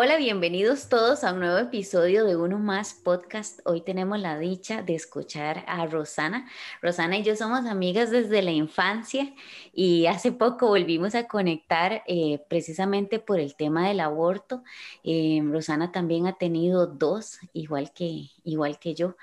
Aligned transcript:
Hola, 0.00 0.16
bienvenidos 0.16 0.88
todos 0.88 1.24
a 1.24 1.32
un 1.32 1.40
nuevo 1.40 1.58
episodio 1.58 2.24
de 2.24 2.36
Uno 2.36 2.56
Más 2.56 2.94
Podcast. 2.94 3.58
Hoy 3.64 3.80
tenemos 3.80 4.20
la 4.20 4.38
dicha 4.38 4.80
de 4.80 4.94
escuchar 4.94 5.64
a 5.66 5.86
Rosana. 5.86 6.48
Rosana 6.80 7.18
y 7.18 7.24
yo 7.24 7.34
somos 7.34 7.66
amigas 7.66 8.12
desde 8.12 8.40
la 8.42 8.52
infancia 8.52 9.34
y 9.72 10.06
hace 10.06 10.30
poco 10.30 10.68
volvimos 10.68 11.16
a 11.16 11.26
conectar 11.26 12.04
eh, 12.06 12.40
precisamente 12.48 13.18
por 13.18 13.40
el 13.40 13.56
tema 13.56 13.88
del 13.88 13.98
aborto. 13.98 14.62
Eh, 15.02 15.40
Rosana 15.42 15.90
también 15.90 16.28
ha 16.28 16.34
tenido 16.34 16.86
dos, 16.86 17.40
igual 17.52 17.92
que, 17.92 18.30
igual 18.44 18.78
que 18.78 18.94
yo. 18.94 19.16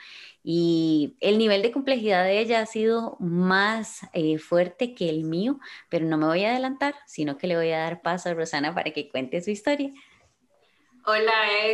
Y 0.44 1.16
el 1.21 1.38
nivel 1.38 1.62
de 1.62 1.71
complejidad 1.71 2.26
de 2.26 2.42
ella 2.42 2.60
ha 2.60 2.66
sido 2.66 3.16
más 3.21 4.02
eh, 4.12 4.40
fuerte 4.40 4.94
que 4.94 5.07
el 5.07 5.23
mío, 5.23 5.57
pero 5.88 6.05
no 6.05 6.18
me 6.18 6.26
voy 6.26 6.44
a 6.44 6.52
adelantar, 6.52 6.96
sino 7.07 7.38
que 7.38 7.48
le 7.48 7.55
voy 7.55 7.71
a 7.71 7.77
dar 7.77 8.02
paso 8.02 8.27
a 8.27 8.34
Rosana 8.34 8.76
para 8.76 8.91
que 8.91 9.10
cuente 9.10 9.41
su 9.41 9.52
historia. 9.52 9.94
Hola, 11.08 11.32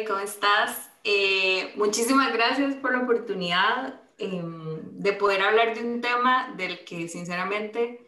¿cómo 0.07 0.19
estás? 0.19 0.91
Eh, 1.05 1.71
muchísimas 1.77 2.33
gracias 2.33 2.75
por 2.75 2.91
la 2.91 3.03
oportunidad 3.03 4.01
em, 4.17 4.99
de 4.99 5.13
poder 5.13 5.41
hablar 5.41 5.73
de 5.73 5.81
un 5.85 6.01
tema 6.01 6.53
del 6.57 6.83
que 6.83 7.07
sinceramente 7.07 8.05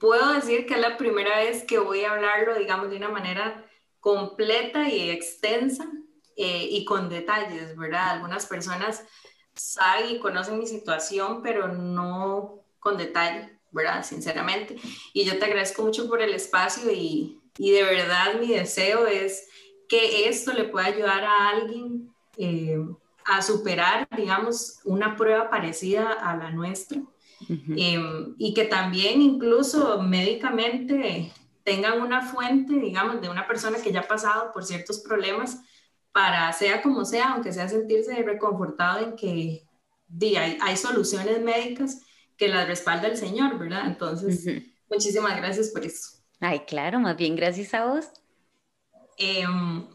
puedo 0.00 0.32
decir 0.32 0.66
que 0.66 0.74
es 0.74 0.80
la 0.80 0.96
primera 0.96 1.38
vez 1.38 1.62
que 1.62 1.78
voy 1.78 2.02
a 2.02 2.10
hablarlo, 2.10 2.56
digamos, 2.58 2.90
de 2.90 2.96
una 2.96 3.10
manera 3.10 3.64
completa 4.00 4.88
y 4.88 5.10
extensa 5.10 5.88
eh, 6.36 6.66
y 6.68 6.84
con 6.84 7.08
detalles, 7.08 7.76
¿verdad? 7.76 8.10
Algunas 8.10 8.46
personas 8.46 9.06
saben 9.54 10.16
y 10.16 10.18
conocen 10.18 10.58
mi 10.58 10.66
situación, 10.66 11.44
pero 11.44 11.68
no 11.68 12.64
con 12.80 12.98
detalle, 12.98 13.56
¿verdad? 13.70 14.04
Sinceramente. 14.04 14.74
Y 15.12 15.24
yo 15.24 15.38
te 15.38 15.44
agradezco 15.44 15.82
mucho 15.82 16.08
por 16.08 16.20
el 16.20 16.34
espacio 16.34 16.90
y, 16.90 17.40
y 17.56 17.70
de 17.70 17.84
verdad 17.84 18.34
mi 18.40 18.48
deseo 18.48 19.06
es 19.06 19.46
que 19.90 20.28
esto 20.28 20.52
le 20.52 20.64
pueda 20.64 20.86
ayudar 20.86 21.24
a 21.24 21.48
alguien 21.48 22.14
eh, 22.38 22.78
a 23.26 23.42
superar, 23.42 24.08
digamos, 24.16 24.78
una 24.84 25.16
prueba 25.16 25.50
parecida 25.50 26.12
a 26.12 26.36
la 26.36 26.50
nuestra. 26.52 27.02
Em, 27.48 28.34
y 28.38 28.52
que 28.54 28.66
también 28.66 29.22
incluso 29.22 30.00
médicamente 30.02 31.32
tengan 31.64 32.00
una 32.00 32.20
fuente, 32.20 32.74
digamos, 32.74 33.20
de 33.20 33.30
una 33.30 33.46
persona 33.48 33.78
que 33.82 33.90
ya 33.90 34.00
ha 34.00 34.08
pasado 34.08 34.52
por 34.52 34.64
ciertos 34.64 35.00
problemas 35.00 35.58
para, 36.12 36.52
sea 36.52 36.82
como 36.82 37.04
sea, 37.04 37.32
aunque 37.32 37.52
sea 37.52 37.68
sentirse 37.68 38.22
reconfortado 38.22 39.04
en 39.04 39.16
que 39.16 39.66
hay, 40.36 40.58
hay, 40.60 40.76
soluciones 40.76 41.40
médicas 41.40 42.02
que 42.36 42.46
las 42.46 42.68
respalda 42.68 43.08
el 43.08 43.16
Señor, 43.16 43.58
¿verdad? 43.58 43.86
Entonces, 43.86 44.44
muchísimas 44.88 45.36
gracias 45.38 45.70
por 45.70 45.84
eso. 45.84 46.18
Ay, 46.40 46.60
claro, 46.60 47.00
más 47.00 47.16
bien 47.16 47.36
gracias 47.36 47.72
a 47.74 47.86
vos. 47.86 48.06
Em, 49.20 49.86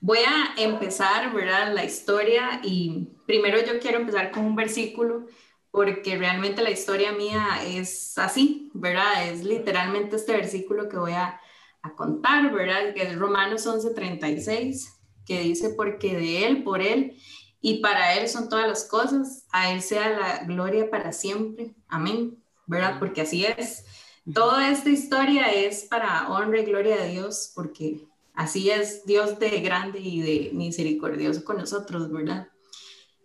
voy 0.00 0.18
a 0.20 0.54
empezar, 0.62 1.34
¿verdad? 1.34 1.74
La 1.74 1.84
historia 1.84 2.60
y 2.62 3.08
primero 3.26 3.58
yo 3.64 3.80
quiero 3.80 3.98
empezar 3.98 4.30
con 4.30 4.44
un 4.44 4.54
versículo 4.54 5.26
porque 5.72 6.16
realmente 6.16 6.62
la 6.62 6.70
historia 6.70 7.10
mía 7.12 7.60
es 7.66 8.16
así, 8.18 8.70
¿verdad? 8.74 9.28
Es 9.28 9.42
literalmente 9.44 10.14
este 10.16 10.32
versículo 10.32 10.88
que 10.88 10.96
voy 10.96 11.12
a, 11.12 11.40
a 11.82 11.94
contar, 11.96 12.52
¿verdad? 12.52 12.94
Que 12.94 13.02
es 13.02 13.16
Romanos 13.18 13.66
11:36, 13.66 15.00
que 15.26 15.40
dice, 15.40 15.70
porque 15.70 16.14
de 16.16 16.46
Él, 16.46 16.62
por 16.62 16.80
Él 16.80 17.16
y 17.60 17.80
para 17.80 18.14
Él 18.14 18.28
son 18.28 18.48
todas 18.48 18.68
las 18.68 18.84
cosas, 18.84 19.46
a 19.50 19.72
Él 19.72 19.82
sea 19.82 20.10
la 20.10 20.44
gloria 20.44 20.88
para 20.88 21.12
siempre. 21.12 21.74
Amén, 21.88 22.42
¿verdad? 22.66 22.98
Porque 23.00 23.22
así 23.22 23.44
es. 23.44 23.84
Toda 24.32 24.70
esta 24.70 24.90
historia 24.90 25.52
es 25.52 25.84
para 25.84 26.28
honra 26.30 26.60
y 26.60 26.64
gloria 26.64 26.96
de 26.96 27.08
Dios, 27.08 27.52
porque 27.54 28.07
Así 28.38 28.70
es 28.70 29.04
Dios 29.04 29.40
de 29.40 29.60
grande 29.62 29.98
y 29.98 30.20
de 30.20 30.50
misericordioso 30.54 31.42
con 31.42 31.56
nosotros, 31.56 32.08
¿verdad? 32.08 32.46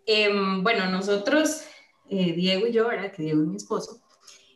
Em, 0.07 0.63
bueno, 0.63 0.90
nosotros, 0.90 1.62
eh, 2.09 2.34
Diego 2.34 2.66
y 2.66 2.72
yo, 2.72 2.88
¿verdad? 2.88 3.12
Que 3.12 3.22
Diego 3.22 3.44
es 3.44 3.47
mi 3.47 3.57
esposo, 3.57 4.02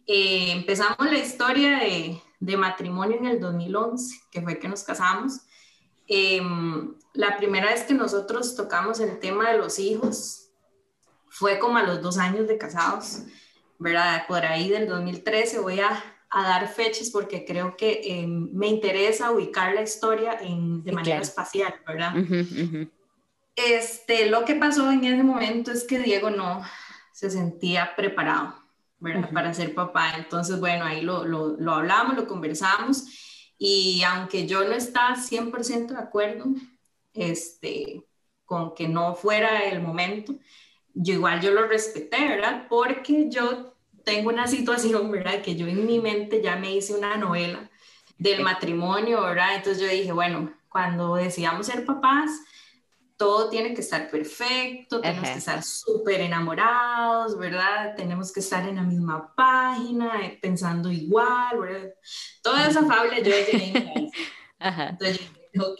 eh, 0.07 0.51
empezamos 0.51 0.97
la 1.11 1.19
historia 1.19 1.77
de, 1.77 2.19
de, 2.39 2.57
matrimonio 2.57 3.17
en 3.17 3.27
el 3.27 3.39
2011, 3.39 4.19
que 4.31 4.41
fue 4.41 4.57
que 4.57 4.67
nos 4.67 4.81
casamos. 4.81 5.41
Em, 6.07 6.95
la 7.13 7.37
primera 7.37 7.67
vez 7.67 7.83
que 7.83 7.93
nosotros 7.93 8.55
tocamos 8.55 8.99
el 8.99 9.19
tema 9.19 9.51
de 9.51 9.59
los 9.59 9.77
hijos 9.77 10.49
fue 11.29 11.59
como 11.59 11.77
a 11.77 11.83
los 11.83 12.01
dos 12.01 12.17
años 12.17 12.47
de 12.47 12.57
casados, 12.57 13.19
¿verdad? 13.77 14.25
Por 14.27 14.43
ahí 14.43 14.69
del 14.69 14.87
2013 14.87 15.59
voy 15.59 15.81
a 15.81 16.16
a 16.29 16.43
dar 16.43 16.67
fechas 16.67 17.09
porque 17.09 17.45
creo 17.45 17.77
que 17.77 18.01
eh, 18.03 18.27
me 18.27 18.67
interesa 18.67 19.31
ubicar 19.31 19.73
la 19.73 19.81
historia 19.81 20.37
en, 20.41 20.83
de 20.83 20.91
manera 20.91 21.21
espacial, 21.21 21.73
¿verdad? 21.85 22.13
Este, 23.55 24.29
lo 24.29 24.45
que 24.45 24.55
pasó 24.55 24.91
en 24.91 25.03
ese 25.03 25.23
momento 25.23 25.71
es 25.71 25.83
que 25.85 25.99
Diego 25.99 26.29
no 26.29 26.61
se 27.13 27.29
sentía 27.29 27.95
preparado, 27.95 28.55
¿verdad? 28.99 29.31
Para 29.31 29.53
ser 29.53 29.73
papá. 29.73 30.13
Entonces, 30.17 30.59
bueno, 30.59 30.85
ahí 30.85 31.01
lo, 31.01 31.25
lo, 31.25 31.55
lo 31.57 31.73
hablamos, 31.73 32.15
lo 32.15 32.27
conversamos 32.27 33.05
y 33.57 34.03
aunque 34.03 34.45
yo 34.45 34.63
no 34.65 34.73
estaba 34.73 35.15
100% 35.15 35.87
de 35.87 35.97
acuerdo 35.97 36.45
este, 37.13 38.03
con 38.45 38.75
que 38.75 38.87
no 38.87 39.15
fuera 39.15 39.63
el 39.65 39.81
momento, 39.81 40.35
yo 40.93 41.13
igual 41.15 41.41
yo 41.41 41.51
lo 41.51 41.67
respeté, 41.67 42.27
¿verdad? 42.27 42.67
Porque 42.69 43.29
yo 43.29 43.76
tengo 44.07 44.29
una 44.29 44.47
situación, 44.47 45.11
¿verdad? 45.11 45.41
Que 45.41 45.57
yo 45.57 45.67
en 45.67 45.85
mi 45.85 45.99
mente 45.99 46.41
ya 46.41 46.55
me 46.55 46.73
hice 46.73 46.93
una 46.93 47.17
novela 47.17 47.69
del 48.17 48.41
matrimonio, 48.41 49.21
¿verdad? 49.21 49.55
Entonces 49.55 49.83
yo 49.83 49.89
dije, 49.89 50.13
bueno, 50.13 50.53
cuando 50.69 51.15
decidamos 51.15 51.67
ser 51.67 51.83
papás, 51.83 52.31
todo 53.17 53.49
tiene 53.49 53.73
que 53.73 53.81
estar 53.81 54.09
perfecto, 54.09 55.01
tenemos 55.01 55.29
que 55.29 55.37
estar 55.39 55.61
súper 55.61 56.21
enamorados, 56.21 57.37
¿verdad? 57.37 57.95
Tenemos 57.97 58.31
que 58.31 58.39
estar 58.39 58.65
en 58.65 58.77
la 58.77 58.83
misma 58.83 59.35
página, 59.35 60.25
eh, 60.25 60.39
pensando 60.41 60.89
igual, 60.89 61.59
¿verdad? 61.59 61.89
Toda 62.41 62.65
esa 62.65 62.85
fable 62.85 63.17
yo 63.17 63.31
llegué 63.31 63.73
Entonces 64.59 65.19
yo 65.19 65.25
dije, 65.51 65.65
ok, 65.65 65.79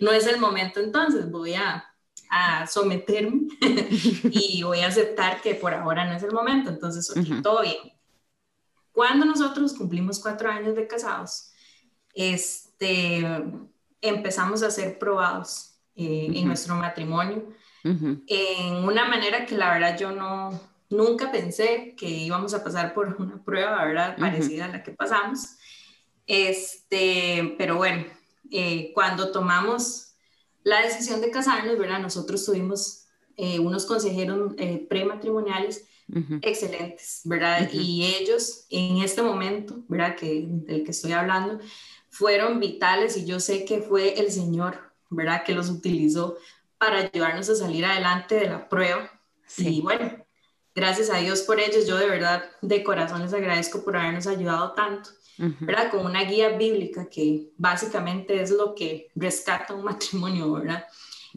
no 0.00 0.10
es 0.10 0.26
el 0.26 0.40
momento 0.40 0.80
entonces, 0.80 1.30
voy 1.30 1.54
a 1.54 1.88
a 2.30 2.66
someterme 2.66 3.48
y 4.30 4.62
voy 4.62 4.80
a 4.80 4.88
aceptar 4.88 5.40
que 5.40 5.54
por 5.54 5.74
ahora 5.74 6.04
no 6.06 6.16
es 6.16 6.22
el 6.22 6.32
momento, 6.32 6.70
entonces 6.70 7.12
todo 7.42 7.62
bien. 7.62 7.92
Cuando 8.92 9.24
nosotros 9.24 9.74
cumplimos 9.74 10.18
cuatro 10.18 10.50
años 10.50 10.74
de 10.74 10.86
casados, 10.86 11.52
este, 12.14 13.24
empezamos 14.00 14.62
a 14.62 14.70
ser 14.70 14.98
probados 14.98 15.74
eh, 15.94 16.30
en 16.34 16.46
nuestro 16.46 16.74
matrimonio 16.74 17.46
en 17.84 18.74
una 18.84 19.08
manera 19.08 19.46
que 19.46 19.56
la 19.56 19.72
verdad 19.72 19.98
yo 19.98 20.12
no, 20.12 20.50
nunca 20.90 21.30
pensé 21.30 21.94
que 21.96 22.08
íbamos 22.08 22.54
a 22.54 22.62
pasar 22.62 22.94
por 22.94 23.16
una 23.18 23.42
prueba, 23.42 23.84
¿verdad? 23.84 24.16
Parecida 24.18 24.66
a 24.66 24.68
la 24.68 24.82
que 24.82 24.92
pasamos. 24.92 25.56
Este, 26.26 27.54
pero 27.56 27.76
bueno, 27.76 28.04
eh, 28.50 28.92
cuando 28.94 29.32
tomamos 29.32 30.07
la 30.68 30.82
decisión 30.82 31.20
de 31.20 31.30
casarnos, 31.30 31.78
¿verdad? 31.78 32.00
Nosotros 32.00 32.44
tuvimos 32.44 33.06
eh, 33.36 33.58
unos 33.58 33.86
consejeros 33.86 34.52
eh, 34.58 34.86
prematrimoniales 34.88 35.86
excelentes, 36.40 37.20
¿verdad? 37.24 37.70
Y 37.70 38.14
ellos 38.18 38.66
en 38.70 38.98
este 39.02 39.20
momento, 39.22 39.84
¿verdad? 39.88 40.16
Que, 40.16 40.44
del 40.46 40.84
que 40.84 40.90
estoy 40.90 41.12
hablando, 41.12 41.58
fueron 42.08 42.60
vitales 42.60 43.16
y 43.16 43.26
yo 43.26 43.40
sé 43.40 43.64
que 43.64 43.80
fue 43.80 44.18
el 44.18 44.30
Señor, 44.30 44.92
¿verdad? 45.10 45.44
Que 45.44 45.54
los 45.54 45.68
utilizó 45.68 46.36
para 46.78 46.98
ayudarnos 46.98 47.48
a 47.50 47.56
salir 47.56 47.84
adelante 47.84 48.36
de 48.36 48.48
la 48.48 48.68
prueba. 48.68 49.10
Y 49.58 49.80
bueno, 49.80 50.10
gracias 50.74 51.10
a 51.10 51.18
Dios 51.18 51.42
por 51.42 51.60
ellos, 51.60 51.86
yo 51.86 51.96
de 51.96 52.08
verdad 52.08 52.44
de 52.62 52.82
corazón 52.82 53.22
les 53.22 53.32
agradezco 53.32 53.84
por 53.84 53.96
habernos 53.96 54.26
ayudado 54.26 54.72
tanto. 54.72 55.10
¿Verdad? 55.38 55.90
Con 55.90 56.04
una 56.04 56.24
guía 56.24 56.50
bíblica 56.50 57.08
que 57.08 57.52
básicamente 57.56 58.40
es 58.42 58.50
lo 58.50 58.74
que 58.74 59.08
rescata 59.14 59.74
un 59.74 59.84
matrimonio, 59.84 60.52
¿verdad? 60.52 60.84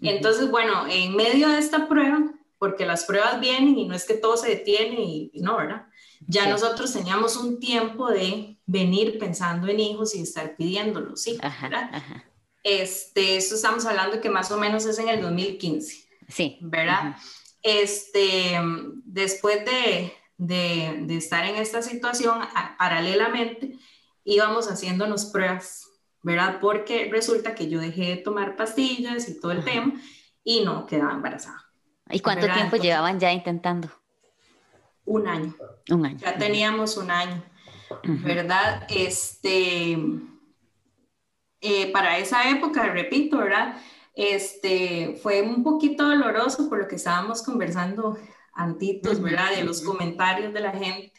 Entonces, 0.01 0.49
bueno, 0.49 0.87
en 0.87 1.15
medio 1.15 1.49
de 1.49 1.59
esta 1.59 1.87
prueba, 1.87 2.23
porque 2.57 2.85
las 2.85 3.05
pruebas 3.05 3.39
vienen 3.39 3.77
y 3.77 3.87
no 3.87 3.95
es 3.95 4.05
que 4.05 4.13
todo 4.13 4.37
se 4.37 4.49
detiene 4.49 5.01
y, 5.01 5.31
no, 5.35 5.57
¿verdad? 5.57 5.87
Ya 6.27 6.47
nosotros 6.47 6.93
teníamos 6.93 7.35
un 7.35 7.59
tiempo 7.59 8.09
de 8.09 8.57
venir 8.65 9.17
pensando 9.17 9.67
en 9.67 9.79
hijos 9.79 10.15
y 10.15 10.21
estar 10.21 10.55
pidiéndolos, 10.55 11.21
¿sí? 11.21 11.37
¿verdad? 11.61 12.03
Este, 12.63 13.37
esto 13.37 13.55
estamos 13.55 13.85
hablando 13.85 14.21
que 14.21 14.29
más 14.29 14.51
o 14.51 14.57
menos 14.57 14.85
es 14.85 14.99
en 14.99 15.09
el 15.09 15.21
2015. 15.21 16.07
Sí. 16.27 16.57
¿Verdad? 16.61 17.15
Este, 17.63 18.59
después 19.05 19.65
de, 19.65 20.13
de, 20.37 20.99
de, 21.01 21.17
estar 21.17 21.45
en 21.45 21.55
esta 21.55 21.81
situación, 21.81 22.39
paralelamente, 22.77 23.77
íbamos 24.23 24.69
haciéndonos 24.71 25.25
pruebas, 25.25 25.87
¿verdad? 26.21 26.59
Porque 26.61 27.09
resulta 27.11 27.55
que 27.55 27.69
yo 27.69 27.79
dejé 27.79 28.05
de 28.05 28.17
tomar 28.17 28.55
pastillas 28.55 29.27
y 29.29 29.39
todo 29.39 29.51
el 29.51 29.63
tema 29.63 29.93
y 30.43 30.63
no 30.63 30.85
quedaba 30.85 31.13
embarazada. 31.13 31.65
¿Y 32.09 32.19
cuánto 32.19 32.47
tiempo 32.51 32.75
llevaban 32.77 33.19
ya 33.19 33.31
intentando? 33.31 33.89
Un 35.05 35.27
año. 35.27 35.55
Un 35.89 36.05
año. 36.05 36.17
Ya 36.19 36.37
teníamos 36.37 36.97
un 36.97 37.09
año, 37.09 37.43
¿verdad? 38.03 38.85
Este, 38.89 39.97
eh, 41.61 41.91
para 41.91 42.17
esa 42.17 42.49
época, 42.49 42.83
repito, 42.89 43.37
¿verdad? 43.37 43.77
este, 44.13 45.15
fue 45.21 45.41
un 45.41 45.63
poquito 45.63 46.07
doloroso 46.07 46.69
por 46.69 46.79
lo 46.79 46.87
que 46.87 46.95
estábamos 46.95 47.41
conversando 47.43 48.17
antitos, 48.53 49.21
¿verdad? 49.21 49.51
De 49.55 49.63
los 49.63 49.81
comentarios 49.81 50.53
de 50.53 50.59
la 50.59 50.71
gente. 50.71 51.10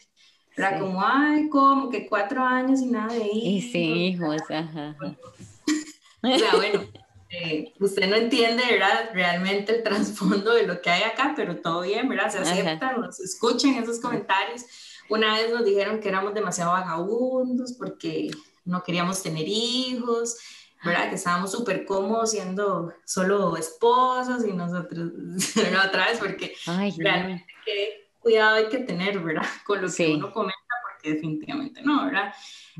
Era 0.55 0.79
como, 0.79 1.01
ay, 1.03 1.49
como 1.49 1.89
que 1.89 2.07
cuatro 2.07 2.43
años 2.43 2.81
y 2.81 2.85
nada 2.85 3.13
de 3.13 3.25
hijos. 3.25 3.43
Y 3.43 3.61
sí, 3.61 3.79
hijos, 3.79 4.41
ajá. 4.49 4.95
o 6.21 6.37
sea, 6.37 6.55
bueno, 6.55 6.81
eh, 7.29 7.73
usted 7.79 8.07
no 8.07 8.15
entiende, 8.15 8.63
¿verdad? 8.69 9.09
Realmente 9.13 9.75
el 9.75 9.83
trasfondo 9.83 10.53
de 10.53 10.67
lo 10.67 10.81
que 10.81 10.91
hay 10.91 11.03
acá, 11.03 11.33
pero 11.35 11.57
todo 11.57 11.81
bien, 11.81 12.07
¿verdad? 12.07 12.29
Se 12.29 12.37
aceptan, 12.37 13.01
nos 13.01 13.19
escuchan 13.19 13.75
esos 13.75 13.99
comentarios. 13.99 14.63
Una 15.09 15.35
vez 15.35 15.51
nos 15.51 15.65
dijeron 15.65 15.99
que 15.99 16.09
éramos 16.09 16.33
demasiado 16.33 16.71
vagabundos 16.71 17.73
porque 17.73 18.29
no 18.65 18.83
queríamos 18.83 19.23
tener 19.23 19.45
hijos, 19.47 20.37
¿verdad? 20.83 21.09
Que 21.09 21.15
estábamos 21.15 21.51
súper 21.51 21.85
cómodos 21.85 22.31
siendo 22.31 22.93
solo 23.05 23.57
esposos 23.57 24.45
y 24.45 24.53
nosotros, 24.53 25.11
Otra 25.87 26.07
vez, 26.07 26.19
porque 26.19 26.53
realmente 26.97 27.47
qué 27.65 28.02
cuidado 28.23 28.55
hay 28.55 28.69
que 28.69 28.79
tener, 28.79 29.19
¿verdad? 29.19 29.45
Con 29.65 29.81
lo 29.81 29.91
que 29.91 30.13
uno 30.13 30.31
comenta, 30.31 30.57
porque 30.89 31.13
definitivamente 31.13 31.81
no, 31.83 32.05
¿verdad? 32.05 32.33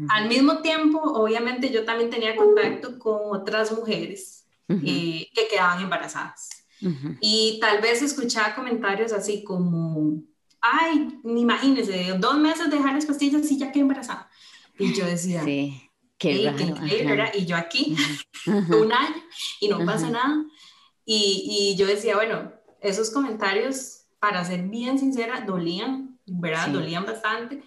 Al 0.10 0.28
mismo 0.28 0.62
tiempo, 0.62 1.00
obviamente 1.00 1.70
yo 1.70 1.86
también 1.86 2.10
tenía 2.10 2.36
contacto 2.36 2.98
con 2.98 3.40
otras 3.40 3.72
mujeres 3.72 4.48
eh, 4.68 5.30
que 5.36 5.48
quedaban 5.52 5.82
embarazadas. 5.82 6.50
Y 7.22 7.60
tal 7.62 7.80
vez 7.82 8.02
escuchaba 8.02 8.56
comentarios 8.56 9.14
así 9.14 9.44
como, 9.44 10.22
ay, 10.60 11.20
imagínese, 11.24 12.16
dos 12.18 12.38
meses 12.38 12.70
de 12.70 12.78
dejar 12.78 12.96
las 12.96 13.06
pastillas 13.06 13.50
y 13.52 13.58
ya 13.58 13.72
quedé 13.72 13.82
embarazada. 13.82 14.30
Y 14.78 14.94
yo 14.94 15.06
decía, 15.06 15.44
sí, 15.44 15.90
qué, 16.18 16.32
increíble, 16.32 17.32
Y 17.36 17.46
yo 17.46 17.56
aquí, 17.56 17.96
un 18.48 18.92
año, 18.92 19.24
y 19.62 19.68
no 19.70 19.86
pasa 19.86 20.10
nada. 20.10 20.44
Y, 21.06 21.46
y, 21.48 21.78
yo 21.78 21.86
decía, 21.86 22.16
bueno, 22.16 22.52
esos 22.82 23.12
comentarios, 23.12 24.03
para 24.24 24.46
ser 24.46 24.62
bien 24.62 24.98
sincera, 24.98 25.42
dolían, 25.42 26.18
¿verdad? 26.26 26.70
Dolían 26.70 27.06
bastante. 27.06 27.62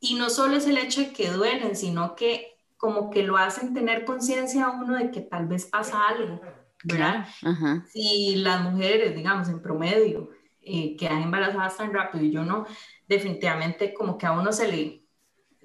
Y 0.00 0.16
no 0.16 0.28
solo 0.28 0.58
es 0.58 0.66
el 0.66 0.76
hecho 0.76 1.00
de 1.00 1.14
que 1.14 1.30
duelen, 1.30 1.74
sino 1.74 2.14
que 2.14 2.58
como 2.76 3.08
que 3.08 3.22
lo 3.22 3.38
hacen 3.38 3.72
tener 3.72 4.04
conciencia 4.04 4.66
a 4.66 4.72
uno 4.72 4.98
de 4.98 5.10
que 5.10 5.22
tal 5.22 5.46
vez 5.46 5.64
pasa 5.64 6.06
algo, 6.06 6.42
¿verdad? 6.82 7.26
Si 7.90 8.36
las 8.36 8.60
mujeres, 8.60 9.16
digamos, 9.16 9.48
en 9.48 9.62
promedio, 9.62 10.28
eh, 10.60 10.94
quedan 10.94 11.22
embarazadas 11.22 11.78
tan 11.78 11.90
rápido 11.90 12.22
y 12.22 12.30
yo 12.30 12.44
no, 12.44 12.66
definitivamente 13.08 13.94
como 13.94 14.18
que 14.18 14.26
a 14.26 14.32
uno 14.32 14.52
se 14.52 14.70
le 14.70 15.06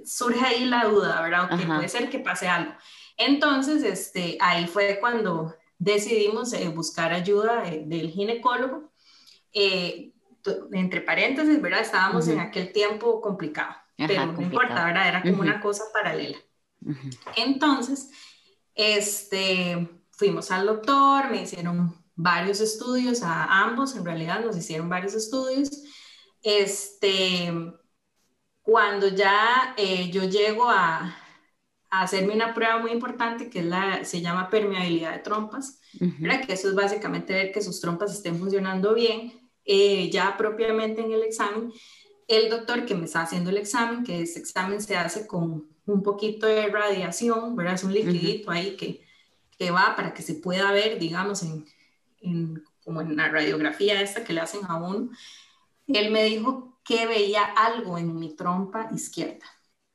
surge 0.06 0.40
ahí 0.40 0.64
la 0.64 0.86
duda, 0.86 1.22
¿verdad? 1.22 1.50
Que 1.50 1.66
puede 1.66 1.90
ser 1.90 2.10
que 2.10 2.20
pase 2.20 2.48
algo. 2.48 2.72
Entonces, 3.18 3.84
este, 3.84 4.38
ahí 4.40 4.68
fue 4.68 5.00
cuando 5.02 5.54
decidimos 5.78 6.54
eh, 6.54 6.70
buscar 6.70 7.12
ayuda 7.12 7.68
eh, 7.68 7.84
del 7.86 8.10
ginecólogo. 8.10 8.90
Entre 10.72 11.02
paréntesis, 11.02 11.62
¿verdad? 11.62 11.82
Estábamos 11.82 12.28
en 12.28 12.40
aquel 12.40 12.72
tiempo 12.72 13.22
complicado, 13.22 13.76
pero 13.98 14.26
no 14.28 14.42
importa, 14.42 14.86
¿verdad? 14.86 15.08
Era 15.08 15.22
como 15.22 15.42
una 15.42 15.62
cosa 15.62 15.84
paralela. 15.94 16.38
Entonces, 17.36 18.10
este, 18.76 19.90
fuimos 20.12 20.52
al 20.52 20.66
doctor, 20.66 21.30
me 21.30 21.44
hicieron 21.44 21.96
varios 22.16 22.60
estudios, 22.60 23.24
a 23.24 23.64
ambos 23.64 23.96
en 23.96 24.06
realidad 24.06 24.44
nos 24.44 24.58
hicieron 24.58 24.90
varios 24.90 25.14
estudios. 25.14 25.70
Este, 26.42 27.52
cuando 28.62 29.08
ya 29.08 29.74
eh, 29.78 30.10
yo 30.12 30.24
llego 30.26 30.70
a, 30.70 31.16
hacerme 31.90 32.36
una 32.36 32.54
prueba 32.54 32.78
muy 32.78 32.92
importante 32.92 33.50
que 33.50 33.60
es 33.60 33.66
la, 33.66 34.06
se 34.06 34.22
llama 34.22 34.50
permeabilidad 34.50 35.12
de 35.12 35.20
trompas, 35.20 35.82
que 36.46 36.54
eso 36.54 36.70
es 36.70 36.76
básicamente 36.76 37.34
ver 37.34 37.52
que 37.52 37.64
sus 37.64 37.82
trompas 37.82 38.14
estén 38.14 38.38
funcionando 38.38 38.94
bien, 38.94 39.39
eh, 39.72 40.10
ya 40.10 40.36
propiamente 40.36 41.00
en 41.00 41.12
el 41.12 41.22
examen, 41.22 41.72
el 42.28 42.50
doctor 42.50 42.88
que 42.88 42.96
me 42.96 43.06
está 43.06 43.22
haciendo 43.22 43.52
el 43.52 43.58
examen, 43.58 44.04
que 44.04 44.24
ese 44.24 44.40
examen 44.40 44.82
se 44.82 44.98
hace 44.98 45.28
con 45.28 45.70
un 45.86 46.02
poquito 46.02 46.48
de 46.48 46.70
radiación, 46.70 47.56
¿verdad? 47.56 47.76
Es 47.76 47.84
un 47.84 47.94
liquidito 47.94 48.50
ahí 48.50 48.76
que, 48.76 49.06
que, 49.60 49.70
va 49.70 49.96
para 49.96 50.12
que 50.16 50.24
se 50.24 50.34
pueda 50.34 50.72
ver, 50.72 50.98
digamos, 50.98 51.44
en, 51.44 51.66
en, 52.22 52.64
como 52.84 53.02
en 53.02 53.16
la 53.16 53.30
radiografía 53.30 54.02
esta 54.02 54.24
que 54.24 54.34
le 54.34 54.42
hacen 54.42 54.62
a 54.68 54.78
uno. 54.78 55.12
Él 55.86 56.10
me 56.10 56.24
dijo 56.24 56.80
que 56.84 57.06
veía 57.06 57.44
algo 57.44 58.00
en 58.00 58.18
mi 58.18 58.36
trompa 58.36 58.90
izquierda. 58.92 59.46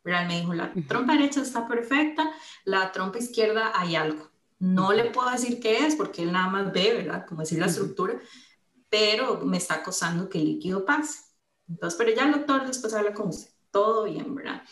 ¿verdad? 0.04 0.28
Me 0.28 0.38
dijo, 0.38 0.54
la 0.54 0.72
trompa 0.86 1.14
derecha 1.14 1.42
está 1.42 1.66
perfecta, 1.66 2.30
la 2.64 2.92
trompa 2.92 3.18
izquierda 3.18 3.72
hay 3.74 3.96
algo. 3.96 4.30
No 4.60 4.92
le 4.92 5.10
puedo 5.10 5.30
decir 5.30 5.58
qué 5.58 5.84
es 5.84 5.96
porque 5.96 6.22
él 6.22 6.30
nada 6.30 6.46
más 6.46 6.72
ve, 6.72 6.94
¿verdad? 6.94 7.26
Como 7.26 7.40
decir 7.40 7.58
la 7.58 7.66
estructura, 7.66 8.20
pero 8.94 9.40
me 9.40 9.56
está 9.56 9.74
acosando 9.74 10.28
que 10.28 10.38
el 10.38 10.44
líquido 10.44 10.84
pase. 10.84 11.18
Entonces, 11.68 11.98
pero 11.98 12.14
ya 12.14 12.26
el 12.26 12.32
doctor 12.32 12.64
después 12.64 12.94
habla 12.94 13.12
con 13.12 13.30
usted. 13.30 13.50
Todo 13.72 14.04
bien, 14.04 14.32
¿verdad? 14.36 14.62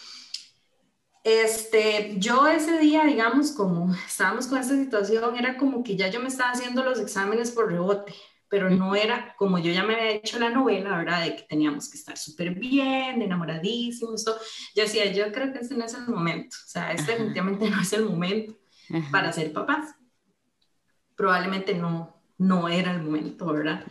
Este, 1.25 2.15
yo 2.19 2.47
ese 2.47 2.79
día, 2.79 3.03
digamos, 3.03 3.51
como 3.51 3.93
estábamos 4.07 4.47
con 4.47 4.59
esta 4.59 4.77
situación, 4.77 5.37
era 5.37 5.57
como 5.57 5.83
que 5.83 5.97
ya 5.97 6.07
yo 6.07 6.21
me 6.21 6.29
estaba 6.29 6.53
haciendo 6.53 6.85
los 6.85 7.01
exámenes 7.01 7.51
por 7.51 7.69
rebote, 7.69 8.15
pero 8.49 8.71
no 8.71 8.95
era 8.95 9.35
como 9.37 9.59
yo 9.59 9.73
ya 9.73 9.83
me 9.83 9.95
había 9.95 10.11
hecho 10.11 10.39
la 10.39 10.51
novela, 10.51 10.97
¿verdad? 10.99 11.25
De 11.25 11.35
que 11.35 11.43
teníamos 11.43 11.91
que 11.91 11.99
estar 11.99 12.17
súper 12.17 12.55
bien, 12.55 13.23
enamoradísimos, 13.23 14.25
todo. 14.25 14.39
Yo 14.77 14.85
decía, 14.85 15.11
yo 15.11 15.33
creo 15.33 15.53
que 15.53 15.59
este 15.59 15.75
no 15.75 15.85
es 15.85 15.95
el 15.95 16.07
momento, 16.07 16.57
o 16.65 16.69
sea, 16.69 16.93
este 16.93 17.11
definitivamente 17.11 17.69
no 17.69 17.81
es 17.81 17.93
el 17.93 18.05
momento 18.05 18.55
para 19.11 19.33
ser 19.33 19.53
papás. 19.53 19.97
Probablemente 21.17 21.75
no, 21.75 22.22
no 22.43 22.69
era 22.69 22.93
el 22.93 23.03
momento, 23.03 23.47
¿verdad? 23.47 23.85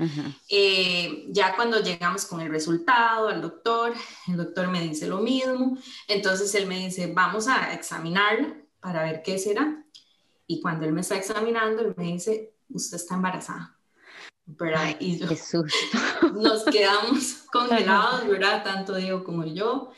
Eh, 0.50 1.28
ya 1.30 1.56
cuando 1.56 1.82
llegamos 1.82 2.26
con 2.26 2.42
el 2.42 2.50
resultado 2.50 3.30
al 3.30 3.42
doctor, 3.42 3.94
el 4.28 4.38
doctor 4.38 4.68
me 4.68 4.82
dice 4.82 5.08
lo 5.08 5.20
mismo, 5.20 5.78
entonces 6.08 6.54
él 6.56 6.68
me 6.68 6.80
dice, 6.80 7.12
vamos 7.14 7.48
a 7.48 7.74
examinarla 7.74 8.58
para 8.82 9.04
ver 9.04 9.22
qué 9.24 9.38
será. 9.38 9.84
Y 10.48 10.60
cuando 10.60 10.86
él 10.86 10.92
me 10.92 11.02
está 11.02 11.16
examinando, 11.16 11.82
él 11.82 11.94
me 11.96 12.04
dice, 12.04 12.54
usted 12.70 12.98
está 12.98 13.16
embarazada. 13.16 13.78
¿verdad? 14.46 14.98
y 15.00 15.18
yo, 15.18 15.28
nos 16.34 16.66
quedamos 16.66 17.46
congelados, 17.54 18.28
¿verdad? 18.28 18.64
Tanto 18.66 18.96
Diego 18.96 19.24
como 19.24 19.46
yo. 19.46 19.92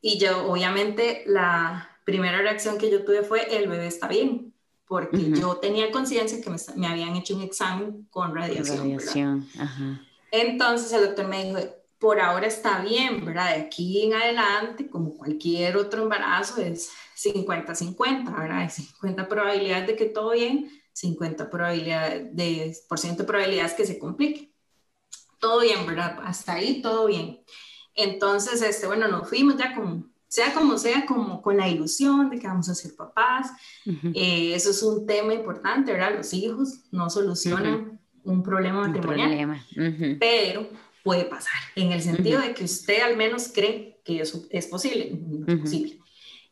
Y 0.00 0.18
yo, 0.18 0.46
obviamente, 0.46 1.24
la 1.26 1.90
primera 2.04 2.38
reacción 2.38 2.78
que 2.78 2.90
yo 2.90 3.04
tuve 3.04 3.22
fue, 3.22 3.58
el 3.58 3.68
bebé 3.68 3.88
está 3.88 4.08
bien 4.08 4.53
porque 4.94 5.32
yo 5.32 5.56
tenía 5.56 5.90
conciencia 5.90 6.40
que 6.40 6.50
me, 6.76 6.86
habían 6.86 7.16
hecho 7.16 7.34
un 7.34 7.42
examen 7.42 8.06
con 8.10 8.32
radiación. 8.32 8.78
radiación. 8.78 9.48
Entonces 10.30 10.92
el 10.92 11.06
doctor 11.06 11.26
me 11.26 11.44
dijo, 11.44 11.58
por 11.98 12.20
ahora 12.20 12.46
está 12.46 12.80
bien, 12.80 13.24
¿verdad? 13.24 13.56
De 13.56 13.62
aquí 13.62 14.04
en 14.04 14.14
adelante, 14.14 14.88
como 14.88 15.14
cualquier 15.14 15.76
otro 15.76 16.04
embarazo, 16.04 16.60
es 16.60 16.92
50-50, 17.16 18.38
¿verdad? 18.38 18.58
Hay 18.58 18.70
50 18.70 19.28
probabilidades 19.28 19.88
de 19.88 19.96
que 19.96 20.04
todo 20.04 20.30
bien, 20.30 20.70
50 20.92 21.50
probabilidades 21.50 22.36
de, 22.36 22.76
por 22.88 23.00
ciento 23.00 23.26
probabilidades 23.26 23.72
que 23.72 23.86
se 23.86 23.98
complique. 23.98 24.52
Todo 25.40 25.62
bien, 25.62 25.84
¿verdad? 25.86 26.20
Hasta 26.22 26.52
ahí 26.52 26.80
todo 26.80 27.06
bien. 27.06 27.40
Entonces, 27.96 28.62
este, 28.62 28.86
bueno, 28.86 29.08
nos 29.08 29.28
fuimos 29.28 29.56
ya 29.56 29.74
como 29.74 30.13
sea 30.34 30.52
como 30.52 30.78
sea, 30.78 31.06
como 31.06 31.40
con 31.40 31.56
la 31.56 31.68
ilusión 31.68 32.28
de 32.28 32.40
que 32.40 32.48
vamos 32.48 32.68
a 32.68 32.74
ser 32.74 32.96
papás. 32.96 33.52
Eh, 33.86 34.52
eso 34.52 34.70
es 34.70 34.82
un 34.82 35.06
tema 35.06 35.32
importante, 35.32 35.92
¿verdad? 35.92 36.16
Los 36.16 36.34
hijos 36.34 36.80
no 36.90 37.08
solucionan 37.08 38.00
un 38.24 38.42
problema 38.42 38.88
matrimonial, 38.88 39.62
pero 40.18 40.68
puede 41.04 41.26
pasar, 41.26 41.52
en 41.76 41.92
el 41.92 42.02
sentido 42.02 42.40
de 42.40 42.52
que 42.52 42.64
usted 42.64 43.00
al 43.02 43.16
menos 43.16 43.46
cree 43.54 44.00
que 44.04 44.22
eso 44.22 44.44
es 44.50 44.66
posible, 44.66 45.16
posible. 45.60 46.00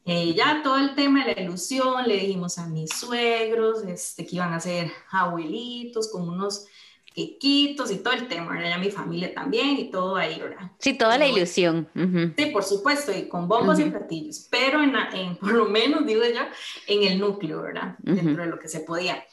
Eh, 0.04 0.32
ya 0.32 0.62
todo 0.62 0.78
el 0.78 0.94
tema 0.94 1.24
de 1.24 1.34
la 1.34 1.42
ilusión, 1.42 2.06
le 2.06 2.18
dijimos 2.18 2.58
a 2.58 2.68
mis 2.68 2.90
suegros 2.90 3.82
este, 3.82 4.24
que 4.24 4.36
iban 4.36 4.52
a 4.52 4.60
ser 4.60 4.92
abuelitos 5.10 6.08
con 6.12 6.28
unos 6.28 6.66
quequitos 7.12 7.90
y 7.90 7.98
todo 7.98 8.14
el 8.14 8.28
tema, 8.28 8.52
¿verdad? 8.52 8.70
Ya 8.70 8.78
mi 8.78 8.90
familia 8.90 9.34
también 9.34 9.78
y 9.78 9.90
todo 9.90 10.16
ahí, 10.16 10.40
¿verdad? 10.40 10.70
Sí, 10.78 10.94
toda 10.94 11.18
la 11.18 11.26
ilusión. 11.26 11.88
Sí, 12.36 12.46
por 12.46 12.64
supuesto, 12.64 13.16
y 13.16 13.28
con 13.28 13.48
bombos 13.48 13.78
y 13.78 13.84
platillos, 13.84 14.48
pero 14.50 14.82
en, 14.82 14.94
en, 15.12 15.36
por 15.40 15.52
lo 15.52 15.66
menos, 15.66 16.06
digo 16.06 16.22
yo, 16.24 16.40
en 16.86 17.02
el 17.04 17.18
núcleo, 17.18 17.62
¿verdad? 17.62 17.96
Dentro 17.98 18.42
de 18.42 18.50
lo 18.50 18.58
que 18.58 18.68
se 18.68 18.80
podía. 18.80 19.24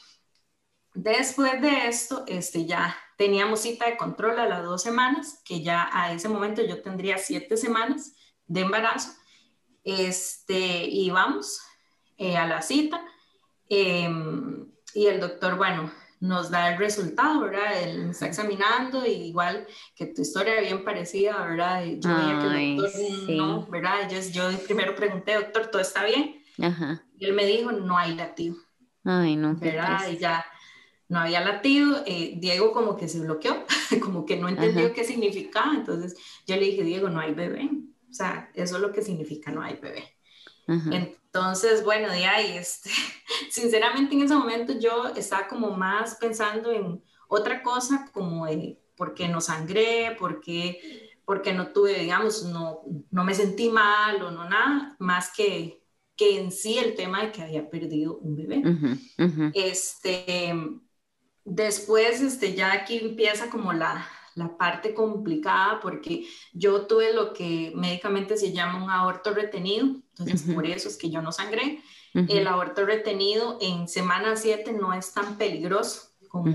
Después 0.94 1.60
de 1.62 1.88
esto, 1.88 2.24
este, 2.26 2.66
ya 2.66 2.96
teníamos 3.16 3.60
cita 3.60 3.86
de 3.86 3.96
control 3.96 4.38
a 4.38 4.48
las 4.48 4.64
dos 4.64 4.82
semanas, 4.82 5.40
que 5.44 5.62
ya 5.62 5.88
a 5.92 6.12
ese 6.12 6.28
momento 6.28 6.62
yo 6.62 6.82
tendría 6.82 7.18
siete 7.18 7.56
semanas 7.56 8.14
de 8.46 8.62
embarazo, 8.62 9.12
este, 9.84 10.84
y 10.86 11.10
vamos 11.10 11.60
eh, 12.18 12.36
a 12.36 12.46
la 12.46 12.60
cita, 12.60 13.04
em, 13.68 14.70
y 14.94 15.06
el 15.06 15.20
doctor, 15.20 15.56
bueno, 15.56 15.92
nos 16.20 16.50
da 16.50 16.72
el 16.72 16.78
resultado, 16.78 17.40
¿verdad? 17.40 17.82
Él 17.82 18.10
está 18.10 18.26
examinando 18.26 19.06
y 19.06 19.12
igual 19.12 19.66
que 19.96 20.06
tu 20.06 20.20
historia 20.20 20.60
bien 20.60 20.84
parecida, 20.84 21.44
¿verdad? 21.44 21.84
Yo 21.84 22.14
veía 22.14 22.38
que 22.38 22.46
el 22.46 22.76
doctor 22.76 23.00
no, 23.30 23.66
¿verdad? 23.66 24.08
Yo, 24.10 24.20
yo, 24.30 24.58
primero 24.64 24.94
pregunté, 24.94 25.34
doctor, 25.34 25.68
¿todo 25.68 25.80
está 25.80 26.04
bien? 26.04 26.42
Ajá. 26.60 27.02
Y 27.18 27.24
él 27.24 27.32
me 27.32 27.46
dijo, 27.46 27.72
no 27.72 27.96
hay 27.96 28.14
latido. 28.14 28.56
Ay, 29.02 29.36
no. 29.36 29.56
¿Verdad? 29.56 30.10
Y 30.10 30.18
ya 30.18 30.44
no 31.08 31.18
había 31.18 31.40
latido, 31.40 32.02
eh, 32.06 32.34
Diego 32.36 32.72
como 32.72 32.96
que 32.96 33.08
se 33.08 33.20
bloqueó, 33.20 33.64
como 34.02 34.26
que 34.26 34.36
no 34.36 34.48
entendió 34.48 34.92
qué 34.92 35.04
significaba, 35.04 35.74
entonces 35.74 36.16
yo 36.46 36.54
le 36.54 36.66
dije, 36.66 36.84
Diego, 36.84 37.08
no 37.08 37.18
hay 37.18 37.34
bebé, 37.34 37.68
o 38.08 38.12
sea, 38.12 38.50
eso 38.54 38.76
es 38.76 38.82
lo 38.82 38.92
que 38.92 39.02
significa 39.02 39.50
no 39.50 39.62
hay 39.62 39.76
bebé. 39.76 40.04
Entonces, 41.32 41.84
bueno, 41.84 42.10
de 42.10 42.26
ahí, 42.26 42.56
este, 42.56 42.90
sinceramente 43.50 44.14
en 44.14 44.22
ese 44.22 44.34
momento 44.34 44.72
yo 44.78 45.08
estaba 45.16 45.46
como 45.46 45.76
más 45.76 46.16
pensando 46.16 46.72
en 46.72 47.02
otra 47.28 47.62
cosa, 47.62 48.10
como 48.12 48.46
de 48.46 48.80
por 48.96 49.14
qué 49.14 49.28
no 49.28 49.40
sangré, 49.40 50.16
por 50.18 50.40
qué, 50.40 51.10
porque 51.24 51.52
no 51.52 51.68
tuve, 51.68 52.00
digamos, 52.00 52.42
no, 52.42 52.80
no 53.10 53.24
me 53.24 53.34
sentí 53.34 53.68
mal 53.68 54.20
o 54.22 54.32
no 54.32 54.48
nada, 54.48 54.96
más 54.98 55.32
que, 55.32 55.84
que 56.16 56.40
en 56.40 56.50
sí 56.50 56.78
el 56.78 56.96
tema 56.96 57.22
de 57.22 57.30
que 57.30 57.42
había 57.42 57.70
perdido 57.70 58.18
un 58.18 58.36
bebé. 58.36 58.62
Este, 59.54 60.52
después, 61.44 62.20
este, 62.20 62.54
ya 62.54 62.72
aquí 62.72 62.98
empieza 62.98 63.48
como 63.48 63.72
la, 63.72 64.04
la 64.34 64.56
parte 64.56 64.94
complicada 64.94 65.80
porque 65.80 66.26
yo 66.52 66.86
tuve 66.86 67.12
lo 67.12 67.32
que 67.32 67.72
médicamente 67.74 68.36
se 68.36 68.52
llama 68.52 68.82
un 68.82 68.90
aborto 68.90 69.32
retenido, 69.32 69.86
entonces 70.18 70.54
por 70.54 70.66
eso 70.66 70.88
es 70.88 70.96
que 70.96 71.10
yo 71.10 71.22
no 71.22 71.32
sangré. 71.32 71.82
El 72.12 72.46
aborto 72.48 72.84
retenido 72.84 73.58
en 73.60 73.86
semana 73.86 74.34
7 74.34 74.72
no 74.72 74.92
es 74.92 75.12
tan 75.12 75.36
peligroso 75.36 76.10
como 76.28 76.48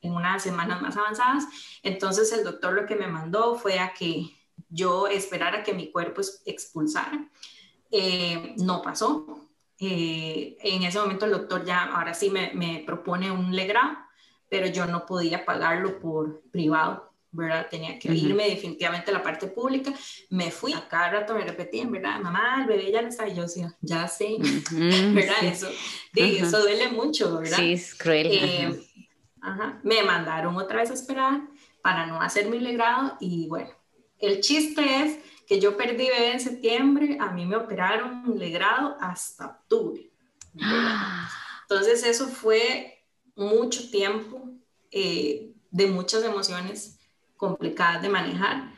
en 0.00 0.12
unas 0.14 0.42
semanas 0.42 0.80
más 0.80 0.96
avanzadas, 0.96 1.44
entonces 1.82 2.32
el 2.32 2.44
doctor 2.44 2.74
lo 2.74 2.86
que 2.86 2.94
me 2.94 3.08
mandó 3.08 3.56
fue 3.56 3.80
a 3.80 3.92
que 3.92 4.30
yo 4.68 5.06
esperara 5.08 5.62
que 5.62 5.74
mi 5.74 5.90
cuerpo 5.90 6.20
expulsara. 6.44 7.28
Eh, 7.90 8.54
no 8.58 8.82
pasó. 8.82 9.48
Eh, 9.80 10.56
en 10.60 10.82
ese 10.82 10.98
momento 10.98 11.24
el 11.24 11.32
doctor 11.32 11.64
ya, 11.64 11.84
ahora 11.84 12.12
sí 12.12 12.30
me, 12.30 12.52
me 12.54 12.82
propone 12.84 13.30
un 13.30 13.54
legrado 13.54 13.96
pero 14.48 14.66
yo 14.66 14.86
no 14.86 15.06
podía 15.06 15.44
pagarlo 15.44 15.98
por 15.98 16.42
privado, 16.50 17.10
¿verdad? 17.30 17.66
Tenía 17.70 17.98
que 17.98 18.12
irme 18.12 18.48
definitivamente 18.48 19.10
a 19.10 19.14
la 19.14 19.22
parte 19.22 19.46
pública. 19.46 19.92
Me 20.30 20.50
fui, 20.50 20.72
a 20.72 20.88
cada 20.88 21.10
rato 21.10 21.34
me 21.34 21.44
repetían, 21.44 21.90
¿verdad? 21.90 22.20
Mamá, 22.20 22.62
el 22.62 22.66
bebé 22.66 22.90
ya 22.90 23.02
no 23.02 23.08
está. 23.08 23.28
Y 23.28 23.34
yo 23.34 23.42
decía, 23.42 23.74
ya 23.80 24.08
sé, 24.08 24.36
¿verdad? 24.72 25.42
Eso, 25.42 25.68
eso 26.14 26.60
duele 26.60 26.88
mucho, 26.88 27.38
¿verdad? 27.38 27.58
Sí, 27.58 27.72
es 27.72 27.94
cruel. 27.94 28.26
Eh, 28.30 28.80
ajá. 29.40 29.80
Me 29.82 30.02
mandaron 30.02 30.56
otra 30.56 30.78
vez 30.78 30.90
a 30.90 30.94
esperar 30.94 31.42
para 31.82 32.06
no 32.06 32.20
hacer 32.20 32.48
mi 32.48 32.58
legrado 32.58 33.16
y 33.20 33.46
bueno, 33.48 33.70
el 34.18 34.40
chiste 34.40 34.82
es 35.02 35.18
que 35.46 35.60
yo 35.60 35.76
perdí 35.76 36.08
bebé 36.08 36.32
en 36.32 36.40
septiembre, 36.40 37.16
a 37.20 37.30
mí 37.30 37.46
me 37.46 37.56
operaron 37.56 38.38
legrado 38.38 38.96
hasta 39.00 39.46
octubre. 39.46 40.10
Entonces 41.62 42.04
eso 42.04 42.28
fue 42.28 42.97
mucho 43.38 43.88
tiempo, 43.90 44.42
eh, 44.90 45.54
de 45.70 45.86
muchas 45.86 46.24
emociones 46.24 46.98
complicadas 47.36 48.02
de 48.02 48.08
manejar. 48.08 48.74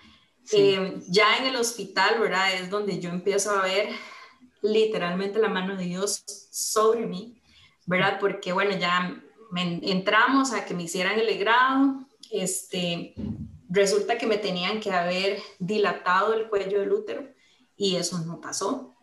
Eh, 0.52 1.00
ya 1.08 1.38
en 1.38 1.46
el 1.46 1.56
hospital, 1.56 2.20
¿verdad? 2.20 2.54
Es 2.54 2.70
donde 2.70 3.00
yo 3.00 3.10
empiezo 3.10 3.50
a 3.50 3.62
ver 3.62 3.88
literalmente 4.62 5.38
la 5.38 5.48
mano 5.48 5.76
de 5.76 5.84
Dios 5.84 6.22
sobre 6.50 7.06
mí, 7.06 7.40
¿verdad? 7.86 8.18
Porque, 8.20 8.52
bueno, 8.52 8.76
ya 8.76 9.22
entramos 9.56 10.52
a 10.52 10.64
que 10.64 10.74
me 10.74 10.84
hicieran 10.84 11.18
el 11.18 11.26
legrado, 11.26 12.06
este, 12.30 13.14
resulta 13.68 14.18
que 14.18 14.26
me 14.26 14.38
tenían 14.38 14.80
que 14.80 14.92
haber 14.92 15.40
dilatado 15.58 16.34
el 16.34 16.48
cuello 16.48 16.80
del 16.80 16.92
útero 16.92 17.28
y 17.76 17.96
eso 17.96 18.18
no 18.20 18.40
pasó. 18.40 18.94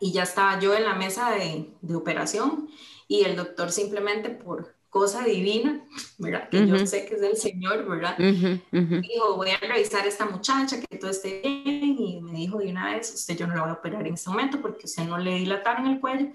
Y 0.00 0.12
ya 0.12 0.24
estaba 0.24 0.58
yo 0.60 0.74
en 0.74 0.84
la 0.84 0.94
mesa 0.94 1.30
de, 1.30 1.72
de 1.80 1.94
operación 1.94 2.68
y 3.08 3.24
el 3.24 3.36
doctor 3.36 3.70
simplemente 3.70 4.28
por 4.28 4.73
cosa 4.94 5.24
divina, 5.24 5.80
¿verdad? 6.18 6.48
Que 6.48 6.68
yo 6.68 6.86
sé 6.86 7.04
que 7.04 7.16
es 7.16 7.20
del 7.20 7.36
Señor, 7.36 7.84
¿verdad? 7.84 8.16
Dijo, 8.16 9.34
voy 9.34 9.50
a 9.50 9.58
revisar 9.58 10.04
a 10.04 10.06
esta 10.06 10.24
muchacha, 10.24 10.80
que 10.80 10.98
todo 10.98 11.10
esté 11.10 11.40
bien, 11.42 11.96
y 11.98 12.20
me 12.22 12.30
dijo 12.30 12.58
de 12.58 12.68
una 12.68 12.94
vez, 12.94 13.12
usted 13.12 13.36
yo 13.36 13.48
no 13.48 13.56
la 13.56 13.62
voy 13.62 13.70
a 13.70 13.74
operar 13.74 14.06
en 14.06 14.14
este 14.14 14.30
momento 14.30 14.60
porque 14.62 14.86
usted 14.86 15.02
no 15.02 15.18
le 15.18 15.34
dilataron 15.34 15.88
el 15.88 15.98
cuello. 15.98 16.28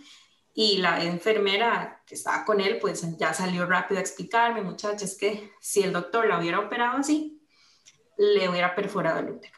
Y 0.53 0.79
la 0.79 1.01
enfermera 1.05 2.01
que 2.05 2.15
estaba 2.15 2.43
con 2.43 2.59
él, 2.59 2.79
pues 2.81 3.17
ya 3.17 3.33
salió 3.33 3.65
rápido 3.65 3.97
a 3.97 4.01
explicarme, 4.01 4.61
muchacha, 4.61 5.05
es 5.05 5.17
que 5.17 5.53
si 5.61 5.81
el 5.81 5.93
doctor 5.93 6.27
la 6.27 6.37
hubiera 6.37 6.59
operado 6.59 6.97
así, 6.97 7.41
le 8.17 8.49
hubiera 8.49 8.75
perforado 8.75 9.19
el 9.19 9.29
útero. 9.35 9.57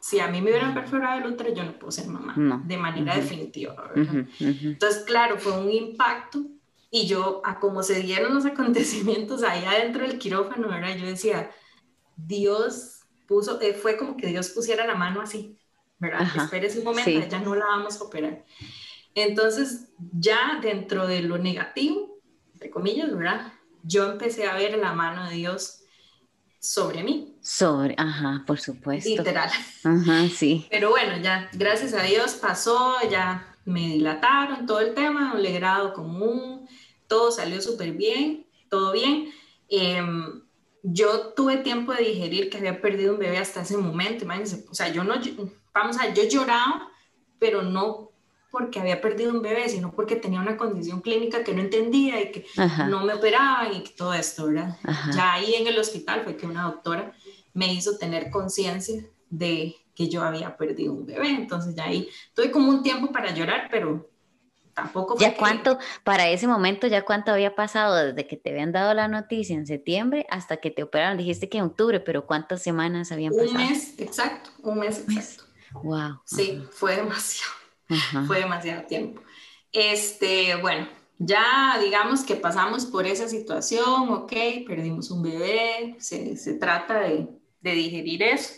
Si 0.00 0.20
a 0.20 0.28
mí 0.28 0.40
me 0.40 0.52
hubieran 0.52 0.72
perforado 0.72 1.18
el 1.18 1.26
útero, 1.26 1.52
yo 1.52 1.64
no 1.64 1.78
puedo 1.78 1.92
ser 1.92 2.06
mamá 2.06 2.62
de 2.64 2.78
manera 2.78 3.14
definitiva, 3.14 3.74
¿verdad? 3.94 4.26
Entonces, 4.40 5.04
claro, 5.04 5.36
fue 5.36 5.52
un 5.52 5.70
impacto 5.70 6.46
y 6.94 7.06
yo, 7.06 7.40
a 7.42 7.58
cómo 7.58 7.82
se 7.82 8.00
dieron 8.00 8.34
los 8.34 8.44
acontecimientos 8.46 9.42
ahí 9.42 9.64
adentro 9.64 10.06
del 10.06 10.18
quirófano, 10.18 10.68
¿verdad? 10.68 10.94
Yo 10.96 11.06
decía, 11.06 11.50
Dios 12.16 13.00
puso, 13.26 13.60
eh, 13.60 13.72
fue 13.72 13.96
como 13.96 14.16
que 14.16 14.28
Dios 14.28 14.50
pusiera 14.50 14.86
la 14.86 14.94
mano 14.94 15.22
así, 15.22 15.58
¿verdad? 15.98 16.28
Espérese 16.36 16.78
un 16.78 16.84
momento, 16.84 17.26
ya 17.28 17.40
no 17.40 17.54
la 17.54 17.64
vamos 17.64 17.98
a 17.98 18.04
operar. 18.04 18.44
Entonces, 19.14 19.88
ya 20.12 20.58
dentro 20.60 21.06
de 21.06 21.22
lo 21.22 21.38
negativo, 21.38 22.20
entre 22.52 22.70
comillas, 22.70 23.16
¿verdad? 23.16 23.52
Yo 23.82 24.12
empecé 24.12 24.46
a 24.46 24.54
ver 24.54 24.76
la 24.76 24.92
mano 24.92 25.28
de 25.28 25.36
Dios 25.36 25.84
sobre 26.60 27.02
mí. 27.02 27.38
Sobre, 27.40 27.94
ajá, 27.96 28.44
por 28.46 28.60
supuesto. 28.60 29.08
Literal. 29.08 29.50
Ajá, 29.82 30.28
sí. 30.28 30.66
Pero 30.70 30.90
bueno, 30.90 31.16
ya, 31.22 31.48
gracias 31.54 31.94
a 31.94 32.02
Dios 32.02 32.34
pasó, 32.34 32.96
ya 33.10 33.52
me 33.64 33.80
dilataron 33.80 34.66
todo 34.66 34.80
el 34.80 34.94
tema, 34.94 35.34
un 35.34 35.42
legrado 35.42 35.92
común, 35.92 36.68
todo 37.12 37.30
salió 37.30 37.60
súper 37.60 37.92
bien, 37.92 38.46
todo 38.70 38.90
bien. 38.90 39.28
Em, 39.68 40.40
yo 40.82 41.34
tuve 41.36 41.58
tiempo 41.58 41.92
de 41.92 42.04
digerir 42.04 42.48
que 42.48 42.56
había 42.56 42.80
perdido 42.80 43.12
un 43.12 43.18
bebé 43.18 43.36
hasta 43.36 43.60
ese 43.60 43.76
momento, 43.76 44.24
imagínense, 44.24 44.64
o 44.70 44.74
sea, 44.74 44.88
yo 44.88 45.04
no, 45.04 45.16
vamos 45.74 45.98
a, 46.00 46.14
yo 46.14 46.22
lloraba, 46.24 46.88
pero 47.38 47.60
no 47.60 48.12
porque 48.50 48.80
había 48.80 49.02
perdido 49.02 49.30
un 49.30 49.42
bebé, 49.42 49.68
sino 49.68 49.92
porque 49.92 50.16
tenía 50.16 50.40
una 50.40 50.56
condición 50.56 51.02
clínica 51.02 51.44
que 51.44 51.52
no 51.52 51.60
entendía 51.60 52.18
y 52.22 52.32
que 52.32 52.46
no 52.88 53.04
me 53.04 53.12
operaban 53.12 53.74
y 53.74 53.84
todo 53.94 54.14
esto, 54.14 54.46
¿verdad? 54.46 54.78
Ya 55.14 55.34
ahí 55.34 55.54
en 55.54 55.66
el 55.66 55.78
hospital 55.78 56.22
fue 56.24 56.38
que 56.38 56.46
una 56.46 56.62
doctora 56.62 57.12
me 57.52 57.74
hizo 57.74 57.98
tener 57.98 58.30
conciencia 58.30 59.04
de 59.28 59.76
que 59.94 60.08
yo 60.08 60.22
había 60.22 60.56
perdido 60.56 60.94
un 60.94 61.04
bebé, 61.04 61.28
entonces 61.28 61.74
ya 61.74 61.84
ahí 61.84 62.08
tuve 62.34 62.50
como 62.50 62.70
un 62.70 62.82
tiempo 62.82 63.12
para 63.12 63.34
llorar, 63.34 63.68
pero 63.70 64.11
tampoco. 64.74 65.16
¿Ya 65.18 65.36
cuánto, 65.36 65.78
para 66.04 66.28
ese 66.28 66.46
momento, 66.46 66.86
ya 66.86 67.04
cuánto 67.04 67.32
había 67.32 67.54
pasado 67.54 67.94
desde 67.94 68.26
que 68.26 68.36
te 68.36 68.50
habían 68.50 68.72
dado 68.72 68.94
la 68.94 69.08
noticia 69.08 69.54
en 69.54 69.66
septiembre 69.66 70.26
hasta 70.30 70.58
que 70.58 70.70
te 70.70 70.82
operaron? 70.82 71.18
Dijiste 71.18 71.48
que 71.48 71.58
en 71.58 71.64
octubre, 71.64 72.00
pero 72.00 72.26
¿cuántas 72.26 72.62
semanas 72.62 73.12
habían 73.12 73.32
pasado? 73.32 73.50
Un 73.50 73.56
mes, 73.56 73.94
exacto, 73.98 74.50
un 74.62 74.78
mes 74.78 74.98
exacto. 75.00 75.44
Wow. 75.82 76.20
Sí, 76.24 76.62
fue 76.70 76.96
demasiado, 76.96 77.52
fue 78.26 78.40
demasiado 78.40 78.82
tiempo. 78.84 79.22
Este, 79.72 80.56
bueno, 80.56 80.86
ya 81.18 81.78
digamos 81.82 82.24
que 82.24 82.36
pasamos 82.36 82.84
por 82.84 83.06
esa 83.06 83.28
situación, 83.28 84.10
ok, 84.10 84.32
perdimos 84.66 85.10
un 85.10 85.22
bebé, 85.22 85.96
se, 85.98 86.36
se 86.36 86.54
trata 86.54 87.00
de, 87.00 87.28
de 87.60 87.72
digerir 87.72 88.22
eso. 88.22 88.54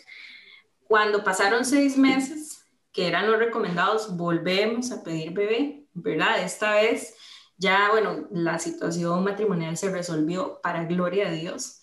Cuando 0.89 1.23
pasaron 1.23 1.65
seis 1.65 1.97
meses, 1.97 2.65
que 2.93 3.09
eran 3.09 3.31
los 3.31 3.39
recomendados, 3.39 4.17
volvemos 4.17 4.93
a 4.93 5.03
pedir 5.03 5.33
bebé 5.33 5.84
¿verdad? 5.95 6.43
Esta 6.43 6.75
vez 6.75 7.15
ya, 7.57 7.91
bueno, 7.91 8.27
la 8.31 8.59
situación 8.59 9.23
matrimonial 9.25 9.77
se 9.77 9.91
resolvió 9.91 10.61
para 10.63 10.85
gloria 10.85 11.31
de 11.31 11.37
Dios. 11.37 11.81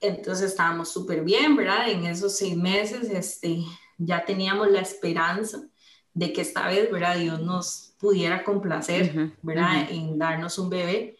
Entonces 0.00 0.50
estábamos 0.50 0.88
súper 0.88 1.22
bien, 1.22 1.54
¿verdad? 1.54 1.88
En 1.88 2.04
esos 2.06 2.36
seis 2.36 2.56
meses 2.56 3.08
este, 3.08 3.62
ya 3.98 4.24
teníamos 4.24 4.68
la 4.70 4.80
esperanza 4.80 5.62
de 6.12 6.32
que 6.32 6.40
esta 6.40 6.66
vez, 6.66 6.90
¿verdad? 6.90 7.18
Dios 7.18 7.40
nos 7.40 7.94
pudiera 8.00 8.42
complacer, 8.42 9.32
¿verdad? 9.42 9.88
En 9.90 10.18
darnos 10.18 10.58
un 10.58 10.70
bebé. 10.70 11.16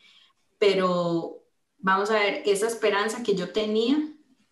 Pero 0.59 1.45
vamos 1.79 2.11
a 2.11 2.15
ver, 2.15 2.43
esa 2.45 2.67
esperanza 2.67 3.23
que 3.23 3.37
yo 3.37 3.53
tenía 3.53 3.97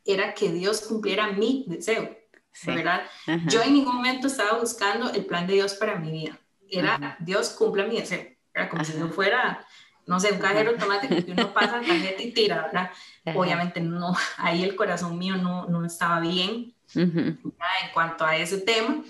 era 0.04 0.34
que 0.34 0.52
Dios 0.52 0.82
cumpliera 0.82 1.32
mi 1.32 1.64
deseo, 1.66 2.16
¿verdad? 2.64 3.02
Yo 3.48 3.62
en 3.62 3.74
ningún 3.74 3.96
momento 3.96 4.28
estaba 4.28 4.60
buscando 4.60 5.10
el 5.10 5.26
plan 5.26 5.48
de 5.48 5.54
Dios 5.54 5.74
para 5.74 5.98
mi 5.98 6.12
vida 6.12 6.41
era 6.72 7.16
Dios 7.20 7.50
cumpla 7.50 7.86
mi 7.86 8.00
deseo, 8.00 8.26
era 8.54 8.68
como 8.68 8.84
si 8.84 8.96
no 8.96 9.08
fuera, 9.08 9.64
no 10.06 10.18
sé, 10.18 10.32
un 10.32 10.38
cajero 10.38 10.70
automático 10.70 11.14
que 11.14 11.32
uno 11.32 11.52
pasa 11.52 11.80
la 11.80 11.86
tarjeta 11.86 12.22
y 12.22 12.32
tira, 12.32 12.62
¿verdad? 12.62 12.90
Obviamente 13.34 13.80
no, 13.80 14.14
ahí 14.38 14.64
el 14.64 14.76
corazón 14.76 15.18
mío 15.18 15.36
no, 15.36 15.66
no 15.66 15.84
estaba 15.84 16.20
bien 16.20 16.74
en 16.94 17.38
cuanto 17.94 18.24
a 18.24 18.36
ese 18.36 18.58
tema, 18.58 19.02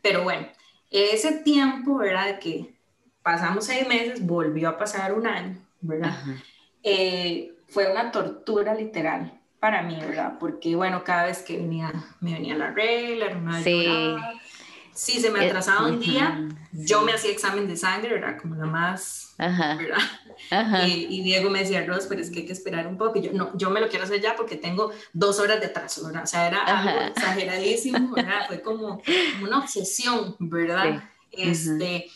pero 0.00 0.22
bueno, 0.22 0.48
ese 0.90 1.38
tiempo, 1.38 1.98
¿verdad? 1.98 2.38
Que 2.38 2.74
pasamos 3.22 3.66
seis 3.66 3.86
meses, 3.86 4.24
volvió 4.24 4.68
a 4.68 4.78
pasar 4.78 5.14
un 5.14 5.26
año, 5.26 5.56
¿verdad? 5.80 6.14
Eh, 6.82 7.54
fue 7.68 7.90
una 7.90 8.10
tortura 8.10 8.74
literal 8.74 9.40
para 9.58 9.82
mí, 9.82 9.96
¿verdad? 9.98 10.34
Porque, 10.38 10.74
bueno, 10.74 11.04
cada 11.04 11.26
vez 11.26 11.42
que 11.42 11.56
venía, 11.56 11.92
me 12.20 12.34
venía 12.34 12.56
la 12.56 12.72
regla, 12.72 13.26
era 13.26 13.36
una 13.36 13.62
sí. 13.62 14.16
Si 14.94 15.20
se 15.20 15.30
me 15.30 15.44
eh, 15.44 15.48
atrasaba 15.48 15.86
un 15.86 16.00
día, 16.00 16.48
yo 16.72 17.02
me 17.02 17.12
hacía 17.12 17.30
examen 17.30 17.66
de 17.66 17.76
sangre, 17.76 18.14
¿verdad? 18.14 18.38
Como 18.40 18.54
la 18.56 18.66
más, 18.66 19.34
¿verdad? 19.38 19.98
Y, 20.86 21.22
Diego 21.22 21.50
me 21.50 21.60
decía, 21.60 21.84
Ros, 21.86 22.06
pero 22.08 22.20
es 22.20 22.30
que 22.30 22.40
hay 22.40 22.46
que 22.46 22.52
esperar 22.52 22.86
un 22.86 22.98
poco. 22.98 23.18
Y 23.18 23.22
yo, 23.22 23.32
no, 23.32 23.56
yo 23.56 23.70
me 23.70 23.80
lo 23.80 23.88
quiero 23.88 24.04
hacer 24.04 24.20
ya 24.20 24.36
porque 24.36 24.56
tengo 24.56 24.92
dos 25.12 25.38
horas 25.38 25.60
de 25.60 25.66
atraso, 25.66 26.04
¿verdad? 26.06 26.24
O 26.24 26.26
sea, 26.26 26.46
era 26.46 26.62
algo 26.62 27.00
exageradísimo, 27.06 28.14
¿verdad? 28.14 28.46
Fue 28.46 28.60
como, 28.60 29.00
una 29.42 29.58
obsesión, 29.58 30.36
¿verdad? 30.38 31.02
Este, 31.30 32.10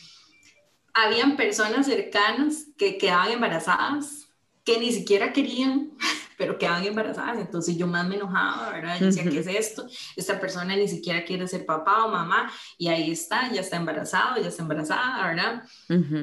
habían 0.92 1.36
personas 1.36 1.86
cercanas 1.86 2.66
que 2.76 2.98
quedaban 2.98 3.32
embarazadas 3.32 4.25
que 4.66 4.78
ni 4.78 4.92
siquiera 4.92 5.32
querían 5.32 5.92
pero 6.36 6.58
quedaban 6.58 6.84
embarazadas, 6.84 7.38
entonces 7.38 7.78
yo 7.78 7.86
más 7.86 8.06
me 8.06 8.16
enojaba, 8.16 8.70
¿verdad? 8.70 8.98
Yo 9.00 9.06
decía, 9.06 9.24
¿qué 9.24 9.38
es 9.38 9.46
esto? 9.46 9.86
Esta 10.16 10.38
persona 10.38 10.76
ni 10.76 10.86
siquiera 10.86 11.24
quiere 11.24 11.48
ser 11.48 11.64
papá 11.64 12.04
o 12.04 12.10
mamá, 12.10 12.50
y 12.76 12.88
ahí 12.88 13.10
está, 13.10 13.50
ya 13.50 13.62
está 13.62 13.76
embarazado, 13.76 14.38
ya 14.40 14.48
está 14.48 14.62
embarazada, 14.62 15.26
¿verdad? 15.28 15.62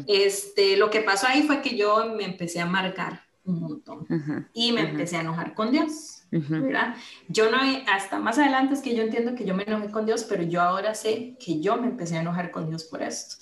este, 0.08 0.78
lo 0.78 0.92
que 0.92 1.02
pasó 1.02 1.26
ahí 1.28 1.44
fue 1.44 1.64
que 1.64 1.76
yo 1.76 2.14
me 2.16 2.26
empecé 2.26 2.62
a 2.62 2.68
marcar 2.68 3.24
un 3.44 3.60
montón 3.60 4.08
y 4.54 4.72
me 4.72 4.82
empecé 4.82 5.18
a 5.18 5.22
enojar 5.22 5.56
con 5.56 5.72
Dios. 5.72 6.20
¿verdad? 6.30 6.96
Yo 7.28 7.52
no, 7.52 7.58
hasta 7.92 8.18
más 8.18 8.40
adelante 8.40 8.74
es 8.74 8.82
que 8.82 8.96
yo 8.96 9.04
entiendo 9.04 9.36
que 9.36 9.46
yo 9.46 9.54
me 9.54 9.64
enojé 9.64 9.92
con 9.92 10.06
Dios, 10.06 10.26
pero 10.28 10.42
yo 10.42 10.62
ahora 10.62 10.96
sé 10.96 11.38
que 11.40 11.60
yo 11.62 11.78
me 11.78 11.88
empecé 11.88 12.18
a 12.18 12.22
enojar 12.22 12.50
con 12.50 12.70
Dios 12.70 12.86
por 12.86 13.04
esto, 13.04 13.36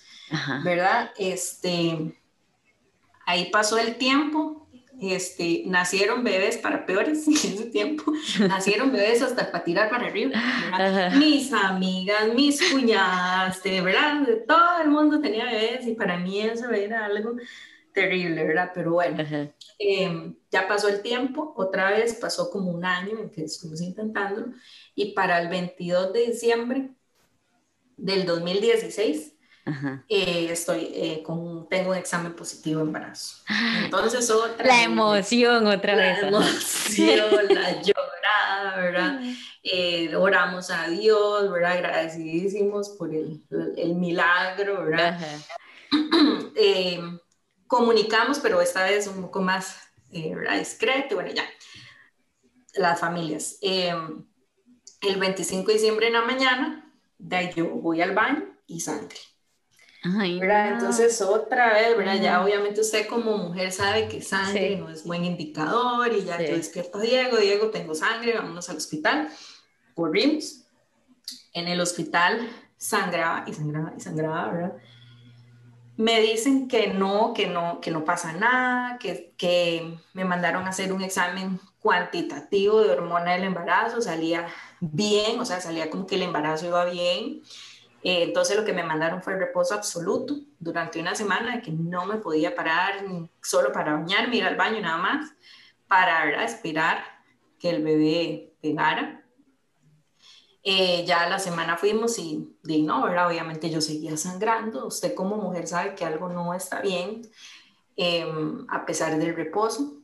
¿verdad? 0.65 1.11
Este, 1.17 2.19
ahí 3.25 3.49
pasó 3.49 3.77
el 3.77 3.97
tiempo, 3.97 4.60
este, 5.01 5.63
nacieron 5.65 6.23
bebés 6.23 6.57
para 6.57 6.85
peores 6.85 7.27
en 7.27 7.33
ese 7.33 7.65
tiempo, 7.65 8.13
nacieron 8.39 8.91
bebés 8.91 9.21
hasta 9.21 9.51
para 9.51 9.63
tirar 9.63 9.89
para 9.89 10.07
arriba. 10.07 10.31
Mis 11.17 11.51
amigas, 11.51 12.33
mis 12.33 12.71
cuñadas, 12.71 13.61
de 13.63 13.81
verdad, 13.81 14.27
todo 14.47 14.81
el 14.83 14.89
mundo 14.89 15.19
tenía 15.19 15.45
bebés 15.45 15.87
y 15.87 15.95
para 15.95 16.17
mí 16.17 16.41
eso 16.41 16.69
era 16.71 17.05
algo 17.05 17.35
terrible, 17.93 18.43
¿verdad? 18.45 18.71
Pero 18.73 18.93
bueno, 18.93 19.23
em, 19.79 20.35
ya 20.49 20.67
pasó 20.67 20.87
el 20.87 21.01
tiempo, 21.01 21.53
otra 21.57 21.91
vez 21.91 22.15
pasó 22.15 22.49
como 22.49 22.71
un 22.71 22.85
año 22.85 23.19
en 23.19 23.29
que 23.29 23.43
estuvimos 23.43 23.81
intentándolo 23.81 24.53
y 24.95 25.13
para 25.13 25.41
el 25.41 25.49
22 25.49 26.13
de 26.13 26.27
diciembre 26.27 26.89
del 27.97 28.25
2016 28.25 29.30
eh, 30.07 30.47
estoy 30.51 30.91
eh, 30.93 31.23
con, 31.23 31.69
tengo 31.69 31.91
un 31.91 31.97
examen 31.97 32.33
positivo 32.33 32.81
embarazo. 32.81 33.43
Entonces 33.83 34.29
otra 34.29 34.65
La 34.65 34.83
emoción 34.83 35.67
otra 35.67 35.95
vez. 35.95 36.21
La 36.21 36.27
emoción, 36.27 37.47
la 37.49 37.81
llorada, 37.81 38.77
¿verdad? 38.77 39.21
Eh, 39.63 40.15
oramos 40.15 40.71
a 40.71 40.87
Dios, 40.87 41.51
¿verdad? 41.51 41.73
Agradecidísimos 41.73 42.89
por 42.89 43.13
el, 43.13 43.43
el 43.77 43.95
milagro, 43.95 44.85
¿verdad? 44.85 45.19
comunicamos, 47.67 48.39
pero 48.39 48.61
esta 48.61 48.83
vez 48.83 49.07
un 49.07 49.21
poco 49.21 49.41
más 49.41 49.77
¿verdad? 50.11 50.57
discreto, 50.57 51.15
bueno, 51.15 51.31
ya. 51.31 51.45
Las 52.75 52.99
familias. 52.99 53.57
el 53.61 55.17
25 55.19 55.67
de 55.67 55.73
diciembre 55.73 56.07
en 56.07 56.13
la 56.13 56.21
mañana, 56.21 56.93
de 57.17 57.35
ahí 57.35 57.51
yo 57.55 57.67
voy 57.67 58.01
al 58.01 58.15
baño 58.15 58.57
y 58.65 58.79
sangre. 58.79 59.17
Entonces, 60.03 61.21
otra 61.21 61.73
vez, 61.73 61.95
¿verdad? 61.95 62.19
Ya 62.19 62.43
obviamente 62.43 62.81
usted 62.81 63.07
como 63.07 63.37
mujer 63.37 63.71
sabe 63.71 64.07
que 64.07 64.21
sangre 64.21 64.75
no 64.77 64.89
es 64.89 65.05
buen 65.05 65.23
indicador 65.25 66.11
y 66.11 66.23
ya 66.23 66.41
yo 66.41 66.55
despierto 66.55 66.97
a 66.97 67.01
Diego, 67.01 67.37
Diego, 67.37 67.69
tengo 67.69 67.93
sangre, 67.93 68.35
vámonos 68.35 68.67
al 68.69 68.77
hospital. 68.77 69.29
Corrimos. 69.93 70.63
En 71.53 71.67
el 71.67 71.79
hospital 71.81 72.49
sangraba 72.77 73.43
y 73.47 73.53
sangraba 73.53 73.93
y 73.95 73.99
sangraba, 73.99 74.51
¿verdad? 74.51 74.73
Me 75.97 76.19
dicen 76.21 76.67
que 76.67 76.87
no, 76.87 77.33
que 77.35 77.45
no, 77.47 77.79
que 77.79 77.91
no 77.91 78.03
pasa 78.03 78.33
nada, 78.33 78.97
que, 78.97 79.33
que 79.37 79.99
me 80.13 80.25
mandaron 80.25 80.65
a 80.65 80.69
hacer 80.69 80.93
un 80.93 81.03
examen 81.03 81.59
cuantitativo 81.79 82.81
de 82.81 82.89
hormona 82.89 83.33
del 83.33 83.43
embarazo, 83.43 84.01
salía 84.01 84.47
bien, 84.79 85.39
o 85.39 85.45
sea, 85.45 85.61
salía 85.61 85.91
como 85.91 86.07
que 86.07 86.15
el 86.15 86.23
embarazo 86.23 86.65
iba 86.65 86.85
bien 86.85 87.41
eh, 88.03 88.23
entonces 88.23 88.57
lo 88.57 88.65
que 88.65 88.73
me 88.73 88.83
mandaron 88.83 89.21
fue 89.21 89.37
reposo 89.37 89.75
absoluto 89.75 90.35
durante 90.59 90.99
una 90.99 91.13
semana 91.13 91.55
de 91.55 91.61
que 91.61 91.71
no 91.71 92.05
me 92.05 92.17
podía 92.17 92.55
parar 92.55 93.03
solo 93.41 93.71
para 93.71 93.93
bañarme, 93.93 94.37
ir 94.37 94.43
al 94.43 94.55
baño 94.55 94.81
nada 94.81 94.97
más, 94.97 95.31
para 95.87 96.43
esperar 96.43 97.03
que 97.59 97.69
el 97.69 97.83
bebé 97.83 98.53
pegara. 98.61 99.23
Eh, 100.63 101.03
ya 101.05 101.27
la 101.27 101.39
semana 101.39 101.77
fuimos 101.77 102.17
y, 102.19 102.55
y 102.65 102.81
no, 102.83 103.03
¿verdad? 103.03 103.27
Obviamente 103.27 103.69
yo 103.69 103.81
seguía 103.81 104.17
sangrando. 104.17 104.87
Usted 104.87 105.13
como 105.13 105.37
mujer 105.37 105.67
sabe 105.67 105.95
que 105.95 106.05
algo 106.05 106.29
no 106.29 106.53
está 106.53 106.81
bien 106.81 107.21
em, 107.95 108.65
a 108.69 108.85
pesar 108.85 109.17
del 109.17 109.35
reposo. 109.35 110.01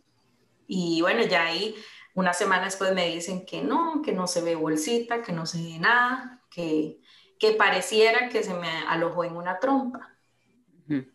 Y 0.67 1.01
bueno, 1.01 1.23
ya 1.23 1.45
ahí 1.45 1.75
una 2.13 2.33
semana 2.33 2.65
después 2.65 2.93
me 2.93 3.07
dicen 3.07 3.45
que 3.45 3.61
no, 3.61 4.01
que 4.03 4.11
no 4.11 4.27
se 4.27 4.41
ve 4.41 4.55
bolsita, 4.55 5.21
que 5.21 5.31
no 5.31 5.45
se 5.45 5.61
ve 5.61 5.79
nada, 5.79 6.41
que 6.49 6.99
que 7.39 7.51
pareciera 7.51 8.29
que 8.29 8.43
se 8.43 8.53
me 8.53 8.69
alojó 8.87 9.23
en 9.23 9.35
una 9.35 9.59
trompa. 9.59 10.13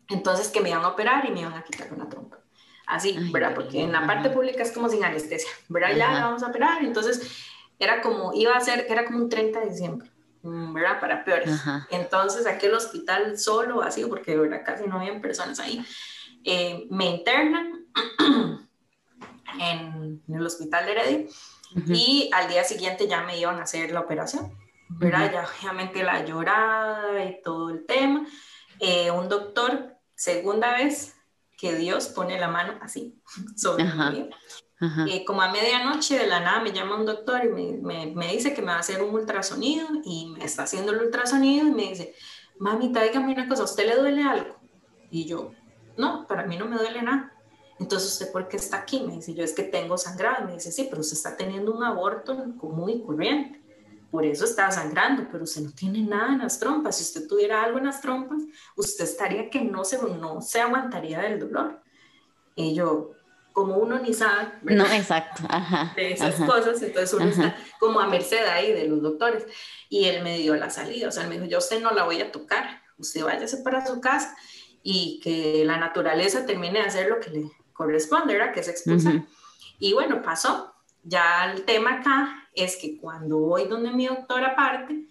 Entonces 0.09 0.49
que 0.49 0.61
me 0.61 0.69
iban 0.69 0.85
a 0.85 0.89
operar 0.89 1.25
y 1.27 1.31
me 1.31 1.41
iban 1.41 1.55
a 1.55 1.63
quitar 1.63 1.93
una 1.93 2.09
trompa. 2.09 2.39
Así, 2.87 3.17
¿verdad? 3.33 3.55
Porque 3.55 3.83
en 3.83 3.93
la 3.93 4.07
parte 4.07 4.29
pública 4.29 4.63
es 4.63 4.73
como 4.73 4.89
sin 4.89 5.03
anestesia, 5.03 5.51
¿verdad? 5.69 5.97
Ya 5.97 6.13
la 6.13 6.25
vamos 6.25 6.43
a 6.43 6.49
operar. 6.49 6.85
Entonces 6.85 7.47
era 7.79 8.01
como, 8.01 8.33
iba 8.35 8.55
a 8.55 8.61
ser, 8.61 8.87
era 8.89 9.05
como 9.05 9.19
un 9.19 9.29
30 9.29 9.61
de 9.61 9.71
diciembre, 9.71 10.11
mm, 10.43 10.75
¿verdad? 10.75 11.01
Para 11.01 11.25
peores. 11.25 11.63
Entonces 11.91 12.47
aquel 12.47 12.75
hospital 12.75 13.39
solo, 13.39 13.79
vacío, 13.79 14.09
porque 14.09 14.37
¿verdad? 14.37 14.63
casi 14.65 14.87
no 14.87 14.99
habían 14.99 15.21
personas 15.21 15.59
ahí, 15.59 15.85
eh, 16.45 16.87
me 16.91 17.07
internan 17.07 17.87
en, 19.61 20.23
el 20.29 20.47
hospital 20.47 20.87
de 20.87 20.93
Heredia 20.93 21.27
y 21.87 22.31
al 22.33 22.49
día 22.49 22.65
siguiente 22.65 23.09
ya 23.09 23.23
me 23.23 23.39
iban 23.39 23.59
a 23.59 23.63
hacer 23.63 23.91
la 23.93 24.01
operación. 24.01 24.53
¿Verdad? 24.99 25.33
Ya 25.33 25.47
obviamente 25.47 26.03
la 26.03 26.25
llorada 26.25 27.25
y 27.25 27.41
todo 27.43 27.71
el 27.71 27.85
tema. 27.87 28.27
Eh, 28.81 29.11
un 29.11 29.29
doctor, 29.29 29.97
segunda 30.15 30.73
vez 30.73 31.15
que 31.57 31.75
Dios 31.77 32.09
pone 32.09 32.39
la 32.39 32.49
mano 32.49 32.79
así 32.81 33.21
sobre 33.57 33.85
mí. 33.85 34.31
Eh, 35.09 35.25
como 35.25 35.43
a 35.43 35.53
medianoche 35.53 36.19
de 36.19 36.27
la 36.27 36.41
nada 36.41 36.61
me 36.61 36.73
llama 36.73 36.97
un 36.97 37.07
doctor 37.07 37.45
y 37.45 37.49
me, 37.49 37.79
me, 37.81 38.07
me, 38.17 38.33
dice 38.33 38.53
que 38.53 38.63
me 38.63 38.73
va 38.73 38.79
a 38.79 38.81
hacer 38.81 39.01
un 39.01 39.15
ultrasonido 39.15 39.87
y 40.05 40.35
me 40.37 40.45
está 40.45 40.65
haciendo 40.65 40.91
el 40.91 41.03
ultrasonido 41.03 41.69
y 41.69 41.71
me 41.71 41.83
dice, 41.91 42.17
mamita, 42.59 43.01
dígame 43.01 43.33
una 43.33 43.49
cosa, 43.49 43.63
¿a 43.63 43.67
usted 43.67 43.87
le 43.87 43.95
duele 43.95 44.25
algo? 44.25 44.57
Y 45.09 45.27
yo, 45.27 45.53
no, 45.97 46.27
para 46.27 46.47
mí 46.47 46.57
no 46.57 46.67
me 46.67 46.79
duele 46.79 47.01
nada. 47.01 47.33
Entonces, 47.79 48.11
¿usted 48.11 48.33
por 48.33 48.49
qué 48.49 48.57
está 48.57 48.79
aquí? 48.79 49.05
Me 49.07 49.15
dice, 49.15 49.35
yo 49.35 49.45
es 49.45 49.53
que 49.53 49.63
tengo 49.63 49.97
sangrado. 49.97 50.47
Me 50.47 50.55
dice, 50.55 50.73
sí, 50.73 50.89
pero 50.91 51.01
usted 51.01 51.17
está 51.17 51.37
teniendo 51.37 51.73
un 51.73 51.85
aborto 51.85 52.37
común 52.59 52.91
y 52.91 53.03
corriente 53.03 53.62
por 54.13 54.27
eso 54.27 54.45
está 54.45 54.71
sangrando, 54.71 55.27
pero 55.33 55.45
usted 55.45 55.63
no 55.63 55.71
tiene 55.71 56.03
nada 56.03 56.35
en 56.35 56.41
las 56.41 56.61
trompas. 56.61 56.99
Si 56.99 57.03
usted 57.03 57.27
tuviera 57.27 57.63
algo 57.63 57.79
en 57.79 57.87
las 57.87 58.03
trompas, 58.03 58.43
usted 58.77 59.05
estaría 59.05 59.49
que 59.49 59.63
no 59.63 59.85
se, 59.87 59.97
no 60.03 60.43
se 60.43 60.61
aguantaría 60.61 61.21
del 61.21 61.41
dolor. 61.41 61.81
Y 62.55 62.75
yo, 62.75 63.13
como 63.55 63.79
uno 63.79 63.99
ni 63.99 64.13
sabe 64.13 64.49
no, 64.65 64.85
exacto. 64.85 65.45
de 65.97 66.13
esas 66.13 66.35
cosas, 66.35 66.83
entonces 66.83 67.15
uno 67.15 67.25
está 67.25 67.57
como 67.81 68.01
a 68.01 68.07
merced 68.07 68.45
ahí 68.45 68.73
de 68.73 68.87
los 68.87 69.01
doctores. 69.01 69.47
Y 69.89 70.05
él 70.05 70.23
me 70.23 70.37
dio 70.37 70.55
la 70.57 70.69
salida, 70.69 71.09
o 71.09 71.11
sea, 71.11 71.23
él 71.23 71.31
me 71.31 71.37
dijo, 71.37 71.47
yo 71.47 71.57
usted 71.57 71.81
no 71.81 71.93
la 71.93 72.05
voy 72.05 72.21
a 72.21 72.31
tocar, 72.31 72.83
usted 72.99 73.25
váyase 73.25 73.63
para 73.63 73.87
su 73.87 73.99
casa 74.03 74.37
y 74.83 75.21
que 75.25 75.65
la 75.65 75.79
naturaleza 75.79 76.45
termine 76.45 76.81
de 76.81 76.85
hacer 76.85 77.09
lo 77.09 77.19
que 77.19 77.31
le 77.31 77.51
corresponde, 77.73 78.35
¿verdad? 78.35 78.53
Que 78.53 78.61
es 78.61 78.69
expulsar. 78.69 79.25
Y 79.79 79.95
bueno, 79.95 80.21
pasó. 80.21 80.69
Ya 81.03 81.51
el 81.51 81.65
tema 81.65 81.95
acá 81.95 82.42
es 82.55 82.77
que 82.77 82.99
cuando 82.99 83.39
voy 83.39 83.67
donde 83.67 83.91
mi 83.91 84.07
doctora 84.07 84.49
aparte, 84.49 85.07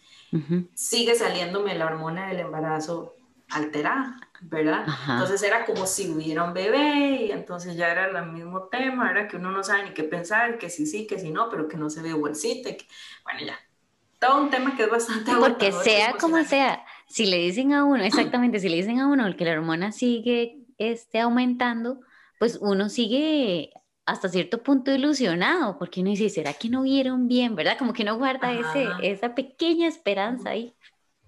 sigue 0.74 1.16
saliéndome 1.16 1.76
la 1.76 1.88
hormona 1.88 2.28
del 2.28 2.40
embarazo 2.40 3.16
alterada, 3.50 4.16
¿verdad? 4.42 4.86
Entonces 5.10 5.44
era 5.44 5.66
como 5.66 5.86
si 5.86 6.10
hubiera 6.10 6.44
un 6.44 6.54
bebé 6.54 7.26
y 7.26 7.32
entonces 7.32 7.76
ya 7.76 7.92
era 7.92 8.08
el 8.08 8.32
mismo 8.32 8.64
tema, 8.64 9.12
era 9.12 9.28
que 9.28 9.38
uno 9.38 9.52
no 9.52 9.64
sabe 9.64 9.84
ni 9.84 9.94
qué 9.94 10.04
pensar, 10.04 10.58
que 10.58 10.70
sí, 10.70 10.86
sí, 10.86 11.06
que 11.06 11.20
sí, 11.20 11.32
no, 11.32 11.50
pero 11.50 11.68
que 11.68 11.78
no 11.78 11.90
se 11.90 12.02
ve 12.02 12.14
bolsita, 12.14 12.70
bueno, 13.24 13.42
ya. 13.46 13.60
Todo 14.20 14.44
un 14.44 14.50
tema 14.52 14.78
que 14.78 14.84
es 14.84 14.90
bastante 14.90 15.32
Porque 15.40 15.72
sea 15.72 16.14
como 16.14 16.44
sea, 16.44 16.86
si 17.08 17.26
le 17.26 17.38
dicen 17.38 17.74
a 17.74 17.84
uno, 17.84 18.04
exactamente, 18.04 18.60
si 18.60 18.70
le 18.70 18.78
dicen 18.78 19.00
a 19.00 19.08
uno 19.08 19.36
que 19.36 19.46
la 19.46 19.54
hormona 19.54 19.92
sigue 19.92 20.60
este, 20.78 21.20
aumentando, 21.20 22.02
pues 22.40 22.58
uno 22.62 22.88
sigue 22.90 23.74
hasta 24.06 24.30
cierto 24.30 24.64
punto 24.64 24.92
ilusionado, 24.92 25.78
porque 25.78 26.02
uno 26.02 26.10
dice, 26.10 26.30
¿será 26.30 26.54
que 26.54 26.70
no 26.70 26.84
vieron 26.84 27.28
bien? 27.28 27.56
¿Verdad? 27.56 27.78
Como 27.78 27.94
que 27.94 28.04
no 28.04 28.18
guarda 28.18 28.52
ese, 28.54 28.88
esa 29.04 29.36
pequeña 29.36 29.88
esperanza 29.88 30.50
ahí. 30.50 30.76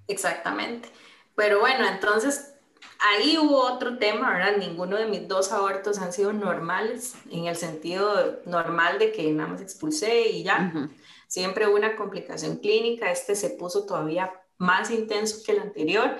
Exactamente. 0.08 0.90
Pero 1.36 1.60
bueno, 1.60 1.88
entonces 1.88 2.56
ahí 3.00 3.38
hubo 3.38 3.60
otro 3.62 3.98
tema, 3.98 4.32
¿verdad? 4.32 4.58
Ninguno 4.58 4.98
de 4.98 5.06
mis 5.06 5.28
dos 5.28 5.52
abortos 5.52 6.00
han 6.00 6.14
sido 6.14 6.34
normales, 6.34 7.16
en 7.32 7.46
el 7.46 7.56
sentido 7.56 8.42
normal 8.46 9.00
de 9.00 9.12
que 9.12 9.32
nada 9.32 9.50
más 9.50 9.62
expulsé 9.62 10.30
y 10.30 10.44
ya. 10.44 10.90
Siempre 11.28 11.68
hubo 11.68 11.76
una 11.76 11.96
complicación 11.96 12.58
clínica, 12.58 13.12
este 13.12 13.36
se 13.36 13.52
puso 13.52 13.86
todavía 13.86 14.32
más 14.58 14.92
intenso 14.92 15.42
que 15.46 15.54
el 15.54 15.60
anterior 15.60 16.18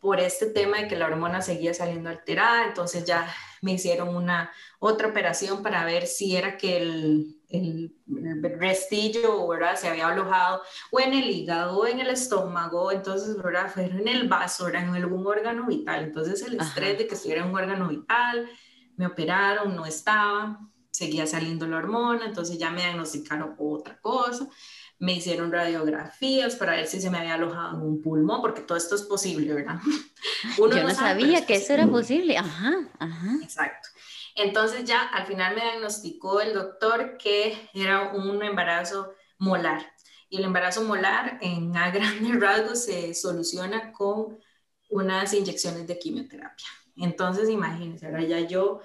por 0.00 0.20
este 0.20 0.46
tema 0.46 0.78
de 0.78 0.88
que 0.88 0.96
la 0.96 1.06
hormona 1.06 1.42
seguía 1.42 1.74
saliendo 1.74 2.08
alterada, 2.08 2.66
entonces 2.66 3.04
ya 3.04 3.32
me 3.62 3.72
hicieron 3.72 4.14
una 4.14 4.52
otra 4.78 5.08
operación 5.08 5.62
para 5.62 5.84
ver 5.84 6.06
si 6.06 6.36
era 6.36 6.56
que 6.56 6.76
el, 6.76 7.36
el, 7.48 7.94
restillo, 8.58 9.46
¿verdad? 9.48 9.76
Se 9.76 9.88
había 9.88 10.08
alojado 10.08 10.62
o 10.92 11.00
en 11.00 11.14
el 11.14 11.28
hígado 11.28 11.78
o 11.78 11.86
en 11.86 12.00
el 12.00 12.10
estómago, 12.10 12.92
entonces, 12.92 13.36
¿verdad? 13.36 13.70
Fue 13.72 13.86
en 13.86 14.06
el 14.06 14.28
vaso, 14.28 14.68
era 14.68 14.82
en 14.82 14.94
algún 14.94 15.26
órgano 15.26 15.66
vital, 15.66 16.04
entonces 16.04 16.42
el 16.42 16.60
estrés 16.60 16.98
de 16.98 17.06
que 17.08 17.14
estuviera 17.14 17.42
en 17.42 17.50
un 17.50 17.56
órgano 17.56 17.88
vital, 17.88 18.48
me 18.96 19.06
operaron, 19.06 19.74
no 19.74 19.86
estaba, 19.86 20.60
seguía 20.90 21.26
saliendo 21.26 21.66
la 21.66 21.78
hormona, 21.78 22.26
entonces 22.26 22.58
ya 22.58 22.70
me 22.70 22.82
diagnosticaron 22.82 23.56
otra 23.58 23.98
cosa 24.00 24.48
me 24.98 25.14
hicieron 25.14 25.52
radiografías 25.52 26.56
para 26.56 26.72
ver 26.72 26.86
si 26.86 27.00
se 27.00 27.10
me 27.10 27.18
había 27.18 27.34
alojado 27.34 27.76
en 27.76 27.82
un 27.82 28.02
pulmón, 28.02 28.40
porque 28.40 28.62
todo 28.62 28.76
esto 28.76 28.96
es 28.96 29.02
posible, 29.02 29.54
¿verdad? 29.54 29.78
Uno 30.58 30.76
Yo 30.76 30.82
no, 30.82 30.94
sabía 30.94 31.46
que 31.46 31.54
eso 31.54 31.72
era 31.72 31.86
posible, 31.86 32.36
ajá, 32.36 32.74
ajá. 32.98 33.38
Exacto. 33.42 33.88
Entonces 34.34 34.84
ya 34.84 35.02
al 35.02 35.26
final 35.26 35.54
me 35.54 35.62
diagnosticó 35.62 36.40
el 36.40 36.54
doctor 36.54 37.16
que 37.16 37.70
era 37.74 38.12
un 38.12 38.42
embarazo 38.42 39.14
molar. 39.38 39.92
Y 40.28 40.38
el 40.38 40.44
embarazo 40.44 40.82
molar 40.84 41.38
en 41.40 41.76
a 41.76 41.90
grandes 41.90 42.40
rasgos 42.40 42.84
se 42.84 43.14
soluciona 43.14 43.92
con 43.92 44.38
unas 44.90 45.32
inyecciones 45.32 45.86
de 45.86 45.98
quimioterapia. 45.98 46.66
Entonces 46.96 47.48
imagínense, 47.48 48.06
ahora 48.06 48.22
ya 48.22 48.40
yo, 48.40 48.80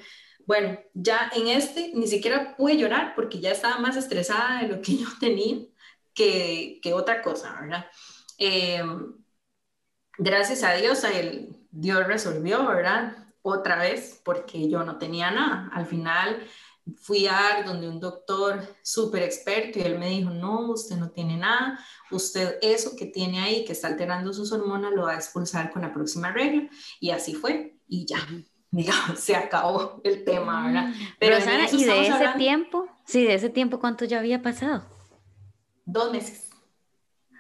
bueno, 0.45 0.78
ya 0.93 1.32
en 1.36 1.47
este 1.47 1.91
ni 1.95 2.08
siquiera 2.08 2.56
pude 2.56 2.78
llorar 2.78 3.13
porque 3.15 3.39
ya 3.39 3.52
estaba 3.52 3.80
más 3.80 3.97
estresada 3.97 4.62
de 4.62 4.67
lo 4.67 4.82
que 4.82 4.97
yo 4.97 5.08
tenía 5.19 5.65
que, 6.13 6.80
que 6.82 6.93
otra 6.93 7.21
cosa, 7.21 7.58
¿verdad? 7.60 7.86
Em, 8.38 9.13
gracias 10.17 10.63
a 10.63 10.73
Dios, 10.73 11.04
el, 11.04 11.56
Dios 11.71 12.06
resolvió, 12.08 12.65
¿verdad? 12.67 13.17
Otra 13.41 13.78
vez, 13.78 14.21
porque 14.23 14.69
yo 14.69 14.84
no 14.84 14.97
tenía 14.97 15.32
nada. 15.32 15.69
Al 15.73 15.86
final 15.86 16.47
fui 16.97 17.28
a 17.28 17.63
donde 17.65 17.88
un 17.88 17.99
doctor 17.99 18.62
súper 18.82 19.23
experto 19.23 19.80
y 19.80 19.84
él 19.84 19.99
me 19.99 20.10
dijo, 20.10 20.30
no, 20.30 20.71
usted 20.71 20.97
no 20.97 21.10
tiene 21.12 21.38
nada, 21.38 21.80
usted 22.12 22.58
eso 22.62 22.95
que 22.97 23.06
tiene 23.06 23.39
ahí, 23.39 23.65
que 23.65 23.71
está 23.71 23.88
alterando 23.88 24.34
sus 24.34 24.52
hormonas, 24.52 24.91
lo 24.93 25.04
va 25.04 25.13
a 25.13 25.15
expulsar 25.15 25.71
con 25.71 25.82
la 25.82 25.93
próxima 25.93 26.32
regla. 26.32 26.69
Y 26.99 27.12
así 27.12 27.36
fue, 27.36 27.78
y 27.88 28.06
ya, 28.06 28.19
digamos, 28.71 29.19
se 29.19 29.36
acabó 29.36 30.02
el 30.04 30.23
tema, 30.23 30.67
¿verdad? 30.67 30.88
Mm. 30.88 30.93
Pero 31.19 31.36
Rosana, 31.38 31.67
¿y 31.71 31.84
de 31.84 32.08
ese 32.08 32.28
tiempo? 32.38 32.88
Sí, 33.06 33.23
de 33.23 33.36
ese 33.36 33.49
tiempo, 33.49 33.80
¿cuánto 33.80 34.06
ya 34.06 34.19
había 34.19 34.41
pasado? 34.41 34.92
Dos 35.85 36.11
meses. 36.11 36.49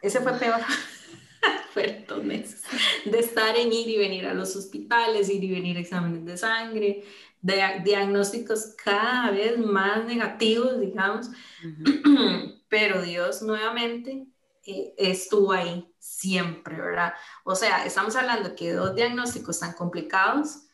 Ese 0.01 0.19
fue 0.21 0.33
peor. 0.33 0.61
Fueron 1.73 2.05
dos 2.07 2.23
meses 2.23 2.61
de 3.05 3.19
estar 3.19 3.55
en 3.57 3.73
ir 3.73 3.89
y 3.89 3.97
venir 3.97 4.27
a 4.27 4.33
los 4.33 4.55
hospitales, 4.55 5.29
ir 5.29 5.43
y 5.43 5.51
venir 5.51 5.77
a 5.77 5.79
exámenes 5.81 6.23
de 6.23 6.37
sangre, 6.37 7.03
de 7.41 7.81
diagnósticos 7.83 8.75
cada 8.83 9.31
vez 9.31 9.57
más 9.57 10.05
negativos, 10.05 10.79
digamos. 10.79 11.29
Pero 12.69 13.01
Dios 13.01 13.41
nuevamente 13.41 14.27
eh, 14.65 14.93
estuvo 14.97 15.51
ahí 15.51 15.93
siempre, 15.99 16.75
¿verdad? 16.75 17.13
O 17.43 17.55
sea, 17.55 17.85
estamos 17.85 18.15
hablando 18.15 18.55
que 18.55 18.71
dos 18.71 18.95
diagnósticos 18.95 19.59
tan 19.59 19.73
complicados, 19.73 20.67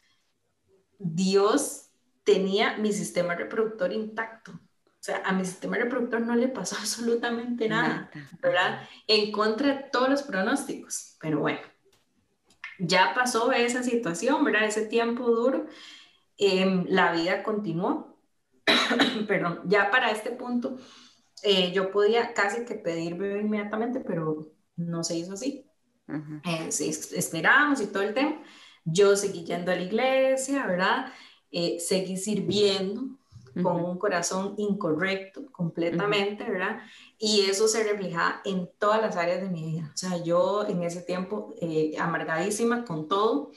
Dios 0.99 1.89
tenía 2.23 2.77
mi 2.77 2.93
sistema 2.93 3.35
reproductor 3.35 3.91
intacto. 3.91 4.59
O 4.99 5.01
sea, 5.01 5.21
a 5.23 5.31
mi 5.31 5.45
sistema 5.45 5.77
reproductor 5.77 6.21
no 6.21 6.35
le 6.35 6.49
pasó 6.49 6.75
absolutamente 6.79 7.69
nada, 7.69 8.11
¿verdad? 8.41 8.81
En 9.07 9.31
contra 9.31 9.67
de 9.67 9.83
todos 9.91 10.09
los 10.09 10.23
pronósticos. 10.23 11.17
Pero 11.21 11.39
bueno, 11.39 11.59
ya 12.79 13.13
pasó 13.13 13.51
esa 13.51 13.83
situación, 13.83 14.43
¿verdad? 14.43 14.65
Ese 14.65 14.85
tiempo 14.85 15.29
duro. 15.29 15.67
Em, 16.37 16.85
la 16.87 17.11
vida 17.11 17.43
continuó. 17.43 18.17
Perdón, 19.27 19.61
ya 19.65 19.91
para 19.91 20.11
este 20.11 20.31
punto 20.31 20.77
eh, 21.43 21.71
yo 21.73 21.91
podía 21.91 22.33
casi 22.33 22.65
que 22.65 22.75
pedir 22.75 23.15
bebé 23.15 23.41
inmediatamente, 23.41 23.99
pero 23.99 24.51
no 24.75 25.03
se 25.03 25.17
hizo 25.17 25.33
así. 25.33 25.65
Eh, 26.45 26.69
esperábamos 26.69 27.81
y 27.81 27.87
todo 27.87 28.03
el 28.03 28.13
tema. 28.13 28.41
Yo 28.83 29.15
seguí 29.15 29.43
yendo 29.43 29.71
a 29.71 29.75
la 29.75 29.83
iglesia, 29.83 30.65
¿verdad? 30.65 31.13
Eh, 31.51 31.79
seguí 31.79 32.17
sirviendo, 32.17 33.18
con 33.61 33.83
un 33.83 33.97
corazón 33.97 34.55
incorrecto 34.57 35.51
completamente, 35.51 36.43
¿verdad? 36.43 36.81
Y 37.17 37.41
eso 37.49 37.67
se 37.67 37.83
refleja 37.83 38.41
en 38.45 38.69
todas 38.77 39.01
las 39.01 39.15
áreas 39.15 39.41
de 39.41 39.49
mi 39.49 39.63
vida. 39.63 39.91
O 39.93 39.97
sea, 39.97 40.21
yo 40.23 40.65
en 40.67 40.83
ese 40.83 41.01
tiempo 41.01 41.55
eh, 41.61 41.93
amargadísima 41.99 42.85
con 42.85 43.07
todo, 43.07 43.51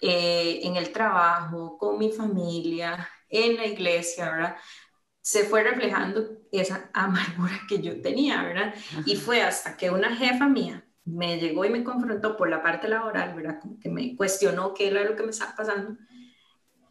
eh, 0.00 0.60
en 0.64 0.76
el 0.76 0.92
trabajo, 0.92 1.78
con 1.78 1.98
mi 1.98 2.10
familia, 2.10 3.08
en 3.28 3.56
la 3.56 3.66
iglesia, 3.66 4.30
¿verdad? 4.30 4.56
Se 5.20 5.44
fue 5.44 5.62
reflejando 5.62 6.28
esa 6.52 6.90
amargura 6.94 7.60
que 7.68 7.80
yo 7.80 8.00
tenía, 8.00 8.42
¿verdad? 8.42 8.74
Y 9.06 9.16
fue 9.16 9.42
hasta 9.42 9.76
que 9.76 9.90
una 9.90 10.14
jefa 10.14 10.48
mía 10.48 10.84
me 11.04 11.38
llegó 11.38 11.64
y 11.64 11.70
me 11.70 11.84
confrontó 11.84 12.36
por 12.36 12.48
la 12.48 12.62
parte 12.62 12.88
laboral, 12.88 13.34
¿verdad? 13.34 13.60
Como 13.60 13.78
que 13.78 13.90
me 13.90 14.16
cuestionó 14.16 14.74
qué 14.74 14.88
era 14.88 15.04
lo 15.04 15.16
que 15.16 15.22
me 15.22 15.30
estaba 15.30 15.54
pasando 15.54 15.96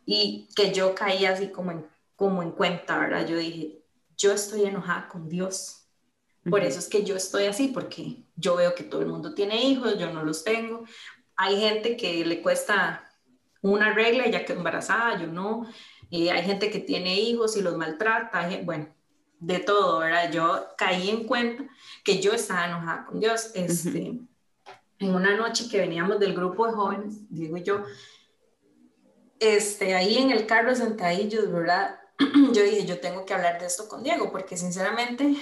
y 0.06 0.48
que 0.56 0.74
yo 0.74 0.94
caí 0.94 1.26
así 1.26 1.50
como 1.50 1.72
en 1.72 1.86
como 2.16 2.44
en 2.44 2.52
cuenta, 2.52 2.98
¿verdad? 2.98 3.28
Yo 3.28 3.38
dije, 3.38 3.84
yo 4.18 4.32
estoy 4.32 4.66
enojada 4.66 5.08
con 5.08 5.28
Dios. 5.30 5.80
Por 6.50 6.62
eso 6.62 6.80
es 6.80 6.90
que 6.90 7.04
yo 7.04 7.16
estoy 7.16 7.46
así, 7.46 7.70
porque 7.70 8.24
yo 8.36 8.56
veo 8.56 8.76
que 8.76 8.84
todo 8.84 9.02
el 9.02 9.08
mundo 9.08 9.34
tiene 9.34 9.64
hijos, 9.64 9.98
yo 9.98 10.12
no 10.12 10.24
los 10.24 10.44
tengo. 10.44 10.84
Hay 11.36 11.60
gente 11.60 11.96
que 11.96 12.26
le 12.26 12.42
cuesta 12.42 13.10
una 13.62 13.94
regla 13.94 14.28
ya 14.28 14.44
que 14.44 14.54
embarazada, 14.54 15.20
yo 15.20 15.28
no. 15.28 15.68
y 16.10 16.28
hay 16.30 16.44
gente 16.44 16.70
que 16.70 16.80
tiene 16.80 17.20
hijos 17.20 17.56
y 17.56 17.62
los 17.62 17.78
maltrata, 17.78 18.50
bueno, 18.64 18.94
de 19.40 19.60
todo, 19.60 20.00
¿verdad? 20.00 20.32
Yo 20.32 20.68
caí 20.78 21.10
en 21.10 21.26
cuenta 21.26 21.66
que 22.04 22.22
yo 22.22 22.34
estaba 22.34 22.68
enojada 22.68 23.06
con 23.06 23.20
Dios. 23.20 23.52
Este, 23.56 24.20
En 25.00 25.16
una 25.16 25.36
noche 25.36 25.68
que 25.70 25.80
veníamos 25.80 26.20
del 26.20 26.34
grupo 26.34 26.68
de 26.68 26.74
jóvenes, 26.74 27.30
Diego 27.30 27.58
y 27.58 27.64
yo, 27.64 27.84
este, 29.40 29.96
ahí 29.96 30.18
en 30.18 30.32
el 30.32 30.46
carro 30.46 30.76
sentadillos, 30.76 31.52
¿verdad? 31.52 32.00
yo 32.54 32.64
dije, 32.64 32.86
yo 32.86 33.00
tengo 33.00 33.26
que 33.26 33.34
hablar 33.34 33.60
de 33.60 33.68
esto 33.68 33.88
con 33.88 34.04
Diego, 34.04 34.32
porque 34.32 34.58
sinceramente, 34.58 35.36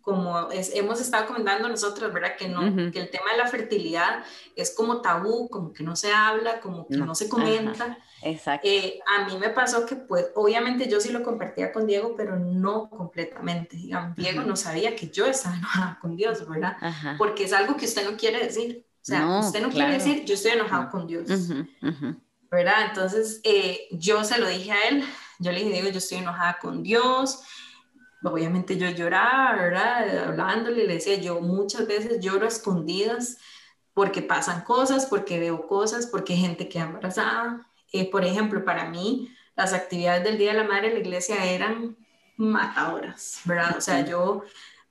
como 0.00 0.48
hemos 0.50 1.00
estado 1.00 1.26
comentando 1.26 1.68
nosotros, 1.68 2.12
¿verdad? 2.12 2.36
Que, 2.36 2.48
no, 2.48 2.60
que 2.92 3.00
el 3.00 3.10
tema 3.10 3.32
de 3.32 3.38
la 3.38 3.48
fertilidad 3.48 4.22
es 4.54 4.72
como 4.74 5.00
tabú, 5.00 5.48
como 5.48 5.72
que 5.72 5.82
no 5.82 5.96
se 5.96 6.12
habla, 6.12 6.60
como 6.60 6.86
que 6.86 6.96
no, 6.96 7.14
se 7.14 7.28
comenta. 7.28 7.98
Exacto. 8.22 8.68
Eh, 8.68 9.00
a 9.06 9.24
mí 9.24 9.36
me 9.36 9.50
pasó 9.50 9.84
que, 9.84 9.96
pues, 9.96 10.28
obviamente 10.36 10.88
yo 10.88 11.00
sí 11.00 11.10
lo 11.10 11.24
compartía 11.24 11.72
con 11.72 11.86
Diego, 11.86 12.14
pero 12.16 12.36
no 12.36 12.88
completamente. 12.88 13.76
Digamos, 13.76 14.16
Diego 14.16 14.42
no 14.42 14.54
sabía 14.54 14.94
que 14.94 15.08
yo 15.08 15.26
estaba 15.26 15.56
enojada 15.56 15.98
con 16.00 16.16
Dios, 16.16 16.48
¿verdad? 16.48 16.76
Porque 17.18 17.44
es 17.44 17.52
algo 17.52 17.76
que 17.76 17.86
usted 17.86 18.08
no 18.08 18.16
quiere 18.16 18.38
decir. 18.38 18.86
O 19.02 19.04
sea, 19.06 19.38
usted 19.38 19.62
no 19.62 19.70
quiere 19.70 19.92
decir, 19.92 20.24
yo 20.24 20.34
estoy 20.34 20.52
enojado 20.52 20.90
con 20.90 21.06
Dios. 21.06 21.28
¿Verdad? 22.48 22.86
Entonces, 22.88 23.40
eh, 23.42 23.88
yo 23.90 24.22
se 24.22 24.38
lo 24.38 24.48
dije 24.48 24.70
a 24.70 24.88
él, 24.88 25.04
yo 25.38 25.52
le 25.52 25.64
digo, 25.64 25.88
yo 25.88 25.98
estoy 25.98 26.18
enojada 26.18 26.58
con 26.60 26.82
Dios. 26.82 27.42
Obviamente 28.22 28.76
yo 28.76 28.88
lloraba, 28.90 29.54
¿verdad? 29.56 30.28
Hablándole, 30.28 30.86
le 30.86 30.94
decía, 30.94 31.16
yo 31.16 31.40
muchas 31.40 31.86
veces 31.86 32.20
lloro 32.20 32.44
a 32.44 32.48
escondidas 32.48 33.38
porque 33.94 34.22
pasan 34.22 34.62
cosas, 34.62 35.06
porque 35.06 35.38
veo 35.38 35.66
cosas, 35.66 36.06
porque 36.06 36.34
hay 36.34 36.40
gente 36.40 36.68
que 36.68 36.78
embarazada. 36.78 37.66
Eh, 37.92 38.10
por 38.10 38.24
ejemplo, 38.24 38.64
para 38.64 38.90
mí, 38.90 39.30
las 39.54 39.72
actividades 39.72 40.24
del 40.24 40.38
Día 40.38 40.52
de 40.52 40.58
la 40.58 40.68
Madre 40.68 40.88
en 40.88 40.94
la 40.94 41.00
iglesia 41.00 41.44
eran 41.44 41.96
matadoras, 42.36 43.40
¿verdad? 43.44 43.76
O 43.78 43.80
sea, 43.80 44.04
yo 44.04 44.42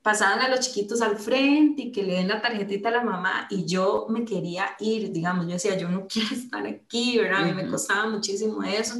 pasaban 0.02 0.40
a 0.40 0.48
los 0.48 0.60
chiquitos 0.60 1.02
al 1.02 1.18
frente 1.18 1.82
y 1.82 1.92
que 1.92 2.02
le 2.02 2.14
den 2.14 2.28
la 2.28 2.40
tarjetita 2.40 2.90
a 2.90 2.92
la 2.92 3.02
mamá 3.02 3.46
y 3.50 3.64
yo 3.64 4.06
me 4.08 4.24
quería 4.24 4.76
ir, 4.78 5.10
digamos, 5.10 5.46
yo 5.46 5.52
decía, 5.52 5.76
yo 5.76 5.88
no 5.88 6.06
quiero 6.12 6.34
estar 6.34 6.66
aquí, 6.66 7.18
¿verdad? 7.18 7.42
A 7.42 7.44
mí 7.46 7.52
me 7.54 7.68
costaba 7.68 8.08
muchísimo 8.08 8.62
eso. 8.62 8.94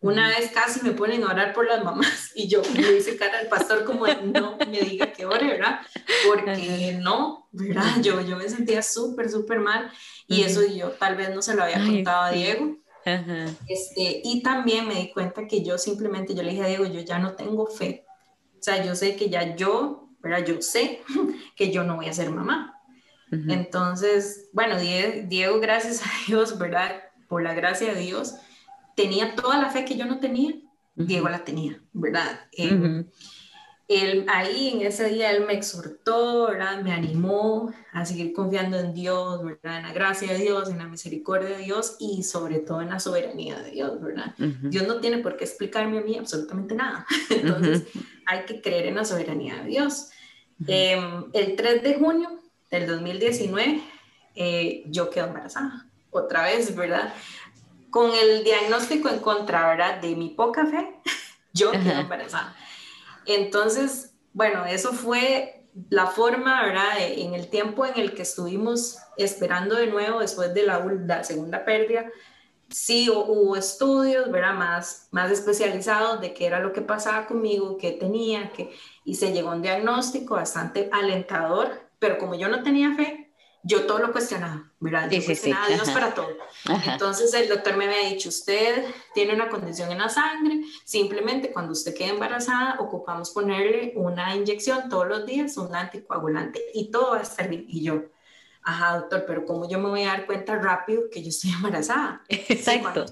Una 0.00 0.28
vez 0.28 0.52
casi 0.52 0.80
me 0.82 0.92
ponen 0.92 1.24
a 1.24 1.32
orar 1.32 1.52
por 1.52 1.66
las 1.66 1.82
mamás 1.82 2.30
y 2.36 2.46
yo 2.48 2.62
le 2.74 2.98
hice 2.98 3.16
cara 3.16 3.40
al 3.40 3.48
pastor 3.48 3.84
como 3.84 4.06
no 4.06 4.56
me 4.58 4.80
diga 4.80 5.12
que 5.12 5.26
ore, 5.26 5.46
¿verdad? 5.46 5.80
Porque 6.26 6.96
no, 7.02 7.48
¿verdad? 7.50 8.00
Yo, 8.00 8.20
yo 8.20 8.36
me 8.36 8.48
sentía 8.48 8.80
súper, 8.82 9.28
súper 9.28 9.58
mal 9.58 9.90
y 10.28 10.42
eso 10.42 10.64
yo 10.64 10.90
tal 10.90 11.16
vez 11.16 11.34
no 11.34 11.42
se 11.42 11.54
lo 11.56 11.64
había 11.64 11.84
contado 11.84 12.22
a 12.22 12.30
Diego. 12.30 12.76
Este, 13.66 14.20
y 14.22 14.42
también 14.42 14.86
me 14.86 14.94
di 14.94 15.10
cuenta 15.10 15.46
que 15.46 15.64
yo 15.64 15.78
simplemente, 15.78 16.34
yo 16.34 16.42
le 16.42 16.50
dije 16.50 16.62
a 16.62 16.68
Diego, 16.68 16.84
yo 16.86 17.00
ya 17.00 17.18
no 17.18 17.32
tengo 17.32 17.66
fe. 17.66 18.04
O 18.54 18.62
sea, 18.62 18.84
yo 18.84 18.94
sé 18.94 19.16
que 19.16 19.30
ya 19.30 19.56
yo, 19.56 20.10
¿verdad? 20.20 20.44
Yo 20.44 20.60
sé 20.60 21.02
que 21.56 21.72
yo 21.72 21.84
no 21.84 21.96
voy 21.96 22.06
a 22.06 22.12
ser 22.12 22.30
mamá. 22.30 22.74
Entonces, 23.30 24.48
bueno, 24.54 24.76
Diego, 24.78 25.60
gracias 25.60 26.00
a 26.02 26.10
Dios, 26.26 26.58
¿verdad? 26.58 27.02
Por 27.28 27.42
la 27.42 27.52
gracia 27.52 27.92
de 27.92 28.00
Dios, 28.00 28.36
tenía 28.98 29.36
toda 29.36 29.58
la 29.58 29.70
fe 29.70 29.84
que 29.84 29.96
yo 29.96 30.06
no 30.06 30.18
tenía, 30.18 30.54
Diego 30.96 31.28
la 31.28 31.44
tenía, 31.44 31.80
¿verdad? 31.92 32.48
Eh, 32.50 33.04
él, 33.86 34.26
ahí 34.28 34.70
en 34.74 34.84
ese 34.84 35.08
día 35.08 35.30
él 35.30 35.46
me 35.46 35.52
exhortó, 35.52 36.48
¿verdad? 36.48 36.82
me 36.82 36.92
animó 36.92 37.72
a 37.92 38.04
seguir 38.04 38.32
confiando 38.32 38.76
en 38.76 38.94
Dios, 38.94 39.44
¿verdad? 39.44 39.76
en 39.76 39.82
la 39.84 39.92
gracia 39.92 40.32
de 40.32 40.40
Dios, 40.40 40.68
en 40.68 40.78
la 40.78 40.88
misericordia 40.88 41.56
de 41.56 41.62
Dios 41.62 41.94
y 42.00 42.24
sobre 42.24 42.58
todo 42.58 42.82
en 42.82 42.90
la 42.90 42.98
soberanía 42.98 43.60
de 43.60 43.70
Dios. 43.70 44.00
¿verdad? 44.00 44.34
Dios 44.36 44.88
no 44.88 44.98
tiene 44.98 45.18
por 45.18 45.36
qué 45.36 45.44
explicarme 45.44 45.98
a 45.98 46.02
mí 46.02 46.18
absolutamente 46.18 46.74
nada. 46.74 47.06
Entonces 47.30 47.84
hay 48.26 48.46
que 48.46 48.60
creer 48.60 48.86
en 48.86 48.96
la 48.96 49.04
soberanía 49.04 49.62
de 49.62 49.68
Dios. 49.68 50.10
Em, 50.66 51.26
el 51.34 51.54
3 51.54 51.84
de 51.84 51.94
junio 51.94 52.30
del 52.68 52.88
2019 52.88 53.80
eh, 54.34 54.82
yo 54.86 55.08
quedo 55.08 55.28
embarazada, 55.28 55.86
otra 56.10 56.42
vez, 56.42 56.74
¿verdad? 56.74 57.14
Con 57.90 58.12
el 58.14 58.44
diagnóstico 58.44 59.08
en 59.08 59.20
contra, 59.20 59.66
¿verdad? 59.68 60.00
De 60.00 60.14
mi 60.14 60.30
poca 60.30 60.66
fe, 60.66 61.00
yo 61.52 61.70
quedo 61.72 62.00
embarazada. 62.00 62.54
Entonces, 63.26 64.14
bueno, 64.32 64.64
eso 64.66 64.92
fue 64.92 65.66
la 65.90 66.06
forma, 66.06 66.64
¿verdad? 66.64 66.98
En 66.98 67.34
el 67.34 67.48
tiempo 67.48 67.86
en 67.86 67.98
el 67.98 68.14
que 68.14 68.22
estuvimos 68.22 68.98
esperando 69.16 69.76
de 69.76 69.86
nuevo 69.86 70.20
después 70.20 70.52
de 70.54 70.64
la, 70.64 71.24
segunda 71.24 71.64
pérdida, 71.64 72.06
sí 72.68 73.08
hubo 73.10 73.56
estudios, 73.56 74.30
¿verdad? 74.30 74.54
Más, 74.54 75.08
más 75.10 75.30
especializados 75.30 76.20
de 76.20 76.34
qué 76.34 76.46
era 76.46 76.60
lo 76.60 76.72
que 76.72 76.82
pasaba 76.82 77.26
conmigo, 77.26 77.78
qué 77.78 77.92
tenía, 77.92 78.50
que, 78.52 78.72
y 79.04 79.14
se 79.14 79.32
llegó 79.32 79.50
a 79.50 79.54
un 79.54 79.62
diagnóstico 79.62 80.34
bastante 80.34 80.88
alentador, 80.92 81.90
pero 81.98 82.18
como 82.18 82.34
yo 82.34 82.48
no 82.48 82.62
tenía 82.62 82.94
fe, 82.94 83.27
yo 83.68 83.84
todo 83.84 83.98
lo 83.98 84.12
cuestionaba, 84.12 84.70
¿verdad? 84.80 85.10
Yo 85.10 85.22
cuestionaba 85.24 85.66
a 85.66 85.68
Dios 85.68 85.90
para 85.90 86.14
todo. 86.14 86.28
Entonces 86.86 87.32
el 87.34 87.48
doctor 87.48 87.76
me 87.76 87.84
había 87.84 88.08
dicho, 88.08 88.30
usted 88.30 88.84
tiene 89.12 89.34
una 89.34 89.50
condición 89.50 89.92
en 89.92 89.98
la 89.98 90.08
sangre, 90.08 90.62
simplemente 90.84 91.52
cuando 91.52 91.72
usted 91.72 91.94
quede 91.94 92.08
embarazada 92.08 92.76
ocupamos 92.80 93.30
ponerle 93.30 93.92
una 93.94 94.34
inyección 94.34 94.88
todos 94.88 95.06
los 95.06 95.26
días, 95.26 95.56
un 95.58 95.74
anticoagulante 95.74 96.60
y 96.72 96.90
todo 96.90 97.10
va 97.10 97.18
a 97.18 97.22
estar 97.22 97.48
bien. 97.48 97.66
Y 97.68 97.82
yo, 97.82 98.04
ajá, 98.62 99.00
doctor, 99.00 99.24
pero 99.26 99.44
¿cómo 99.44 99.68
yo 99.68 99.78
me 99.78 99.90
voy 99.90 100.02
a 100.04 100.12
dar 100.12 100.26
cuenta 100.26 100.56
rápido 100.56 101.02
que 101.10 101.22
yo 101.22 101.28
estoy 101.28 101.50
embarazada? 101.56 102.22
Exacto. 102.28 103.04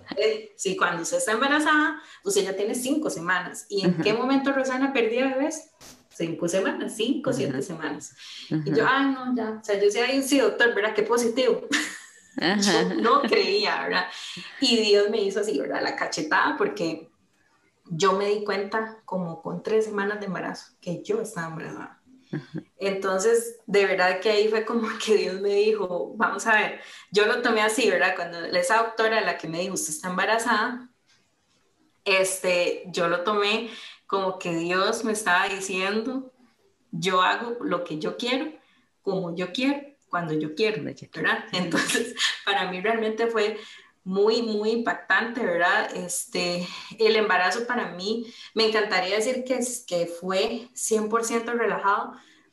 Sí, 0.57 0.75
cuando 0.75 1.03
usted, 1.03 1.19
está 1.19 1.33
embarazada, 1.33 2.01
usted 2.25 2.45
ya 2.45 2.57
tiene 2.57 2.75
cinco 2.75 3.11
semanas. 3.11 3.67
¿Y 3.69 3.85
en 3.85 3.99
qué 3.99 4.15
momento 4.15 4.53
Rosana 4.53 4.95
perdía 4.95 5.29
bebés? 5.29 5.71
Cinco 6.17 6.49
semanas, 6.49 6.95
cinco, 6.97 7.33
siete 7.33 7.63
semanas. 7.63 8.17
Y 8.49 8.75
yo, 8.75 8.87
ay, 8.89 9.07
no, 9.07 9.35
ya, 9.37 9.59
o 9.61 9.65
sea, 9.65 9.77
yo 9.77 9.87
decía, 9.87 10.05
ay, 10.09 10.23
sí, 10.23 10.39
doctor, 10.39 10.75
¿verdad? 10.75 10.95
Qué 10.95 11.03
positivo. 11.03 11.67
yo 12.61 12.95
no 12.97 13.23
creía, 13.23 13.83
¿verdad? 13.83 14.07
Y 14.61 14.79
Dios 14.79 15.11
me 15.11 15.23
hizo 15.23 15.41
así, 15.41 15.59
¿verdad? 15.59 15.83
La 15.83 15.97
cachetada, 15.97 16.57
porque 16.57 17.11
yo 17.85 18.13
me 18.13 18.29
di 18.29 18.45
cuenta 18.45 18.99
como 19.05 19.43
con 19.43 19.63
tres 19.63 19.85
semanas 19.85 20.21
de 20.21 20.27
embarazo 20.27 20.73
que 20.81 21.03
yo 21.03 21.21
estaba 21.21 21.49
embarazada. 21.49 22.03
Entonces, 22.79 23.61
de 23.67 23.87
verdad 23.87 24.21
que 24.21 24.31
ahí 24.31 24.49
fue 24.49 24.65
como 24.65 24.89
que 25.05 25.17
Dios 25.17 25.41
me 25.41 25.55
dijo, 25.55 26.13
vamos 26.17 26.47
a 26.47 26.55
ver, 26.55 26.81
yo 27.11 27.27
lo 27.27 27.41
tomé 27.43 27.63
así, 27.63 27.89
¿verdad? 27.89 28.15
Cuando 28.17 28.45
esa 28.45 28.79
doctora, 28.79 29.21
la 29.21 29.39
que 29.39 29.49
me 29.49 29.61
dijo, 29.61 29.75
usted 29.75 29.95
está 29.95 30.09
embarazada, 30.09 30.91
este, 32.05 32.85
yo 32.87 33.09
lo 33.09 33.23
tomé 33.23 33.71
como 34.07 34.39
que 34.39 34.55
Dios 34.57 35.05
me 35.05 35.13
estaba 35.13 35.49
diciendo, 35.49 36.33
yo 36.91 37.23
hago 37.23 37.57
lo 37.65 37.85
que 37.85 37.99
yo 37.99 38.17
quiero, 38.17 38.53
como 39.03 39.35
yo 39.35 39.53
quiero, 39.53 39.81
cuando 40.09 40.35
yo 40.35 40.55
quiero, 40.55 40.83
¿verdad? 40.83 41.45
Entonces, 41.53 42.15
para 42.45 42.71
mí 42.71 42.81
realmente 42.81 43.27
fue 43.27 43.59
muy, 44.05 44.43
muy 44.43 44.71
impactante, 44.71 45.45
¿verdad? 45.45 45.95
Este, 45.97 46.67
el 46.99 47.17
embarazo 47.17 47.67
para 47.67 47.89
mí, 47.93 48.33
me 48.55 48.67
encantaría 48.69 49.17
decir 49.17 49.43
que, 49.45 49.59
que 49.87 50.07
fue 50.07 50.69
100% 50.75 51.53
relajado, 51.53 52.13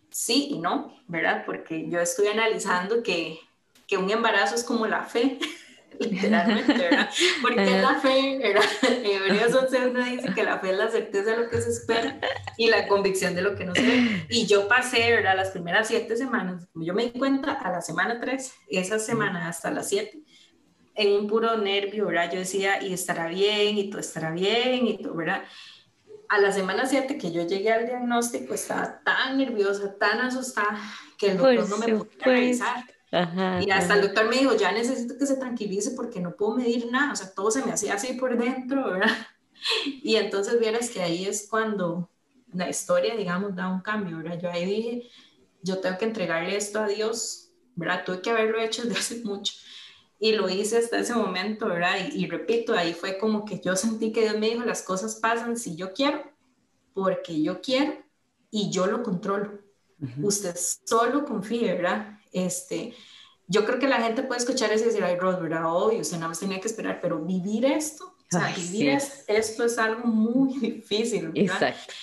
sí 0.10 0.48
y 0.52 0.58
no, 0.58 0.98
¿verdad? 1.08 1.44
Porque 1.46 1.88
yo 1.90 2.00
estoy 2.00 2.28
analizando 2.28 3.04
que, 3.04 3.40
que 3.88 3.98
un 3.98 4.10
embarazo 4.10 4.56
es 4.56 4.64
como 4.64 4.88
la 4.88 5.04
fe, 5.04 5.38
literalmente, 6.00 6.74
¿verdad? 6.74 7.10
Porque 7.42 7.82
la 7.82 8.00
fe, 8.00 8.38
¿verdad? 8.38 8.64
Hebreos 9.04 9.54
11 9.54 10.12
dice 10.12 10.34
que 10.34 10.44
la 10.44 10.60
fe 10.60 10.72
es 10.72 10.78
la 10.78 10.90
certeza 10.90 11.32
de 11.32 11.38
lo 11.38 11.50
que 11.50 11.62
se 11.62 11.70
espera 11.70 12.20
y 12.58 12.70
la 12.70 12.88
convicción 12.88 13.36
de 13.36 13.42
lo 13.42 13.56
que 13.56 13.66
no 13.66 13.76
se 13.76 13.82
ve. 13.82 14.26
Y 14.30 14.46
yo 14.46 14.68
pasé, 14.68 15.12
¿verdad? 15.12 15.36
Las 15.36 15.52
primeras 15.52 15.88
siete 15.88 16.16
semanas, 16.18 16.68
yo 16.74 16.94
me 16.94 17.06
di 17.06 17.12
cuenta 17.12 17.54
a 17.54 17.72
la 17.72 17.82
semana 17.82 18.20
3, 18.20 18.54
esa 18.70 19.00
semana 19.00 19.48
hasta 19.48 19.72
las 19.72 19.90
7, 19.90 20.20
en 20.96 21.14
un 21.14 21.28
puro 21.28 21.58
nervio, 21.58 22.08
¿verdad? 22.08 22.32
Yo 22.32 22.40
decía, 22.40 22.82
y 22.82 22.94
estará 22.94 23.28
bien, 23.28 23.78
y 23.78 23.90
todo 23.90 24.00
estará 24.00 24.32
bien, 24.32 24.88
y 24.88 25.02
todo, 25.02 25.16
¿verdad? 25.16 25.44
A 26.30 26.40
la 26.40 26.52
semana 26.52 26.86
7 26.86 27.18
que 27.18 27.32
yo 27.32 27.46
llegué 27.46 27.72
al 27.72 27.86
diagnóstico, 27.86 28.54
estaba 28.54 29.02
tan 29.04 29.38
nerviosa, 29.38 29.96
tan 29.98 30.22
asustada, 30.22 30.80
que 31.18 31.32
el 31.32 31.38
doctor 31.38 31.70
no 31.70 31.78
me 31.78 31.96
podía 31.96 32.26
revisar 32.26 32.84
y 33.62 33.70
hasta 33.70 33.96
el 33.96 34.02
doctor 34.02 34.28
me 34.28 34.38
dijo, 34.38 34.56
ya 34.56 34.72
necesito 34.72 35.18
que 35.18 35.28
se 35.28 35.38
tranquilice 35.38 35.92
porque 35.92 36.20
no 36.20 36.36
puedo 36.36 36.56
medir 36.56 36.92
nada, 36.92 37.14
o 37.14 37.16
sea, 37.16 37.32
todo 37.32 37.52
se 37.52 37.64
me 37.64 37.72
hacía 37.72 37.94
así 37.94 38.14
por 38.14 38.38
dentro, 38.38 38.92
¿verdad? 38.92 39.12
Y 39.86 40.18
entonces 40.18 40.60
vieras 40.60 40.90
que 40.90 41.02
ahí 41.02 41.26
es 41.26 41.48
cuando 41.50 42.10
la 42.52 42.70
historia, 42.70 43.16
digamos, 43.16 43.56
da 43.56 43.70
un 43.70 43.80
cambio, 43.80 44.18
¿verdad? 44.18 44.38
Yo 44.42 44.52
ahí 44.52 44.66
dije, 44.66 45.10
yo 45.62 45.78
tengo 45.78 45.98
que 45.98 46.04
entregarle 46.04 46.58
esto 46.58 46.80
a 46.80 46.88
Dios, 46.88 47.52
¿verdad? 47.76 48.04
Tuve 48.04 48.22
que 48.22 48.32
haberlo 48.32 48.60
hecho 48.60 48.84
desde 48.84 49.00
hace 49.00 49.22
mucho. 49.24 49.54
Y 50.20 50.34
lo 50.34 50.50
hice 50.50 50.80
hasta 50.80 51.00
ese 51.00 51.16
momento, 51.16 51.68
¿verdad? 51.68 51.96
Y, 52.12 52.24
y 52.24 52.28
repito, 52.28 52.74
ahí 52.74 52.94
fue 52.94 53.18
como 53.18 53.46
que 53.46 53.62
yo 53.64 53.78
sentí 53.78 54.12
que 54.12 54.24
Dios 54.24 54.38
me 54.38 54.50
dijo, 54.50 54.66
las 54.66 54.82
cosas 54.82 55.16
pasan 55.16 55.56
si 55.56 55.78
yo 55.78 55.94
quiero, 55.94 56.22
porque 56.94 57.42
yo 57.42 57.62
quiero 57.62 57.94
y 58.52 58.70
yo 58.70 58.88
lo 58.88 59.02
controlo. 59.02 59.62
Usted 60.22 60.56
solo 60.58 61.24
confíe, 61.24 61.76
¿verdad? 61.76 62.20
Este, 62.34 62.94
yo 63.48 63.66
creo 63.66 63.80
que 63.80 63.88
la 63.88 64.02
gente 64.02 64.24
puede 64.24 64.40
escuchar 64.40 64.72
eso 64.72 64.84
y 64.84 64.88
decir, 64.88 65.04
ay, 65.04 65.18
Rod, 65.18 65.42
¿verdad? 65.42 65.66
Obvio, 65.66 66.00
usted 66.00 66.18
nada 66.18 66.30
más 66.30 66.40
tenía 66.40 66.60
que 66.60 66.68
esperar, 66.68 67.00
pero 67.02 67.20
vivir 67.20 67.66
esto, 67.66 68.06
o 68.06 68.38
sea, 68.38 68.54
vivir 68.56 68.98
esto 69.28 69.64
es 69.64 69.78
algo 69.78 70.06
muy 70.06 70.54
difícil, 70.60 71.30
¿verdad? 71.30 71.42
Exacto. 71.42 71.94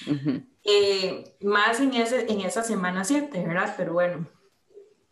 Eh, 0.63 1.37
más 1.41 1.81
en, 1.81 1.95
ese, 1.95 2.31
en 2.31 2.43
esa 2.43 2.63
semana 2.63 3.05
7, 3.05 3.45
¿verdad? 3.47 3.75
Pero 3.77 3.95
bueno, 3.95 4.29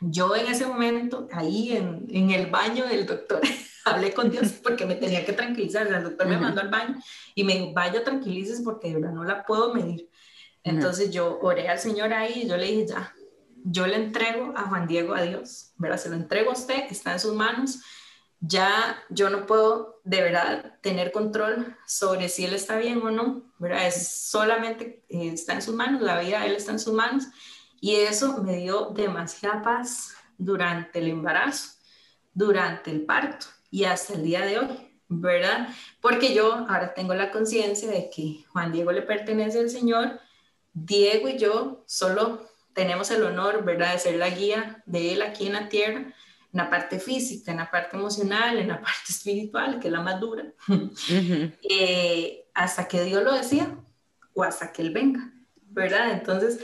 yo 0.01 0.37
en 0.37 0.47
ese 0.47 0.67
momento, 0.67 1.27
ahí 1.33 1.77
en, 1.77 2.07
en 2.11 2.31
el 2.31 2.47
baño 2.47 2.87
del 2.87 3.07
doctor, 3.07 3.41
hablé 3.85 4.13
con 4.13 4.31
Dios 4.31 4.53
porque 4.63 4.87
me 4.87 4.95
tenía 4.95 5.25
que 5.25 5.33
tranquilizar. 5.33 5.87
El 5.87 6.05
doctor 6.05 6.29
me 6.29 6.39
mandó 6.39 6.61
al 6.61 6.69
baño 6.69 6.97
y 7.35 7.45
me 7.45 7.55
dijo, 7.55 7.73
vaya, 7.73 8.05
tranquilices 8.05 8.61
porque 8.63 8.89
de 8.89 8.95
verdad 8.95 9.13
no 9.13 9.25
la 9.25 9.45
puedo 9.45 9.75
medir. 9.75 10.09
Entonces 10.65 11.11
yo 11.11 11.39
oré 11.41 11.69
al 11.69 11.79
Señor 11.79 12.13
ahí 12.13 12.43
y 12.43 12.49
yo 12.49 12.57
le 12.57 12.67
dije, 12.67 12.89
ya, 12.89 13.15
yo 13.65 13.87
le 13.87 13.97
entrego 13.97 14.53
a 14.57 14.63
Juan 14.63 14.87
Diego 14.87 15.15
a 15.15 15.23
Dios, 15.23 15.73
¿verdad? 15.77 15.99
Se 15.99 16.09
lo 16.09 16.17
entrego 16.17 16.51
a 16.51 16.55
usted, 16.55 16.85
está 16.91 17.13
en 17.13 17.21
sus 17.21 17.35
manos. 17.35 17.81
Ya 18.41 19.03
yo 19.09 19.31
no 19.31 19.47
puedo 19.47 20.01
de 20.05 20.23
verdad 20.23 20.79
tener 20.81 21.11
control 21.11 21.77
sobre 21.87 22.29
si 22.29 22.45
él 22.45 22.55
está 22.55 22.77
bien 22.77 23.03
o 23.03 23.11
no, 23.11 23.43
¿verdad? 23.59 23.87
Es 23.87 24.09
solamente 24.09 25.05
eh, 25.09 25.31
está 25.33 25.55
en 25.55 25.63
sus 25.63 25.75
manos, 25.75 26.01
la 26.03 26.21
vida 26.21 26.41
de 26.41 26.47
él 26.47 26.57
está 26.57 26.73
en 26.73 26.79
sus 26.79 26.95
manos. 26.95 27.25
Y 27.81 27.97
eso 27.97 28.43
me 28.43 28.57
dio 28.57 28.91
demasiada 28.91 29.63
paz 29.63 30.15
durante 30.37 31.01
el 31.01 31.09
embarazo, 31.09 31.73
durante 32.33 32.91
el 32.91 33.05
parto 33.05 33.47
y 33.71 33.85
hasta 33.85 34.15
el 34.15 34.23
día 34.23 34.45
de 34.45 34.59
hoy, 34.59 35.01
¿verdad? 35.09 35.69
Porque 36.01 36.35
yo 36.35 36.55
ahora 36.55 36.95
tengo 36.95 37.15
la 37.15 37.31
conciencia 37.31 37.91
de 37.91 38.09
que 38.09 38.45
Juan 38.53 38.73
Diego 38.73 38.93
le 38.93 39.03
pertenece 39.03 39.61
al 39.61 39.71
Señor, 39.71 40.21
Diego 40.73 41.29
y 41.29 41.39
yo 41.39 41.85
solo 41.87 42.49
tenemos 42.79 43.11
el 43.11 43.25
honor, 43.25 43.65
¿verdad?, 43.65 43.93
de 43.93 43.99
ser 43.99 44.15
la 44.15 44.31
guía 44.31 44.85
de 44.87 45.13
Él 45.13 45.23
aquí 45.23 45.49
en 45.49 45.55
la 45.55 45.69
tierra, 45.69 45.99
en 45.99 46.15
la 46.53 46.71
parte 46.71 47.01
física, 47.01 47.51
en 47.51 47.57
la 47.57 47.69
parte 47.69 47.97
emocional, 47.97 48.57
en 48.57 48.69
la 48.69 48.81
parte 48.81 49.09
espiritual, 49.09 49.81
que 49.81 49.89
es 49.89 49.93
la 49.93 50.01
más 50.01 50.21
dura, 50.21 50.45
eh, 51.69 52.45
hasta 52.55 52.87
que 52.87 53.03
Dios 53.03 53.25
lo 53.25 53.33
decía 53.35 53.77
o 54.33 54.45
hasta 54.45 54.73
que 54.73 54.83
Él 54.83 54.93
venga, 54.93 55.29
¿verdad? 55.71 56.13
Entonces, 56.13 56.61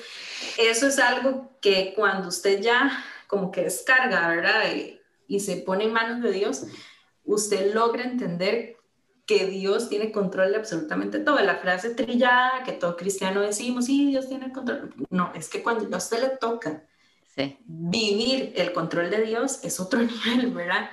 eso 0.57 0.87
es 0.87 1.01
algo 1.01 1.51
que 1.61 1.95
cuando 1.97 2.29
usted 2.29 2.61
ya 2.61 3.05
como 3.27 3.51
que 3.51 3.63
descarga, 3.63 4.29
¿verdad? 4.29 4.73
Y, 4.73 5.01
y 5.27 5.41
se 5.41 5.57
pone 5.57 5.83
en 5.83 5.93
manos 5.93 6.23
de 6.23 6.31
Dios, 6.31 6.67
usted 7.25 7.75
logra 7.75 8.05
entender 8.05 8.77
que 9.27 9.47
Dios 9.47 9.89
tiene 9.89 10.13
control 10.13 10.53
de 10.53 10.59
absolutamente 10.59 11.19
todo. 11.19 11.41
La 11.41 11.57
frase 11.57 11.91
trillada 11.91 12.63
que 12.65 12.73
todo 12.73 12.97
cristiano 12.97 13.41
decimos, 13.41 13.87
sí, 13.87 14.07
Dios 14.07 14.29
tiene 14.29 14.53
control. 14.53 14.95
No, 15.11 15.33
es 15.35 15.49
que 15.49 15.63
cuando 15.63 15.95
a 15.95 15.99
usted 15.99 16.21
le 16.21 16.37
toca 16.37 16.85
vivir 17.67 18.53
el 18.57 18.73
control 18.73 19.11
de 19.11 19.23
Dios 19.23 19.61
es 19.65 19.81
otro 19.81 20.01
nivel, 20.27 20.53
¿verdad? 20.53 20.91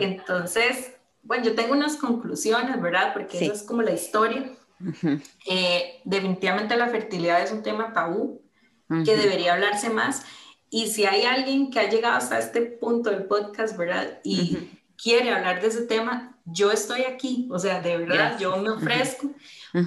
Entonces, 0.00 0.94
bueno, 1.22 1.44
yo 1.44 1.54
tengo 1.54 1.72
unas 1.72 1.96
conclusiones, 1.96 2.80
¿verdad? 2.80 3.12
Porque 3.12 3.44
eso 3.44 3.52
es 3.52 3.62
como 3.62 3.82
la 3.82 3.92
historia. 3.92 4.52
Eh, 5.46 6.00
definitivamente 6.04 6.76
la 6.76 6.88
fertilidad 6.88 7.42
es 7.42 7.52
un 7.52 7.62
tema 7.62 7.92
tabú 7.92 8.42
que 9.04 9.16
debería 9.16 9.54
hablarse 9.54 9.90
más. 9.90 10.24
Y 10.70 10.88
si 10.88 11.06
hay 11.06 11.22
alguien 11.22 11.70
que 11.70 11.80
ha 11.80 11.88
llegado 11.88 12.16
hasta 12.16 12.38
este 12.38 12.62
punto 12.62 13.10
del 13.10 13.24
podcast, 13.24 13.76
¿verdad? 13.76 14.20
Y 14.24 14.70
quiere 15.00 15.30
hablar 15.30 15.60
de 15.60 15.68
ese 15.68 15.82
tema, 15.82 16.35
yo 16.46 16.70
estoy 16.70 17.02
aquí, 17.02 17.48
o 17.50 17.58
sea, 17.58 17.80
de 17.80 17.96
verdad, 17.98 18.38
yo 18.38 18.56
me 18.56 18.70
ofrezco 18.70 19.32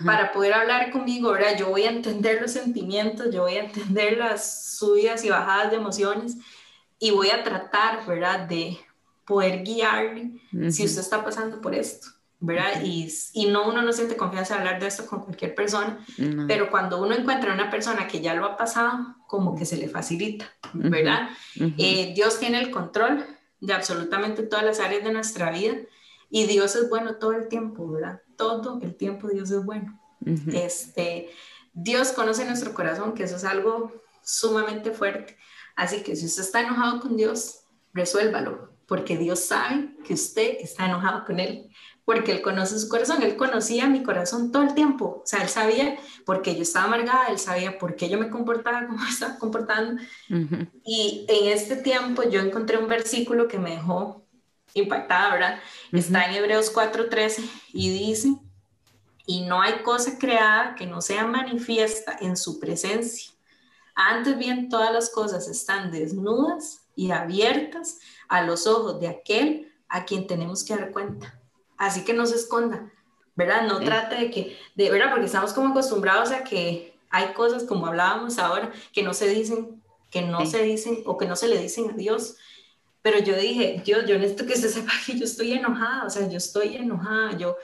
para 0.05 0.31
poder 0.33 0.53
hablar 0.53 0.91
conmigo, 0.91 1.31
¿verdad? 1.31 1.57
Yo 1.57 1.69
voy 1.69 1.83
a 1.83 1.89
entender 1.89 2.41
los 2.41 2.51
sentimientos, 2.51 3.33
yo 3.33 3.43
voy 3.43 3.55
a 3.55 3.63
entender 3.63 4.17
las 4.17 4.77
subidas 4.77 5.23
y 5.23 5.29
bajadas 5.29 5.71
de 5.71 5.77
emociones 5.77 6.37
y 6.99 7.11
voy 7.11 7.29
a 7.29 7.43
tratar, 7.43 8.05
¿verdad? 8.05 8.41
De 8.41 8.77
poder 9.25 9.63
guiarle 9.63 10.31
si 10.69 10.85
usted 10.85 11.01
está 11.01 11.23
pasando 11.23 11.61
por 11.61 11.73
esto. 11.73 12.07
¿verdad? 12.41 12.83
Y, 12.85 13.13
y, 13.33 13.47
no, 13.47 13.67
uno 13.67 13.81
no 13.81 13.91
siente 13.91 14.15
confianza 14.15 14.53
de 14.53 14.59
hablar 14.61 14.79
de 14.79 14.87
esto 14.87 15.05
con 15.05 15.19
cualquier 15.19 15.53
persona, 15.55 15.99
pero 16.47 16.71
cuando 16.71 17.01
uno 17.01 17.13
encuentra 17.13 17.53
una 17.53 17.69
persona 17.69 18.07
que 18.07 18.21
ya 18.21 18.33
lo 18.33 18.45
ha 18.45 18.55
pasado, 18.55 19.15
como 19.27 19.57
que 19.57 19.65
se 19.65 19.75
le 19.75 19.89
facilita, 19.89 20.49
¿verdad? 20.71 21.29
Eh, 21.77 22.13
Dios 22.15 22.39
tiene 22.39 22.61
el 22.61 22.71
control 22.71 23.25
de 23.59 23.73
absolutamente 23.73 24.43
todas 24.43 24.63
las 24.63 24.79
áreas 24.79 25.03
de 25.03 25.11
nuestra 25.11 25.51
vida 25.51 25.75
y 26.29 26.45
Dios 26.45 26.75
es 26.75 26.89
bueno 26.89 27.15
todo 27.15 27.33
el 27.33 27.47
tiempo, 27.47 27.89
¿verdad? 27.89 28.21
Todo 28.35 28.79
el 28.81 28.95
tiempo 28.95 29.27
Dios 29.27 29.51
es 29.51 29.63
bueno. 29.63 29.99
este, 30.53 31.29
Dios 31.73 32.11
conoce 32.11 32.45
nuestro 32.45 32.73
corazón, 32.73 33.13
que 33.13 33.23
eso 33.23 33.37
es 33.37 33.43
algo 33.43 33.91
sumamente 34.21 34.91
fuerte. 34.91 35.37
Así 35.75 36.03
que 36.03 36.15
si 36.15 36.25
usted 36.25 36.43
está 36.43 36.61
enojado 36.61 36.99
con 36.99 37.15
Dios, 37.15 37.61
resuélvalo, 37.93 38.69
porque 38.85 39.17
Dios 39.17 39.39
sabe 39.39 39.95
que 40.03 40.13
usted 40.13 40.57
está 40.59 40.85
enojado 40.85 41.25
con 41.25 41.39
Él 41.39 41.69
porque 42.09 42.31
él 42.31 42.41
conoce 42.41 42.79
su 42.79 42.89
corazón, 42.89 43.21
él 43.21 43.35
conocía 43.35 43.85
mi 43.85 44.01
corazón 44.01 44.51
todo 44.51 44.63
el 44.63 44.73
tiempo, 44.73 45.21
o 45.23 45.27
sea, 45.27 45.43
él 45.43 45.47
sabía 45.47 45.95
por 46.25 46.41
qué 46.41 46.55
yo 46.55 46.63
estaba 46.63 46.85
amargada, 46.85 47.27
él 47.27 47.37
sabía 47.37 47.77
por 47.77 47.95
qué 47.95 48.09
yo 48.09 48.17
me 48.17 48.31
comportaba 48.31 48.87
como 48.87 49.05
estaba 49.07 49.37
comportando. 49.37 50.01
Y 50.83 51.27
en 51.29 51.53
este 51.53 51.75
tiempo 51.75 52.23
yo 52.23 52.39
encontré 52.39 52.79
un 52.79 52.87
versículo 52.87 53.47
que 53.47 53.59
me 53.59 53.75
dejó 53.75 54.25
impactada, 54.73 55.33
¿verdad? 55.33 55.59
Está 55.91 56.25
en 56.25 56.35
Hebreos 56.35 56.73
4:13 56.73 57.49
y 57.73 57.89
dice, 57.89 58.35
y 59.25 59.41
no 59.41 59.61
hay 59.61 59.81
cosa 59.83 60.17
creada 60.17 60.75
que 60.75 60.85
no 60.85 61.01
sea 61.01 61.25
manifiesta 61.25 62.17
en 62.19 62.35
su 62.35 62.59
presencia. 62.59 63.31
Antes 63.95 64.37
bien, 64.37 64.69
todas 64.69 64.93
las 64.93 65.09
cosas 65.09 65.47
están 65.47 65.91
desnudas 65.91 66.87
y 66.95 67.11
abiertas 67.11 67.99
a 68.27 68.41
los 68.43 68.65
ojos 68.65 68.99
de 68.99 69.07
aquel 69.07 69.73
a 69.87 70.05
quien 70.05 70.27
tenemos 70.27 70.63
que 70.63 70.75
dar 70.75 70.91
cuenta 70.91 71.39
así 71.79 72.03
que 72.03 72.13
no 72.13 72.27
se 72.27 72.35
esconda, 72.35 72.91
¿verdad? 73.35 73.63
No 73.63 73.79
trate 73.79 74.15
de 74.15 74.29
que, 74.29 74.57
de 74.75 74.91
verdad, 74.91 75.09
porque 75.09 75.25
estamos 75.25 75.53
como 75.53 75.69
acostumbrados 75.69 76.29
a 76.31 76.43
que 76.43 76.93
hay 77.09 77.33
cosas, 77.33 77.63
como 77.63 77.87
hablábamos 77.87 78.37
ahora, 78.37 78.71
que 78.93 79.01
no 79.01 79.15
se 79.15 79.27
dicen, 79.27 79.81
que 80.11 80.21
no 80.21 80.45
se 80.45 80.61
dicen 80.61 81.01
o 81.05 81.17
que 81.17 81.25
no 81.25 81.35
se 81.35 81.47
le 81.47 81.57
dicen 81.57 81.89
a 81.89 81.93
Dios. 81.93 82.35
Pero 83.01 83.19
yo 83.19 83.35
dije, 83.35 83.81
Dios, 83.85 84.05
yo 84.05 84.17
necesito 84.17 84.45
que 84.45 84.55
se 84.55 84.69
sepa 84.69 84.91
que 85.05 85.17
yo 85.17 85.25
estoy 85.25 85.53
enojada, 85.53 86.05
o 86.05 86.09
sea, 86.09 86.27
yo 86.27 86.37
estoy 86.37 86.75
enojada, 86.75 87.37
yo, 87.37 87.57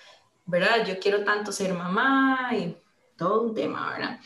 ¿verdad? 0.45 0.85
Yo 0.85 0.99
quiero 0.99 1.23
tanto 1.23 1.51
ser 1.51 1.73
mamá 1.73 2.51
y 2.53 2.77
todo 3.17 3.41
un 3.41 3.53
tema, 3.53 3.91
¿verdad? 3.91 4.19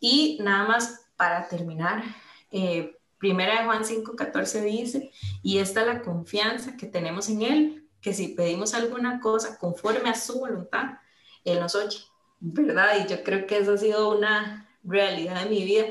Y 0.00 0.38
nada 0.42 0.66
más 0.66 1.06
para 1.16 1.48
terminar, 1.48 2.02
eh, 2.50 2.92
Primera 3.18 3.60
de 3.60 3.64
Juan 3.64 3.84
5:14 3.84 4.62
dice, 4.62 5.10
y 5.42 5.58
esta 5.58 5.80
es 5.80 5.86
la 5.86 6.02
confianza 6.02 6.76
que 6.76 6.86
tenemos 6.86 7.28
en 7.28 7.42
Él, 7.42 7.88
que 8.00 8.12
si 8.12 8.28
pedimos 8.28 8.74
alguna 8.74 9.20
cosa 9.20 9.58
conforme 9.58 10.10
a 10.10 10.14
su 10.14 10.38
voluntad, 10.38 10.98
Él 11.44 11.60
nos 11.60 11.74
oye, 11.74 11.98
¿verdad? 12.40 13.04
Y 13.04 13.08
yo 13.08 13.22
creo 13.22 13.46
que 13.46 13.58
eso 13.58 13.72
ha 13.72 13.78
sido 13.78 14.16
una 14.16 14.68
realidad 14.84 15.42
de 15.44 15.50
mi 15.50 15.64
vida. 15.64 15.86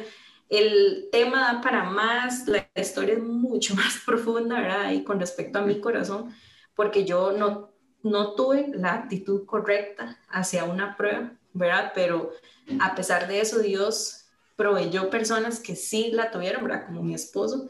El 0.49 1.09
tema 1.11 1.53
da 1.53 1.61
para 1.61 1.83
más, 1.83 2.47
la 2.47 2.69
historia 2.75 3.15
es 3.15 3.23
mucho 3.23 3.75
más 3.75 4.01
profunda, 4.05 4.59
¿verdad? 4.59 4.91
Y 4.91 5.03
con 5.03 5.19
respecto 5.19 5.59
a 5.59 5.63
mi 5.63 5.79
corazón, 5.79 6.33
porque 6.75 7.05
yo 7.05 7.31
no, 7.31 7.71
no 8.03 8.33
tuve 8.33 8.71
la 8.73 8.93
actitud 8.93 9.45
correcta 9.45 10.19
hacia 10.29 10.65
una 10.65 10.95
prueba, 10.95 11.31
¿verdad? 11.53 11.91
Pero 11.95 12.31
a 12.79 12.95
pesar 12.95 13.27
de 13.27 13.41
eso, 13.41 13.59
Dios 13.59 14.25
proveyó 14.55 15.09
personas 15.09 15.59
que 15.59 15.75
sí 15.75 16.11
la 16.11 16.31
tuvieron, 16.31 16.63
¿verdad? 16.63 16.85
Como 16.85 17.03
mi 17.03 17.13
esposo 17.13 17.69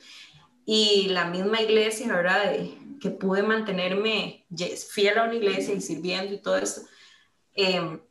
y 0.65 1.07
la 1.09 1.25
misma 1.25 1.61
iglesia, 1.61 2.07
¿verdad? 2.07 2.55
Que 2.99 3.11
pude 3.11 3.43
mantenerme 3.43 4.45
fiel 4.89 5.17
a 5.19 5.23
una 5.25 5.35
iglesia 5.35 5.73
y 5.73 5.81
sirviendo 5.81 6.33
y 6.33 6.41
todo 6.41 6.57
esto, 6.57 6.81
em, 7.53 8.01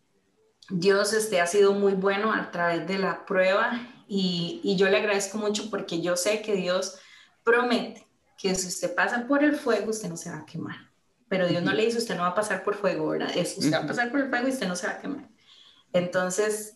Dios 0.70 1.12
este, 1.12 1.40
ha 1.40 1.46
sido 1.46 1.72
muy 1.72 1.92
bueno 1.92 2.32
a 2.32 2.50
través 2.50 2.86
de 2.86 2.98
la 2.98 3.26
prueba 3.26 3.93
y, 4.08 4.60
y, 4.62 4.76
yo 4.76 4.88
le 4.88 4.98
agradezco 4.98 5.38
mucho 5.38 5.70
porque 5.70 6.00
yo 6.00 6.16
sé 6.16 6.42
que 6.42 6.54
Dios 6.54 6.98
promete 7.42 8.06
que 8.38 8.54
si 8.54 8.68
usted 8.68 8.94
pasa 8.94 9.26
por 9.26 9.42
el 9.42 9.54
fuego, 9.54 9.90
usted 9.90 10.08
no 10.08 10.16
se 10.16 10.30
va 10.30 10.38
a 10.38 10.46
quemar. 10.46 10.76
Pero 11.28 11.48
Dios 11.48 11.62
no 11.62 11.72
le 11.72 11.86
dice, 11.86 11.98
usted 11.98 12.16
no 12.16 12.22
va 12.22 12.28
a 12.28 12.34
pasar 12.34 12.62
por 12.62 12.74
fuego, 12.74 13.08
¿verdad? 13.08 13.34
Es, 13.36 13.56
usted 13.56 13.72
va 13.72 13.84
a 13.84 13.86
pasar 13.86 14.10
por 14.10 14.20
el 14.20 14.28
fuego 14.28 14.48
y 14.48 14.50
usted 14.50 14.68
no 14.68 14.76
se 14.76 14.86
va 14.86 14.94
a 14.94 14.98
quemar. 14.98 15.28
Entonces, 15.92 16.74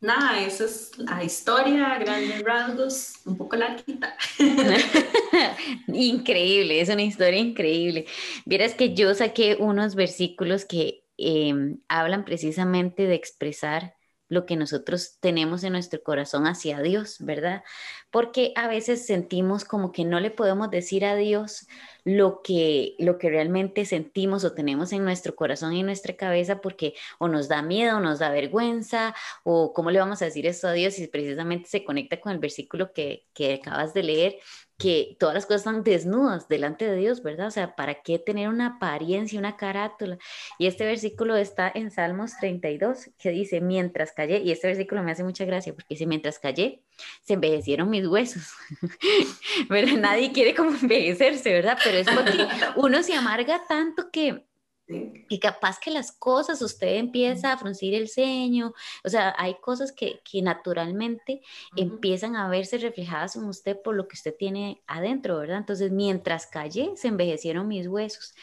nada, 0.00 0.40
esa 0.40 0.64
es 0.64 0.96
la 0.96 1.22
historia, 1.22 1.98
grandes 1.98 2.42
rasgos, 2.42 3.14
un 3.24 3.36
poco 3.36 3.56
larguita. 3.56 4.16
increíble, 5.88 6.80
es 6.80 6.88
una 6.88 7.02
historia 7.02 7.38
increíble. 7.38 8.06
Vieras 8.46 8.74
que 8.74 8.94
yo 8.94 9.14
saqué 9.14 9.56
unos 9.58 9.94
versículos 9.94 10.64
que 10.64 11.04
em, 11.18 11.80
hablan 11.88 12.24
precisamente 12.24 13.06
de 13.06 13.14
expresar 13.14 13.94
lo 14.28 14.46
que 14.46 14.56
nosotros 14.56 15.18
tenemos 15.20 15.64
en 15.64 15.72
nuestro 15.72 16.02
corazón 16.02 16.46
hacia 16.46 16.80
Dios, 16.80 17.16
¿verdad? 17.20 17.62
Porque 18.10 18.52
a 18.56 18.68
veces 18.68 19.06
sentimos 19.06 19.64
como 19.64 19.92
que 19.92 20.04
no 20.04 20.20
le 20.20 20.30
podemos 20.30 20.70
decir 20.70 21.04
a 21.04 21.14
Dios 21.14 21.66
lo 22.04 22.42
que, 22.42 22.94
lo 22.98 23.18
que 23.18 23.30
realmente 23.30 23.84
sentimos 23.84 24.44
o 24.44 24.52
tenemos 24.54 24.92
en 24.92 25.04
nuestro 25.04 25.34
corazón 25.34 25.72
y 25.72 25.80
en 25.80 25.86
nuestra 25.86 26.16
cabeza 26.16 26.60
porque 26.60 26.94
o 27.18 27.28
nos 27.28 27.48
da 27.48 27.62
miedo, 27.62 27.96
o 27.98 28.00
nos 28.00 28.18
da 28.18 28.30
vergüenza, 28.30 29.14
o 29.42 29.72
cómo 29.72 29.90
le 29.90 29.98
vamos 29.98 30.22
a 30.22 30.26
decir 30.26 30.46
esto 30.46 30.68
a 30.68 30.72
Dios 30.72 30.98
y 30.98 31.06
precisamente 31.06 31.68
se 31.68 31.84
conecta 31.84 32.20
con 32.20 32.32
el 32.32 32.38
versículo 32.38 32.92
que, 32.92 33.26
que 33.32 33.54
acabas 33.54 33.94
de 33.94 34.02
leer 34.02 34.36
que 34.78 35.16
todas 35.20 35.34
las 35.34 35.46
cosas 35.46 35.60
están 35.60 35.84
desnudas 35.84 36.48
delante 36.48 36.88
de 36.88 36.96
Dios, 36.96 37.22
¿verdad? 37.22 37.46
O 37.46 37.50
sea, 37.50 37.76
¿para 37.76 38.02
qué 38.02 38.18
tener 38.18 38.48
una 38.48 38.66
apariencia, 38.66 39.38
una 39.38 39.56
carátula? 39.56 40.18
Y 40.58 40.66
este 40.66 40.84
versículo 40.84 41.36
está 41.36 41.70
en 41.74 41.90
Salmos 41.90 42.32
32, 42.40 43.10
que 43.18 43.30
dice, 43.30 43.60
mientras 43.60 44.12
callé, 44.12 44.38
y 44.38 44.50
este 44.50 44.66
versículo 44.66 45.02
me 45.02 45.12
hace 45.12 45.24
mucha 45.24 45.44
gracia, 45.44 45.74
porque 45.74 45.94
dice, 45.94 46.06
mientras 46.06 46.38
callé, 46.38 46.82
se 47.22 47.34
envejecieron 47.34 47.88
mis 47.88 48.06
huesos. 48.06 48.52
¿Verdad? 49.68 49.98
Nadie 49.98 50.32
quiere 50.32 50.54
como 50.54 50.70
envejecerse, 50.82 51.52
¿verdad? 51.52 51.78
Pero 51.82 51.98
es 51.98 52.06
porque 52.08 52.46
uno 52.76 53.02
se 53.02 53.14
amarga 53.14 53.62
tanto 53.68 54.10
que 54.10 54.44
y 54.86 55.38
capaz 55.38 55.78
que 55.80 55.90
las 55.90 56.12
cosas, 56.12 56.60
usted 56.60 56.96
empieza 56.96 57.52
a 57.52 57.58
fruncir 57.58 57.94
el 57.94 58.08
ceño, 58.08 58.74
o 59.02 59.08
sea, 59.08 59.34
hay 59.38 59.54
cosas 59.60 59.92
que, 59.92 60.20
que 60.30 60.42
naturalmente 60.42 61.40
empiezan 61.76 62.36
a 62.36 62.48
verse 62.48 62.78
reflejadas 62.78 63.36
en 63.36 63.44
usted 63.44 63.80
por 63.82 63.94
lo 63.94 64.06
que 64.08 64.14
usted 64.14 64.34
tiene 64.38 64.82
adentro, 64.86 65.38
¿verdad? 65.38 65.58
Entonces, 65.58 65.90
mientras 65.90 66.46
callé, 66.46 66.92
se 66.96 67.08
envejecieron 67.08 67.66
mis 67.66 67.86
huesos. 67.86 68.34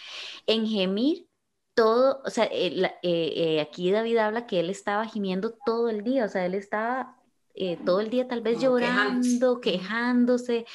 En 0.48 0.68
gemir, 0.68 1.28
todo, 1.74 2.22
o 2.26 2.30
sea, 2.30 2.46
eh, 2.52 2.92
eh, 3.04 3.62
aquí 3.62 3.92
David 3.92 4.18
habla 4.18 4.48
que 4.48 4.60
él 4.60 4.70
estaba 4.70 5.06
gimiendo 5.06 5.54
todo 5.66 5.90
el 5.90 6.04
día, 6.04 6.26
o 6.26 6.28
sea, 6.28 6.46
él 6.46 6.56
estaba 6.56 7.18
eh, 7.54 7.78
todo 7.86 8.00
el 8.00 8.10
día 8.10 8.28
tal 8.28 8.42
vez 8.42 8.60
llorando, 8.60 9.62
quejándose 9.62 10.66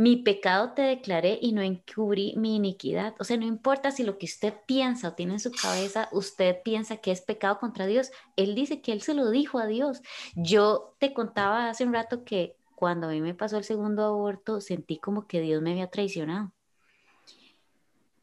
mi 0.00 0.16
pecado 0.16 0.72
te 0.72 0.80
declaré 0.80 1.38
y 1.42 1.52
no 1.52 1.60
encubrí 1.60 2.32
mi 2.34 2.56
iniquidad. 2.56 3.14
O 3.18 3.24
sea, 3.24 3.36
no 3.36 3.44
importa 3.44 3.90
si 3.90 4.02
lo 4.02 4.16
que 4.16 4.24
usted 4.24 4.54
piensa 4.64 5.08
o 5.08 5.12
tiene 5.12 5.34
en 5.34 5.40
su 5.40 5.52
cabeza, 5.52 6.08
usted 6.10 6.56
piensa 6.64 6.96
que 6.96 7.10
es 7.12 7.20
pecado 7.20 7.58
contra 7.58 7.84
Dios. 7.84 8.10
Él 8.34 8.54
dice 8.54 8.80
que 8.80 8.92
él 8.92 9.02
se 9.02 9.12
lo 9.12 9.28
dijo 9.28 9.58
a 9.58 9.66
Dios. 9.66 10.00
Yo 10.34 10.94
te 11.00 11.12
contaba 11.12 11.68
hace 11.68 11.84
un 11.84 11.92
rato 11.92 12.24
que 12.24 12.56
cuando 12.74 13.08
a 13.08 13.10
mí 13.10 13.20
me 13.20 13.34
pasó 13.34 13.58
el 13.58 13.64
segundo 13.64 14.02
aborto, 14.02 14.62
sentí 14.62 14.96
como 14.96 15.26
que 15.26 15.42
Dios 15.42 15.60
me 15.60 15.72
había 15.72 15.90
traicionado. 15.90 16.50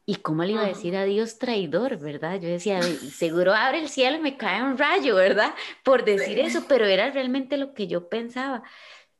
¿Y 0.04 0.16
cómo 0.16 0.42
le 0.42 0.54
iba 0.54 0.64
a 0.64 0.66
decir 0.68 0.96
a 0.96 1.04
Dios 1.04 1.38
traidor, 1.38 1.96
verdad? 2.00 2.40
Yo 2.40 2.48
decía, 2.48 2.82
seguro 2.82 3.54
abre 3.54 3.78
el 3.78 3.88
cielo 3.88 4.16
y 4.16 4.20
me 4.20 4.36
cae 4.36 4.64
un 4.64 4.78
rayo, 4.78 5.14
¿verdad? 5.14 5.54
Por 5.84 6.04
decir 6.04 6.40
eso, 6.40 6.64
pero 6.66 6.86
era 6.86 7.12
realmente 7.12 7.56
lo 7.56 7.72
que 7.72 7.86
yo 7.86 8.08
pensaba. 8.08 8.64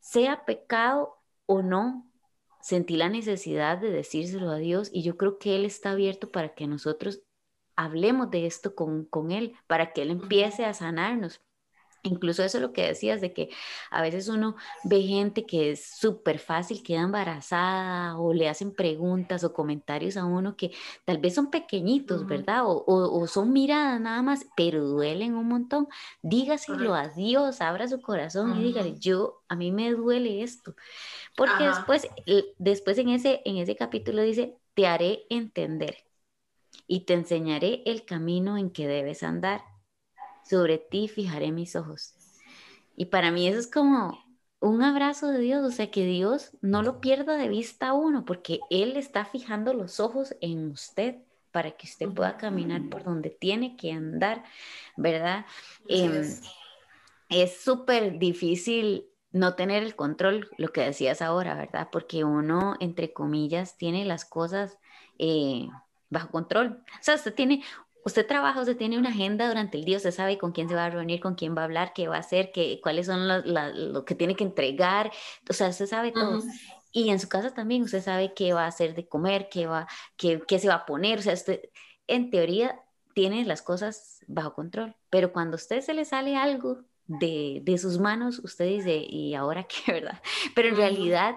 Sea 0.00 0.44
pecado 0.44 1.20
o 1.46 1.62
no, 1.62 2.07
sentí 2.60 2.96
la 2.96 3.08
necesidad 3.08 3.78
de 3.78 3.90
decírselo 3.90 4.50
a 4.50 4.56
Dios 4.56 4.90
y 4.92 5.02
yo 5.02 5.16
creo 5.16 5.38
que 5.38 5.56
Él 5.56 5.64
está 5.64 5.92
abierto 5.92 6.30
para 6.30 6.54
que 6.54 6.66
nosotros 6.66 7.22
hablemos 7.76 8.30
de 8.30 8.46
esto 8.46 8.74
con, 8.74 9.04
con 9.04 9.30
Él, 9.30 9.54
para 9.66 9.92
que 9.92 10.02
Él 10.02 10.10
empiece 10.10 10.64
a 10.64 10.74
sanarnos. 10.74 11.40
Incluso 12.02 12.42
eso 12.42 12.58
es 12.58 12.62
lo 12.62 12.72
que 12.72 12.86
decías, 12.86 13.20
de 13.20 13.32
que 13.32 13.50
a 13.90 14.02
veces 14.02 14.28
uno 14.28 14.56
ve 14.84 15.02
gente 15.02 15.46
que 15.46 15.72
es 15.72 15.84
súper 15.84 16.38
fácil, 16.38 16.82
queda 16.82 17.00
embarazada 17.00 18.18
o 18.18 18.32
le 18.32 18.48
hacen 18.48 18.74
preguntas 18.74 19.44
o 19.44 19.52
comentarios 19.52 20.16
a 20.16 20.24
uno 20.24 20.56
que 20.56 20.72
tal 21.04 21.18
vez 21.18 21.34
son 21.34 21.50
pequeñitos, 21.50 22.26
¿verdad? 22.26 22.62
O, 22.66 22.84
o, 22.86 23.26
son 23.26 23.52
miradas 23.52 24.00
nada 24.00 24.22
más, 24.22 24.46
pero 24.56 24.84
duelen 24.84 25.34
un 25.34 25.48
montón. 25.48 25.88
Dígaselo 26.22 26.94
a 26.94 27.08
Dios, 27.08 27.60
abra 27.60 27.88
su 27.88 28.00
corazón 28.00 28.58
y 28.58 28.62
dígale, 28.62 28.98
yo, 28.98 29.42
a 29.48 29.56
mí 29.56 29.72
me 29.72 29.90
duele 29.92 30.42
esto. 30.42 30.74
Porque 31.36 31.64
después, 31.64 32.06
después 32.58 32.98
en 32.98 33.10
ese, 33.10 33.42
en 33.44 33.58
ese 33.58 33.76
capítulo 33.76 34.22
dice, 34.22 34.56
te 34.74 34.86
haré 34.86 35.24
entender 35.30 35.96
y 36.86 37.00
te 37.00 37.14
enseñaré 37.14 37.82
el 37.86 38.04
camino 38.04 38.56
en 38.56 38.70
que 38.70 38.88
debes 38.88 39.22
andar. 39.22 39.62
Sobre 40.48 40.78
ti 40.78 41.08
fijaré 41.08 41.52
mis 41.52 41.76
ojos. 41.76 42.14
Y 42.96 43.06
para 43.06 43.30
mí 43.30 43.46
eso 43.46 43.58
es 43.58 43.70
como 43.70 44.18
un 44.60 44.82
abrazo 44.82 45.28
de 45.28 45.38
Dios, 45.38 45.64
o 45.64 45.70
sea, 45.70 45.90
que 45.90 46.04
Dios 46.04 46.50
no 46.60 46.82
lo 46.82 47.00
pierda 47.00 47.36
de 47.36 47.48
vista 47.48 47.88
a 47.88 47.92
uno, 47.92 48.24
porque 48.24 48.60
Él 48.70 48.96
está 48.96 49.24
fijando 49.24 49.72
los 49.72 50.00
ojos 50.00 50.34
en 50.40 50.70
usted 50.70 51.16
para 51.52 51.72
que 51.72 51.86
usted 51.86 52.08
pueda 52.08 52.36
caminar 52.36 52.88
por 52.88 53.04
donde 53.04 53.30
tiene 53.30 53.76
que 53.76 53.92
andar, 53.92 54.44
¿verdad? 54.96 55.46
Em, 55.88 56.24
es 57.28 57.60
súper 57.60 58.18
difícil 58.18 59.06
no 59.32 59.54
tener 59.54 59.82
el 59.82 59.94
control, 59.94 60.48
lo 60.56 60.68
que 60.72 60.82
decías 60.82 61.22
ahora, 61.22 61.54
¿verdad? 61.54 61.88
Porque 61.90 62.24
uno, 62.24 62.76
entre 62.80 63.12
comillas, 63.12 63.76
tiene 63.76 64.04
las 64.04 64.24
cosas 64.24 64.78
eh, 65.18 65.68
bajo 66.10 66.30
control. 66.30 66.82
O 66.86 67.02
sea, 67.02 67.14
usted 67.14 67.34
tiene, 67.34 67.62
usted 68.04 68.26
trabaja, 68.26 68.60
usted 68.60 68.76
tiene 68.76 68.98
una 68.98 69.10
agenda 69.10 69.48
durante 69.48 69.78
el 69.78 69.84
día, 69.84 69.96
usted 69.96 70.10
sabe 70.10 70.38
con 70.38 70.52
quién 70.52 70.68
se 70.68 70.74
va 70.74 70.86
a 70.86 70.90
reunir, 70.90 71.20
con 71.20 71.34
quién 71.34 71.56
va 71.56 71.62
a 71.62 71.64
hablar, 71.64 71.92
qué 71.94 72.08
va 72.08 72.16
a 72.16 72.20
hacer, 72.20 72.52
qué, 72.52 72.80
cuáles 72.82 73.06
son 73.06 73.26
lo 73.26 74.04
que 74.04 74.14
tiene 74.14 74.34
que 74.34 74.44
entregar, 74.44 75.10
o 75.48 75.52
sea, 75.52 75.68
usted 75.68 75.86
sabe 75.86 76.12
todo. 76.12 76.42
Y 76.90 77.10
en 77.10 77.20
su 77.20 77.28
casa 77.28 77.52
también 77.52 77.82
usted 77.82 78.02
sabe 78.02 78.32
qué 78.34 78.54
va 78.54 78.64
a 78.64 78.68
hacer 78.68 78.94
de 78.94 79.06
comer, 79.06 79.48
qué, 79.50 79.66
va, 79.66 79.86
qué, 80.16 80.40
qué 80.46 80.58
se 80.58 80.68
va 80.68 80.74
a 80.74 80.86
poner, 80.86 81.18
o 81.18 81.22
sea, 81.22 81.34
usted 81.34 81.60
en 82.06 82.30
teoría 82.30 82.80
tiene 83.14 83.44
las 83.44 83.62
cosas 83.62 84.20
bajo 84.26 84.54
control, 84.54 84.96
pero 85.10 85.32
cuando 85.32 85.56
a 85.56 85.58
usted 85.58 85.80
se 85.80 85.92
le 85.92 86.04
sale 86.04 86.36
algo 86.36 86.84
de, 87.08 87.60
de 87.64 87.78
sus 87.78 87.98
manos, 87.98 88.38
usted 88.38 88.66
dice, 88.66 88.96
¿y 89.08 89.34
ahora 89.34 89.64
qué, 89.64 89.92
verdad? 89.92 90.22
Pero 90.54 90.68
en 90.68 90.76
realidad 90.76 91.34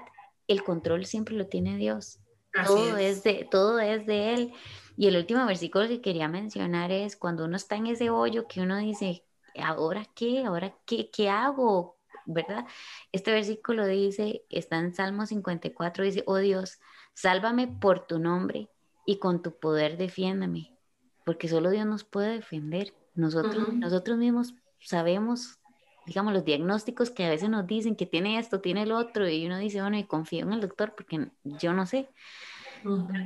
el 0.47 0.64
control 0.64 1.05
siempre 1.05 1.36
lo 1.36 1.47
tiene 1.47 1.78
Dios. 1.78 2.20
todo 2.66 2.97
es. 2.97 3.24
de, 3.24 3.47
todo 3.49 3.80
es 3.80 4.05
de 4.05 4.34
Él. 4.34 4.53
Y 5.01 5.07
el 5.07 5.17
último 5.17 5.47
versículo 5.47 5.87
que 5.87 5.99
quería 5.99 6.27
mencionar 6.27 6.91
es 6.91 7.15
cuando 7.15 7.45
uno 7.45 7.55
está 7.55 7.75
en 7.75 7.87
ese 7.87 8.11
hoyo 8.11 8.47
que 8.47 8.61
uno 8.61 8.77
dice, 8.77 9.25
¿ahora 9.59 10.05
qué? 10.13 10.43
¿Ahora 10.45 10.75
qué, 10.85 11.09
qué 11.09 11.27
hago? 11.27 11.97
¿Verdad? 12.27 12.67
Este 13.11 13.31
versículo 13.31 13.87
dice, 13.87 14.43
está 14.51 14.77
en 14.77 14.93
Salmo 14.93 15.25
54, 15.25 16.03
dice, 16.03 16.23
oh 16.27 16.37
Dios, 16.37 16.79
sálvame 17.15 17.67
por 17.67 18.05
tu 18.05 18.19
nombre 18.19 18.69
y 19.07 19.17
con 19.17 19.41
tu 19.41 19.57
poder 19.57 19.97
defiéndame, 19.97 20.77
porque 21.25 21.47
solo 21.47 21.71
Dios 21.71 21.87
nos 21.87 22.03
puede 22.03 22.33
defender. 22.33 22.93
Nosotros, 23.15 23.73
nosotros 23.73 24.19
mismos 24.19 24.53
sabemos, 24.79 25.57
digamos, 26.05 26.31
los 26.31 26.45
diagnósticos 26.45 27.09
que 27.09 27.25
a 27.25 27.29
veces 27.31 27.49
nos 27.49 27.65
dicen 27.65 27.95
que 27.95 28.05
tiene 28.05 28.37
esto, 28.37 28.61
tiene 28.61 28.83
el 28.83 28.91
otro, 28.91 29.27
y 29.27 29.47
uno 29.47 29.57
dice, 29.57 29.81
bueno, 29.81 29.97
y 29.97 30.03
confío 30.03 30.45
en 30.45 30.53
el 30.53 30.61
doctor 30.61 30.93
porque 30.95 31.31
yo 31.43 31.73
no 31.73 31.87
sé 31.87 32.07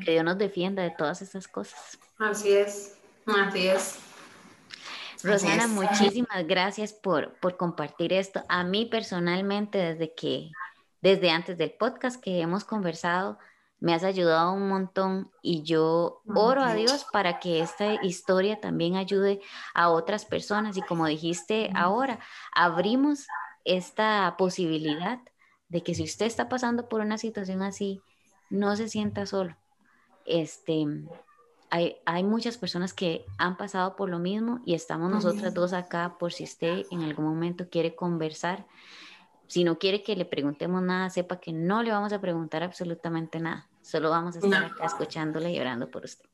que 0.04 0.12
Dios 0.12 0.24
nos 0.24 0.38
defienda 0.38 0.84
de 0.84 0.92
todas 0.92 1.22
esas 1.22 1.48
cosas. 1.48 2.00
Así 2.18 2.52
es, 2.54 2.98
así 3.26 3.68
es. 3.68 4.00
Rosana, 5.24 5.68
muchísimas 5.68 6.46
gracias 6.46 6.94
por, 6.94 7.34
por 7.40 7.58
compartir 7.58 8.14
esto. 8.14 8.44
A 8.48 8.64
mí 8.64 8.86
personalmente, 8.86 9.78
desde 9.78 10.14
que, 10.14 10.52
desde 11.02 11.32
antes 11.32 11.58
del 11.58 11.72
podcast 11.72 12.22
que 12.22 12.42
hemos 12.42 12.64
conversado, 12.64 13.40
me 13.80 13.94
has 13.94 14.04
ayudado 14.04 14.54
un 14.54 14.68
montón 14.68 15.32
y 15.42 15.64
yo 15.64 16.22
oro 16.34 16.64
a 16.64 16.74
Dios 16.74 17.06
para 17.12 17.40
que 17.40 17.60
esta 17.60 18.02
historia 18.04 18.60
también 18.60 18.96
ayude 18.96 19.42
a 19.74 19.90
otras 19.90 20.26
personas 20.26 20.78
y 20.78 20.82
como 20.82 21.06
dijiste 21.08 21.72
ahora, 21.76 22.20
abrimos 22.54 23.28
esta 23.64 24.36
posibilidad 24.38 25.20
de 25.68 25.84
que 25.84 25.94
si 25.94 26.04
usted 26.04 26.26
está 26.26 26.48
pasando 26.48 26.88
por 26.88 27.02
una 27.02 27.18
situación 27.18 27.62
así, 27.62 28.02
no 28.50 28.76
se 28.76 28.88
sienta 28.90 29.26
solo. 29.26 29.56
Este, 30.26 30.86
hay, 31.70 31.98
hay, 32.06 32.24
muchas 32.24 32.58
personas 32.58 32.94
que 32.94 33.26
han 33.38 33.58
pasado 33.58 33.96
por 33.96 34.10
lo 34.10 34.20
mismo 34.20 34.62
y 34.66 34.74
estamos 34.74 35.12
nosotras 35.12 35.54
dos 35.54 35.74
acá 35.74 36.16
por 36.18 36.34
si 36.34 36.44
usted 36.44 36.86
en 36.92 37.04
algún 37.04 37.26
momento 37.26 37.70
quiere 37.70 37.96
conversar. 37.96 38.66
Si 39.48 39.64
no 39.64 39.78
quiere 39.78 40.02
que 40.02 40.16
le 40.16 40.26
preguntemos 40.26 40.82
nada, 40.82 41.10
sepa 41.10 41.40
que 41.40 41.54
no 41.54 41.84
le 41.84 41.92
vamos 41.92 42.12
a 42.14 42.20
preguntar 42.20 42.64
absolutamente 42.64 43.40
nada. 43.40 43.68
Solo 43.82 44.10
vamos 44.10 44.36
a 44.36 44.40
estar 44.40 44.66
acá 44.66 44.86
escuchándole 44.86 45.52
y 45.52 45.60
orando 45.60 45.92
por 45.92 46.06
usted. 46.06 46.26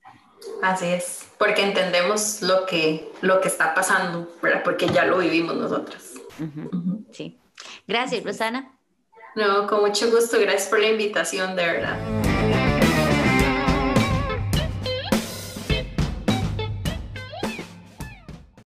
Así 0.61 0.85
es, 0.85 1.29
porque 1.37 1.63
entendemos 1.63 2.41
lo 2.41 2.65
que, 2.65 3.11
lo 3.21 3.41
que 3.41 3.47
está 3.47 3.73
pasando, 3.73 4.27
¿verdad? 4.41 4.63
Porque 4.63 4.87
ya 4.87 5.05
lo 5.05 5.17
vivimos 5.17 5.55
nosotras. 5.55 6.13
Sí. 7.11 7.39
Gracias, 7.87 8.23
Rosana. 8.23 8.71
No, 9.35 9.67
con 9.67 9.81
mucho 9.81 10.09
gusto. 10.11 10.39
Gracias 10.39 10.67
por 10.67 10.79
la 10.79 10.87
invitación, 10.87 11.55
de 11.55 11.65
verdad. 11.65 12.30